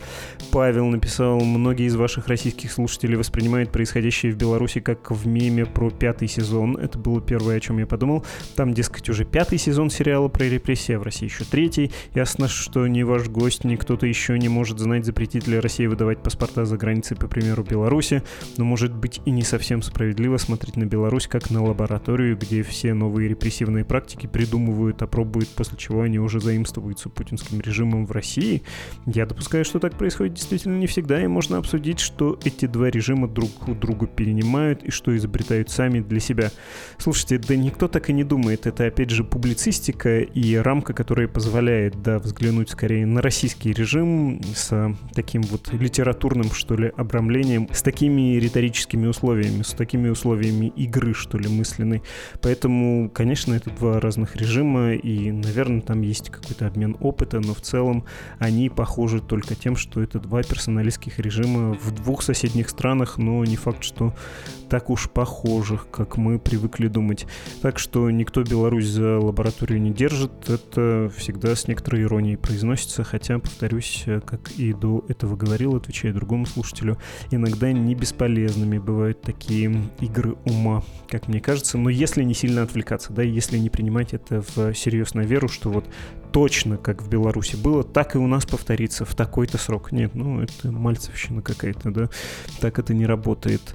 Павел 0.50 0.86
написал, 0.86 1.40
многие 1.40 1.86
из 1.86 1.96
ваших 1.96 2.28
российских 2.28 2.72
слушателей 2.72 3.16
воспринимают 3.16 3.72
происходящее 3.72 4.32
в 4.32 4.36
Беларуси 4.36 4.80
как 4.80 5.10
в 5.10 5.26
меме 5.26 5.66
про 5.66 5.90
пятый 5.90 6.28
сезон. 6.28 6.76
Это 6.76 6.98
было 6.98 7.20
первое, 7.20 7.56
о 7.56 7.60
чем 7.60 7.78
я 7.78 7.86
подумал. 7.86 8.24
Там, 8.54 8.74
дескать, 8.74 9.08
уже 9.08 9.24
пятый 9.24 9.58
сезон 9.58 9.90
сериала 9.90 10.28
про 10.28 10.44
репрессии, 10.44 10.94
а 10.94 10.98
в 10.98 11.02
России 11.02 11.26
еще 11.26 11.44
третий. 11.44 11.90
Ясно, 12.14 12.48
что 12.48 12.86
ни 12.86 13.02
ваш 13.06 13.28
гость, 13.28 13.64
ни 13.64 13.76
кто-то 13.76 14.06
еще 14.06 14.38
не 14.38 14.48
может 14.48 14.78
знать, 14.78 15.06
запретит 15.06 15.46
ли 15.46 15.58
Россия 15.58 15.88
выдавать 15.88 16.22
паспорта 16.22 16.66
за 16.66 16.76
границей, 16.76 17.16
по 17.16 17.28
примеру, 17.28 17.64
Беларуси. 17.64 18.22
Но 18.58 18.64
может 18.64 18.94
быть 18.94 19.20
и 19.24 19.30
не 19.30 19.42
совсем 19.42 19.80
справедливо 19.80 20.36
смотреть 20.36 20.76
на 20.76 20.84
Беларусь 20.84 21.26
как 21.26 21.50
на 21.50 21.64
лабораторию, 21.64 22.36
где 22.36 22.62
все 22.62 22.92
новые 22.92 23.28
репрессивные 23.28 23.84
практики 23.84 24.26
придумывают, 24.26 25.00
опробуют, 25.02 25.48
после 25.48 25.78
чего 25.78 26.02
они 26.02 26.18
уже 26.18 26.40
заимствуются 26.40 27.08
путинским 27.08 27.60
режимом 27.60 28.06
в 28.06 28.12
России. 28.12 28.62
Я 29.06 29.24
допускаю, 29.26 29.64
что 29.64 29.78
так 29.78 29.96
происходит 29.96 30.34
действительно 30.34 30.76
не 30.76 30.86
всегда, 30.86 31.22
и 31.22 31.26
можно 31.26 31.58
обсудить, 31.58 32.00
что 32.00 32.38
эти 32.44 32.66
два 32.66 32.90
режима 32.90 33.28
друг 33.28 33.68
у 33.68 33.74
друга 33.74 34.06
перенимают 34.06 34.82
и 34.82 34.90
что 34.90 35.16
изобретают 35.16 35.70
сами 35.70 36.00
для 36.00 36.20
себя. 36.20 36.50
Слушайте, 36.98 37.38
да 37.38 37.56
никто 37.56 37.88
так 37.88 38.10
и 38.10 38.12
не 38.12 38.24
думает. 38.24 38.66
Это, 38.66 38.86
опять 38.86 39.10
же, 39.10 39.24
публицистика 39.24 40.20
и 40.20 40.56
рамка, 40.56 40.92
которая 40.92 41.28
позволяет, 41.28 42.02
да, 42.02 42.18
взглянуть 42.18 42.70
скорее 42.70 42.95
на 43.04 43.20
российский 43.20 43.72
режим 43.72 44.40
с 44.54 44.94
таким 45.14 45.42
вот 45.42 45.72
литературным, 45.72 46.50
что 46.52 46.76
ли, 46.76 46.92
обрамлением, 46.96 47.68
с 47.72 47.82
такими 47.82 48.36
риторическими 48.38 49.06
условиями, 49.06 49.62
с 49.62 49.70
такими 49.70 50.08
условиями 50.08 50.72
игры, 50.76 51.14
что 51.14 51.38
ли, 51.38 51.48
мысленной. 51.48 52.02
Поэтому, 52.40 53.10
конечно, 53.10 53.54
это 53.54 53.70
два 53.70 54.00
разных 54.00 54.36
режима, 54.36 54.94
и, 54.94 55.30
наверное, 55.32 55.80
там 55.80 56.02
есть 56.02 56.30
какой-то 56.30 56.66
обмен 56.66 56.96
опыта, 57.00 57.40
но 57.40 57.54
в 57.54 57.60
целом 57.60 58.04
они 58.38 58.68
похожи 58.68 59.20
только 59.20 59.54
тем, 59.54 59.76
что 59.76 60.02
это 60.02 60.18
два 60.18 60.42
персоналистских 60.42 61.18
режима 61.18 61.74
в 61.74 61.90
двух 61.92 62.22
соседних 62.22 62.68
странах, 62.68 63.18
но 63.18 63.44
не 63.44 63.56
факт, 63.56 63.82
что 63.82 64.14
так 64.68 64.90
уж 64.90 65.08
похожих, 65.08 65.88
как 65.90 66.16
мы 66.16 66.38
привыкли 66.38 66.88
думать. 66.88 67.26
Так 67.62 67.78
что 67.78 68.10
никто 68.10 68.42
Беларусь 68.42 68.86
за 68.86 69.18
лабораторию 69.18 69.80
не 69.80 69.90
держит, 69.90 70.48
это 70.48 71.10
всегда 71.16 71.54
с 71.54 71.68
некоторой 71.68 72.02
иронией 72.02 72.36
произносится, 72.36 72.85
хотя, 73.04 73.38
повторюсь, 73.38 74.04
как 74.24 74.50
и 74.52 74.72
до 74.72 75.04
этого 75.08 75.36
говорил, 75.36 75.76
отвечая 75.76 76.12
другому 76.12 76.46
слушателю, 76.46 76.98
иногда 77.30 77.72
не 77.72 77.94
бесполезными 77.94 78.78
бывают 78.78 79.22
такие 79.22 79.90
игры 80.00 80.36
ума, 80.44 80.82
как 81.08 81.28
мне 81.28 81.40
кажется, 81.40 81.78
но 81.78 81.90
если 81.90 82.22
не 82.22 82.34
сильно 82.34 82.62
отвлекаться, 82.62 83.12
да, 83.12 83.22
если 83.22 83.58
не 83.58 83.70
принимать 83.70 84.14
это 84.14 84.42
в 84.54 84.74
серьезную 84.74 85.26
веру, 85.26 85.48
что 85.48 85.70
вот 85.70 85.86
точно, 86.32 86.76
как 86.76 87.02
в 87.02 87.08
Беларуси 87.08 87.56
было, 87.56 87.82
так 87.82 88.14
и 88.14 88.18
у 88.18 88.26
нас 88.26 88.44
повторится 88.44 89.04
в 89.04 89.14
такой-то 89.14 89.58
срок. 89.58 89.92
Нет, 89.92 90.14
ну 90.14 90.40
это 90.40 90.70
мальцевщина 90.70 91.42
какая-то, 91.42 91.90
да, 91.90 92.10
так 92.60 92.78
это 92.78 92.94
не 92.94 93.06
работает. 93.06 93.74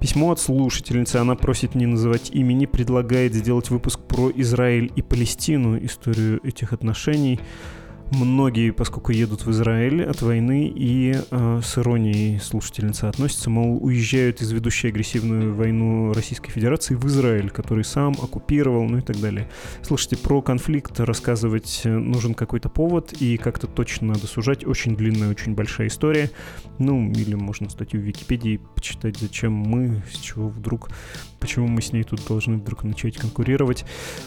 Письмо 0.00 0.30
от 0.30 0.40
слушательницы, 0.40 1.16
она 1.16 1.34
просит 1.34 1.74
не 1.74 1.84
называть 1.84 2.30
имени, 2.30 2.64
предлагает 2.64 3.34
сделать 3.34 3.68
выпуск 3.68 4.00
про 4.00 4.30
Израиль 4.34 4.90
и 4.96 5.02
Палестину, 5.02 5.76
историю 5.84 6.40
этих 6.42 6.72
отношений. 6.72 7.38
Многие, 8.10 8.72
поскольку 8.72 9.12
едут 9.12 9.46
в 9.46 9.50
Израиль 9.52 10.04
от 10.04 10.20
войны 10.20 10.66
и 10.74 11.14
э, 11.30 11.60
с 11.62 11.78
иронией 11.78 12.40
слушательница 12.40 13.08
относится, 13.08 13.50
мол, 13.50 13.78
уезжают 13.80 14.42
из 14.42 14.50
ведущей 14.50 14.88
агрессивную 14.88 15.54
войну 15.54 16.12
Российской 16.12 16.50
Федерации 16.50 16.96
в 16.96 17.06
Израиль, 17.06 17.50
который 17.50 17.84
сам 17.84 18.14
оккупировал, 18.20 18.84
ну 18.84 18.98
и 18.98 19.00
так 19.00 19.20
далее. 19.20 19.48
Слушайте, 19.82 20.16
про 20.16 20.42
конфликт 20.42 20.98
рассказывать 20.98 21.82
нужен 21.84 22.34
какой-то 22.34 22.68
повод, 22.68 23.12
и 23.20 23.36
как-то 23.36 23.68
точно 23.68 24.08
надо 24.08 24.26
сужать. 24.26 24.66
Очень 24.66 24.96
длинная, 24.96 25.30
очень 25.30 25.54
большая 25.54 25.86
история. 25.86 26.32
Ну, 26.78 27.12
или 27.12 27.34
можно 27.34 27.70
статью 27.70 28.00
в 28.00 28.04
Википедии 28.04 28.60
почитать, 28.74 29.18
зачем 29.18 29.52
мы, 29.52 30.02
с 30.12 30.18
чего 30.18 30.48
вдруг, 30.48 30.90
почему 31.40 31.66
мы 31.66 31.82
с 31.82 31.92
ней 31.92 32.04
тут 32.04 32.24
должны 32.28 32.58
вдруг 32.58 32.84
начать 32.84 33.16
конкурировать. 33.16 33.84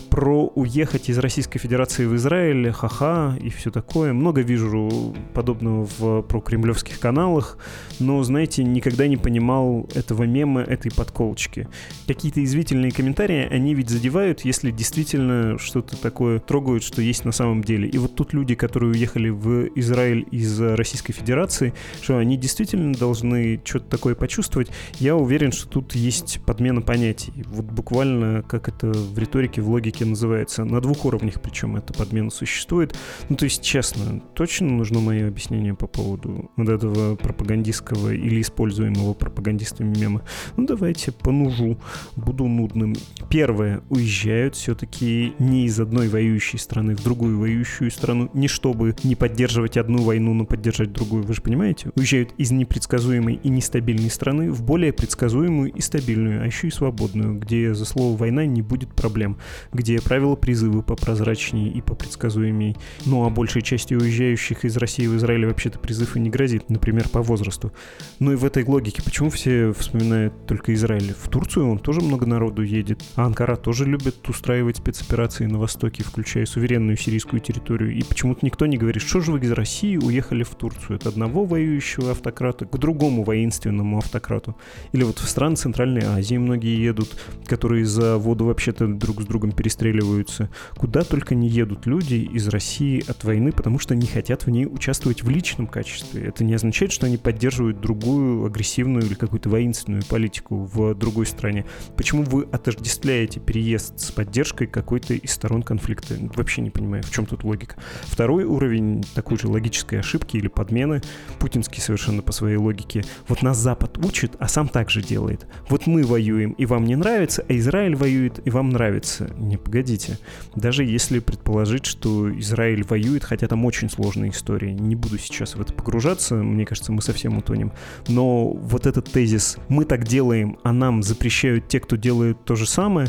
Про 0.09 0.47
уехать 0.47 1.09
из 1.09 1.17
Российской 1.19 1.59
Федерации 1.59 2.05
в 2.05 2.15
Израиль, 2.15 2.71
ха-ха, 2.71 3.37
и 3.41 3.49
все 3.49 3.71
такое. 3.71 4.13
Много 4.13 4.41
вижу 4.41 5.15
подобного 5.33 5.87
в 5.97 6.21
прокремлевских 6.23 6.99
каналах, 6.99 7.57
но, 7.99 8.21
знаете, 8.23 8.63
никогда 8.63 9.07
не 9.07 9.17
понимал 9.17 9.89
этого 9.93 10.23
мема, 10.23 10.61
этой 10.61 10.91
подколочки. 10.91 11.67
Какие-то 12.07 12.43
извительные 12.43 12.91
комментарии, 12.91 13.47
они 13.49 13.75
ведь 13.75 13.89
задевают, 13.89 14.41
если 14.41 14.71
действительно 14.71 15.57
что-то 15.59 16.01
такое 16.01 16.39
трогают, 16.39 16.83
что 16.83 17.01
есть 17.01 17.25
на 17.25 17.31
самом 17.31 17.63
деле. 17.63 17.87
И 17.87 17.97
вот 17.97 18.15
тут 18.15 18.33
люди, 18.33 18.55
которые 18.55 18.91
уехали 18.91 19.29
в 19.29 19.67
Израиль 19.75 20.25
из 20.31 20.59
Российской 20.59 21.13
Федерации, 21.13 21.73
что 22.01 22.17
они 22.17 22.37
действительно 22.37 22.93
должны 22.93 23.61
что-то 23.63 23.85
такое 23.85 24.15
почувствовать, 24.15 24.69
я 24.99 25.15
уверен, 25.15 25.51
что 25.51 25.69
тут 25.69 25.95
есть 25.95 26.39
подмена 26.45 26.81
понятий. 27.03 27.33
Вот 27.47 27.65
буквально, 27.65 28.43
как 28.43 28.69
это 28.69 28.87
в 28.87 29.17
риторике, 29.19 29.61
в 29.61 29.69
логике 29.69 30.05
называется, 30.05 30.63
на 30.63 30.79
двух 30.79 31.03
уровнях 31.05 31.41
причем 31.41 31.75
эта 31.75 31.93
подмена 31.93 32.29
существует. 32.29 32.95
Ну, 33.27 33.35
то 33.35 33.43
есть 33.43 33.61
честно, 33.61 34.21
точно 34.33 34.69
нужно 34.69 35.01
мое 35.01 35.27
объяснение 35.27 35.73
по 35.73 35.87
поводу 35.87 36.49
вот 36.55 36.69
этого 36.69 37.15
пропагандистского 37.15 38.13
или 38.13 38.39
используемого 38.39 39.13
пропагандистами 39.13 39.93
мема? 39.99 40.21
Ну, 40.55 40.65
давайте 40.65 41.11
по 41.11 41.31
нужу, 41.31 41.77
буду 42.15 42.47
нудным. 42.47 42.95
Первое, 43.29 43.81
уезжают 43.89 44.55
все-таки 44.55 45.33
не 45.39 45.65
из 45.65 45.79
одной 45.79 46.07
воюющей 46.07 46.57
страны 46.57 46.95
в 46.95 47.03
другую 47.03 47.37
воюющую 47.37 47.91
страну, 47.91 48.29
не 48.33 48.47
чтобы 48.47 48.95
не 49.03 49.15
поддерживать 49.15 49.75
одну 49.75 50.03
войну, 50.03 50.33
но 50.33 50.45
поддержать 50.45 50.93
другую, 50.93 51.23
вы 51.23 51.33
же 51.33 51.41
понимаете? 51.41 51.91
Уезжают 51.95 52.33
из 52.37 52.51
непредсказуемой 52.51 53.41
и 53.43 53.49
нестабильной 53.49 54.09
страны 54.09 54.51
в 54.51 54.63
более 54.63 54.93
предсказуемую 54.93 55.73
и 55.73 55.81
стабильную, 55.81 56.41
а 56.41 56.45
еще 56.45 56.67
и 56.67 56.71
свободную, 56.71 56.92
где 56.93 57.73
за 57.73 57.85
слово 57.85 58.17
«война» 58.17 58.45
не 58.45 58.61
будет 58.61 58.93
проблем, 58.93 59.37
где 59.71 60.01
правила 60.01 60.35
призыва 60.35 60.81
попрозрачнее 60.81 61.69
и 61.69 61.81
попредсказуемее, 61.81 62.75
ну 63.05 63.25
а 63.25 63.29
больше 63.29 63.53
большей 63.53 63.61
части 63.61 63.93
уезжающих 63.93 64.65
из 64.65 64.77
России 64.77 65.05
в 65.05 65.15
Израиль 65.15 65.45
вообще-то 65.45 65.77
призыв 65.77 66.15
и 66.15 66.19
не 66.19 66.31
грозит, 66.31 66.71
например, 66.71 67.07
по 67.09 67.21
возрасту. 67.21 67.71
Ну 68.17 68.31
и 68.31 68.35
в 68.35 68.45
этой 68.45 68.63
логике, 68.65 69.03
почему 69.03 69.29
все 69.29 69.71
вспоминают 69.73 70.47
только 70.47 70.73
Израиль? 70.73 71.13
В 71.13 71.29
Турцию 71.29 71.69
он 71.69 71.77
тоже 71.77 72.01
много 72.01 72.25
народу 72.25 72.63
едет, 72.63 73.03
а 73.15 73.25
Анкара 73.25 73.57
тоже 73.57 73.85
любит 73.85 74.27
устраивать 74.27 74.77
спецоперации 74.77 75.45
на 75.45 75.59
Востоке, 75.59 76.03
включая 76.03 76.47
суверенную 76.47 76.97
сирийскую 76.97 77.41
территорию. 77.41 77.93
И 77.93 78.01
почему-то 78.01 78.43
никто 78.43 78.65
не 78.65 78.77
говорит, 78.77 79.03
что 79.03 79.19
же 79.19 79.31
вы 79.31 79.39
из 79.39 79.51
России 79.51 79.97
уехали 79.97 80.41
в 80.41 80.55
Турцию 80.55 80.95
от 80.95 81.05
одного 81.05 81.45
воюющего 81.45 82.11
автократа 82.11 82.65
к 82.65 82.77
другому 82.79 83.23
воинственному 83.23 83.99
автократу. 83.99 84.55
Или 84.93 85.03
вот 85.03 85.19
в 85.19 85.29
страны 85.29 85.57
Центральной 85.57 86.05
Азии 86.05 86.37
многие 86.37 86.75
едут, 86.83 87.15
которые 87.45 87.85
за 87.85 88.17
воду 88.17 88.45
вообще-то 88.45 88.87
друг 88.87 89.21
с 89.21 89.25
другом 89.25 89.51
перестреливаются. 89.51 90.49
Куда 90.75 91.03
только 91.03 91.35
не 91.35 91.47
едут 91.47 91.85
люди 91.85 92.15
из 92.15 92.47
России 92.47 93.03
от 93.07 93.23
войны, 93.23 93.51
потому 93.51 93.79
что 93.79 93.95
не 93.95 94.07
хотят 94.07 94.45
в 94.45 94.49
ней 94.49 94.65
участвовать 94.65 95.23
в 95.23 95.29
личном 95.29 95.67
качестве. 95.67 96.23
Это 96.25 96.43
не 96.43 96.53
означает, 96.53 96.91
что 96.91 97.05
они 97.05 97.17
поддерживают 97.17 97.81
другую 97.81 98.45
агрессивную 98.45 99.05
или 99.05 99.13
какую-то 99.13 99.49
воинственную 99.49 100.03
политику 100.03 100.69
в 100.71 100.93
другой 100.95 101.25
стране. 101.25 101.65
Почему 101.97 102.23
вы 102.23 102.47
отождествляете 102.51 103.39
переезд 103.39 103.99
с 103.99 104.11
поддержкой 104.11 104.67
какой-то 104.67 105.13
из 105.13 105.31
сторон 105.31 105.63
конфликта? 105.63 106.15
Вообще 106.35 106.61
не 106.61 106.69
понимаю, 106.69 107.03
в 107.03 107.11
чем 107.11 107.25
тут 107.25 107.43
логика. 107.43 107.75
Второй 108.03 108.43
уровень 108.43 109.03
такой 109.15 109.37
же 109.37 109.47
логической 109.47 109.99
ошибки 109.99 110.37
или 110.37 110.47
подмены, 110.47 111.01
путинский 111.39 111.81
совершенно 111.81 112.21
по 112.21 112.31
своей 112.31 112.57
логике. 112.57 113.03
Вот 113.27 113.41
нас 113.41 113.57
Запад 113.57 113.97
учит, 113.97 114.35
а 114.39 114.47
сам 114.47 114.67
так 114.67 114.89
же 114.89 115.01
делает. 115.01 115.47
Вот 115.69 115.87
мы 115.87 116.03
воюем, 116.03 116.51
и 116.51 116.65
вам 116.73 116.85
не 116.85 116.95
нравится, 116.95 117.45
а 117.47 117.53
Израиль 117.53 117.95
воюет, 117.95 118.41
и 118.45 118.49
вам 118.49 118.69
нравится. 118.69 119.29
Не, 119.37 119.57
погодите. 119.57 120.17
Даже 120.55 120.83
если 120.83 121.19
предположить, 121.19 121.85
что 121.85 122.35
Израиль 122.39 122.83
воюет, 122.83 123.23
хотя 123.23 123.47
там 123.47 123.63
очень 123.65 123.91
сложная 123.91 124.29
история, 124.29 124.73
не 124.73 124.95
буду 124.95 125.19
сейчас 125.19 125.53
в 125.53 125.61
это 125.61 125.71
погружаться, 125.71 126.33
мне 126.33 126.65
кажется, 126.65 126.91
мы 126.91 127.03
совсем 127.03 127.37
утонем. 127.37 127.73
Но 128.07 128.47
вот 128.47 128.87
этот 128.87 129.11
тезис 129.11 129.57
«мы 129.69 129.85
так 129.85 130.07
делаем, 130.07 130.57
а 130.63 130.73
нам 130.73 131.03
запрещают 131.03 131.67
те, 131.67 131.79
кто 131.79 131.95
делает 131.95 132.43
то 132.43 132.55
же 132.55 132.65
самое», 132.65 133.07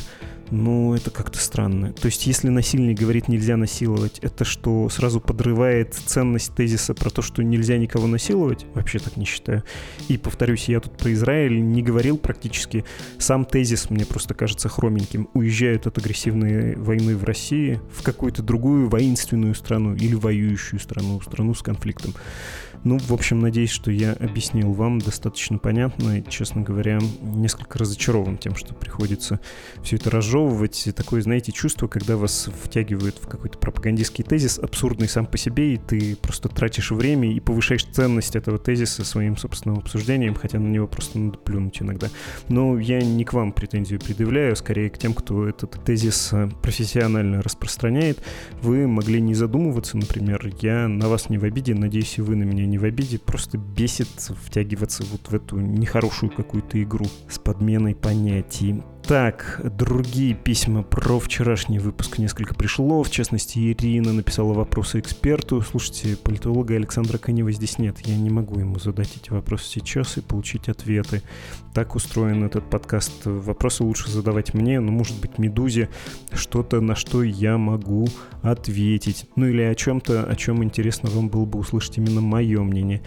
ну, 0.51 0.95
это 0.95 1.11
как-то 1.11 1.39
странно. 1.39 1.93
То 1.93 2.07
есть, 2.07 2.27
если 2.27 2.49
насильник 2.49 2.99
говорит 2.99 3.29
«нельзя 3.29 3.57
насиловать», 3.57 4.19
это 4.21 4.45
что, 4.45 4.89
сразу 4.89 5.21
подрывает 5.21 5.95
ценность 5.95 6.55
тезиса 6.55 6.95
про 6.95 7.11
то, 7.11 7.23
что 7.23 7.43
нельзя 7.43 7.79
никого 7.79 8.07
насиловать? 8.07 8.67
Вообще 8.75 8.99
так 8.99 9.17
не 9.17 9.25
считаю. 9.25 9.65
И, 10.09 10.19
повторюсь, 10.19 10.69
я 10.69 10.81
тут 10.81 10.97
про 10.97 11.13
Израиль 11.13 11.61
не 11.61 11.83
говорил 11.83 12.19
практически. 12.19 12.85
Сам 13.19 13.45
тезис 13.45 13.91
мне 13.91 14.05
просто 14.05 14.35
кажется 14.35 14.69
хроменьким. 14.69 15.29
Уезжают 15.35 15.87
от 15.87 15.99
агрессивной 15.99 16.77
войны 16.77 17.17
в 17.17 17.25
России 17.25 17.81
в 17.93 18.03
какую-то 18.03 18.43
другую 18.43 18.89
воинственную 18.89 19.55
страну 19.55 19.95
или 19.95 20.15
воюющую 20.15 20.81
страну, 20.81 21.21
страну 21.21 21.55
с 21.55 21.63
конфликтом. 21.63 22.15
Ну, 22.85 22.99
в 22.99 23.13
общем, 23.13 23.41
надеюсь, 23.41 23.71
что 23.71 23.91
я 23.91 24.13
объяснил 24.13 24.73
вам 24.73 24.99
достаточно 24.99 25.57
понятно 25.57 26.19
и, 26.19 26.25
честно 26.29 26.61
говоря, 26.61 26.99
несколько 27.23 27.79
разочарован 27.79 28.37
тем, 28.37 28.55
что 28.55 28.75
приходится 28.75 29.41
все 29.83 29.97
это 29.97 30.11
разжевывать. 30.11 30.87
И 30.87 30.93
такое, 30.93 31.23
знаете, 31.23 31.51
чувство, 31.51 31.89
когда 31.89 32.19
вас 32.19 32.51
втягивают 32.63 33.17
в 33.17 33.27
какой-то 33.27 33.57
пропагандистский 33.57 34.23
тезис, 34.23 34.59
абсурдный 34.59 35.09
сам 35.09 35.25
по 35.25 35.39
себе, 35.39 35.75
и 35.75 35.77
ты 35.79 36.15
просто 36.17 36.51
тратишь 36.51 36.91
время 36.91 37.33
и 37.33 37.41
повышаешь 37.41 37.85
ценность 37.85 38.37
этого 38.37 38.59
тезиса 38.59 39.03
своим 39.03 39.39
собственным 39.39 39.79
обсуждением, 39.79 40.35
хотя 40.35 40.59
на 40.59 40.69
него 40.69 40.87
просто 40.87 41.19
надо 41.19 41.39
плюнуть 41.39 41.81
иногда. 41.81 42.09
Но 42.51 42.79
я 42.79 43.01
не 43.01 43.25
к 43.25 43.33
вам 43.33 43.53
претензию 43.53 43.99
предъявляю, 43.99 44.53
а 44.53 44.57
скорее 44.57 44.91
к 44.91 44.99
тем, 44.99 45.15
кто 45.15 45.49
этот 45.49 45.83
тезис 45.85 46.35
э, 46.35 46.51
профессионально 46.61 47.41
распространяет. 47.41 48.23
Вы 48.61 48.87
могли 48.87 49.23
не 49.23 49.35
задумываться, 49.35 49.97
например, 49.97 50.53
я 50.61 50.87
на 50.87 51.09
вас 51.09 51.31
не 51.31 51.39
в 51.39 51.45
обиде, 51.45 51.75
надеюсь, 51.75 52.19
и 52.19 52.21
вы 52.21 52.37
на 52.37 52.43
меня 52.43 52.67
не 52.67 52.74
не 52.75 52.79
в 52.79 52.85
обиде, 52.85 53.21
просто 53.21 53.57
бесит 53.57 54.09
втягиваться 54.19 55.05
вот 55.05 55.29
в 55.29 55.35
эту 55.35 55.61
нехорошую 55.61 56.33
какую-то 56.33 56.83
игру 56.83 57.07
с 57.31 57.39
подменой 57.39 57.95
понятий. 57.95 58.83
Так, 59.07 59.61
другие 59.77 60.33
письма 60.33 60.83
про 60.83 61.21
вчерашний 61.21 61.79
выпуск 61.79 62.17
несколько 62.17 62.55
пришло. 62.55 63.03
В 63.03 63.11
частности, 63.11 63.59
Ирина 63.59 64.15
написала 64.15 64.55
вопросы 64.55 64.99
эксперту. 64.99 65.61
Слушайте, 65.61 66.17
политолога 66.17 66.75
Александра 66.75 67.19
Конева 67.19 67.53
здесь 67.53 67.79
нет. 67.79 67.99
Я 68.07 68.17
не 68.17 68.31
могу 68.31 68.59
ему 68.59 68.79
задать 68.79 69.15
эти 69.15 69.29
вопросы 69.29 69.67
сейчас 69.67 70.17
и 70.17 70.23
получить 70.23 70.71
ответы. 70.71 71.21
Так 71.75 71.97
устроен 71.97 72.45
этот 72.45 72.71
подкаст. 72.71 73.27
Вопросы 73.27 73.85
лучше 73.85 74.11
задавать 74.11 74.55
мне, 74.55 74.81
но, 74.81 74.91
может 74.91 75.21
быть, 75.21 75.37
Медузе 75.37 75.91
что-то, 76.33 76.81
на 76.81 76.95
что 76.95 77.23
я 77.23 77.59
могу 77.59 78.09
ответить. 78.41 79.27
Ну 79.37 79.45
или 79.45 79.61
о 79.61 79.75
чем-то, 79.75 80.25
о 80.25 80.35
чем 80.35 80.65
интересно 80.65 81.11
вам 81.11 81.29
было 81.29 81.45
бы 81.45 81.59
услышать 81.59 81.99
именно 81.99 82.23
мое 82.23 82.63
мнение. 82.63 83.03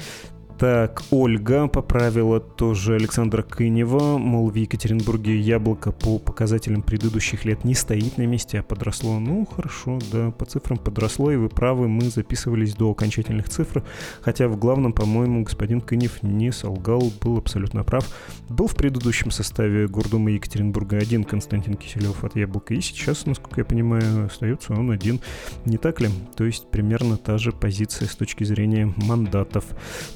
Так, 0.57 1.03
Ольга 1.11 1.67
поправила 1.67 2.39
тоже 2.39 2.95
Александра 2.95 3.43
Кынева, 3.43 4.17
мол, 4.17 4.49
в 4.49 4.55
Екатеринбурге 4.55 5.39
яблоко 5.39 5.91
по 5.91 6.17
показателям 6.17 6.81
предыдущих 6.81 7.45
лет 7.45 7.63
не 7.63 7.75
стоит 7.75 8.17
на 8.17 8.25
месте, 8.25 8.59
а 8.59 8.63
подросло. 8.63 9.19
Ну, 9.19 9.45
хорошо, 9.45 9.99
да, 10.11 10.31
по 10.31 10.45
цифрам 10.45 10.79
подросло, 10.79 11.31
и 11.31 11.35
вы 11.35 11.49
правы, 11.49 11.87
мы 11.87 12.09
записывались 12.09 12.73
до 12.73 12.89
окончательных 12.89 13.49
цифр, 13.49 13.83
хотя 14.21 14.47
в 14.47 14.57
главном, 14.57 14.93
по-моему, 14.93 15.43
господин 15.43 15.79
Кынев 15.79 16.23
не 16.23 16.51
солгал, 16.51 17.11
был 17.21 17.37
абсолютно 17.37 17.83
прав. 17.83 18.09
Был 18.49 18.65
в 18.65 18.75
предыдущем 18.75 19.29
составе 19.29 19.87
Гордума 19.87 20.31
Екатеринбурга 20.31 20.97
один 20.97 21.23
Константин 21.23 21.75
Киселев 21.75 22.23
от 22.23 22.35
яблока, 22.35 22.73
и 22.73 22.81
сейчас, 22.81 23.27
насколько 23.27 23.61
я 23.61 23.65
понимаю, 23.65 24.25
остается 24.25 24.73
он 24.73 24.89
один. 24.89 25.19
Не 25.65 25.77
так 25.77 26.01
ли? 26.01 26.09
То 26.35 26.45
есть 26.45 26.67
примерно 26.71 27.15
та 27.17 27.37
же 27.37 27.51
позиция 27.51 28.07
с 28.07 28.15
точки 28.15 28.43
зрения 28.43 28.91
мандатов. 28.95 29.63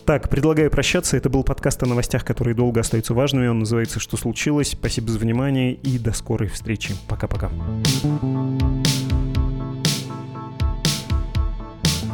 Так, 0.03 0.30
Предлагаю 0.31 0.71
прощаться. 0.71 1.17
Это 1.17 1.29
был 1.29 1.43
подкаст 1.43 1.83
о 1.83 1.85
новостях, 1.85 2.23
которые 2.23 2.55
долго 2.55 2.79
остаются 2.79 3.13
важными. 3.13 3.47
Он 3.47 3.59
называется 3.59 3.99
«Что 3.99 4.15
случилось?». 4.15 4.69
Спасибо 4.69 5.11
за 5.11 5.19
внимание 5.19 5.73
и 5.73 5.99
до 5.99 6.13
скорой 6.13 6.47
встречи. 6.47 6.95
Пока-пока. 7.09 7.51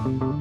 thank 0.04 0.22
you 0.22 0.37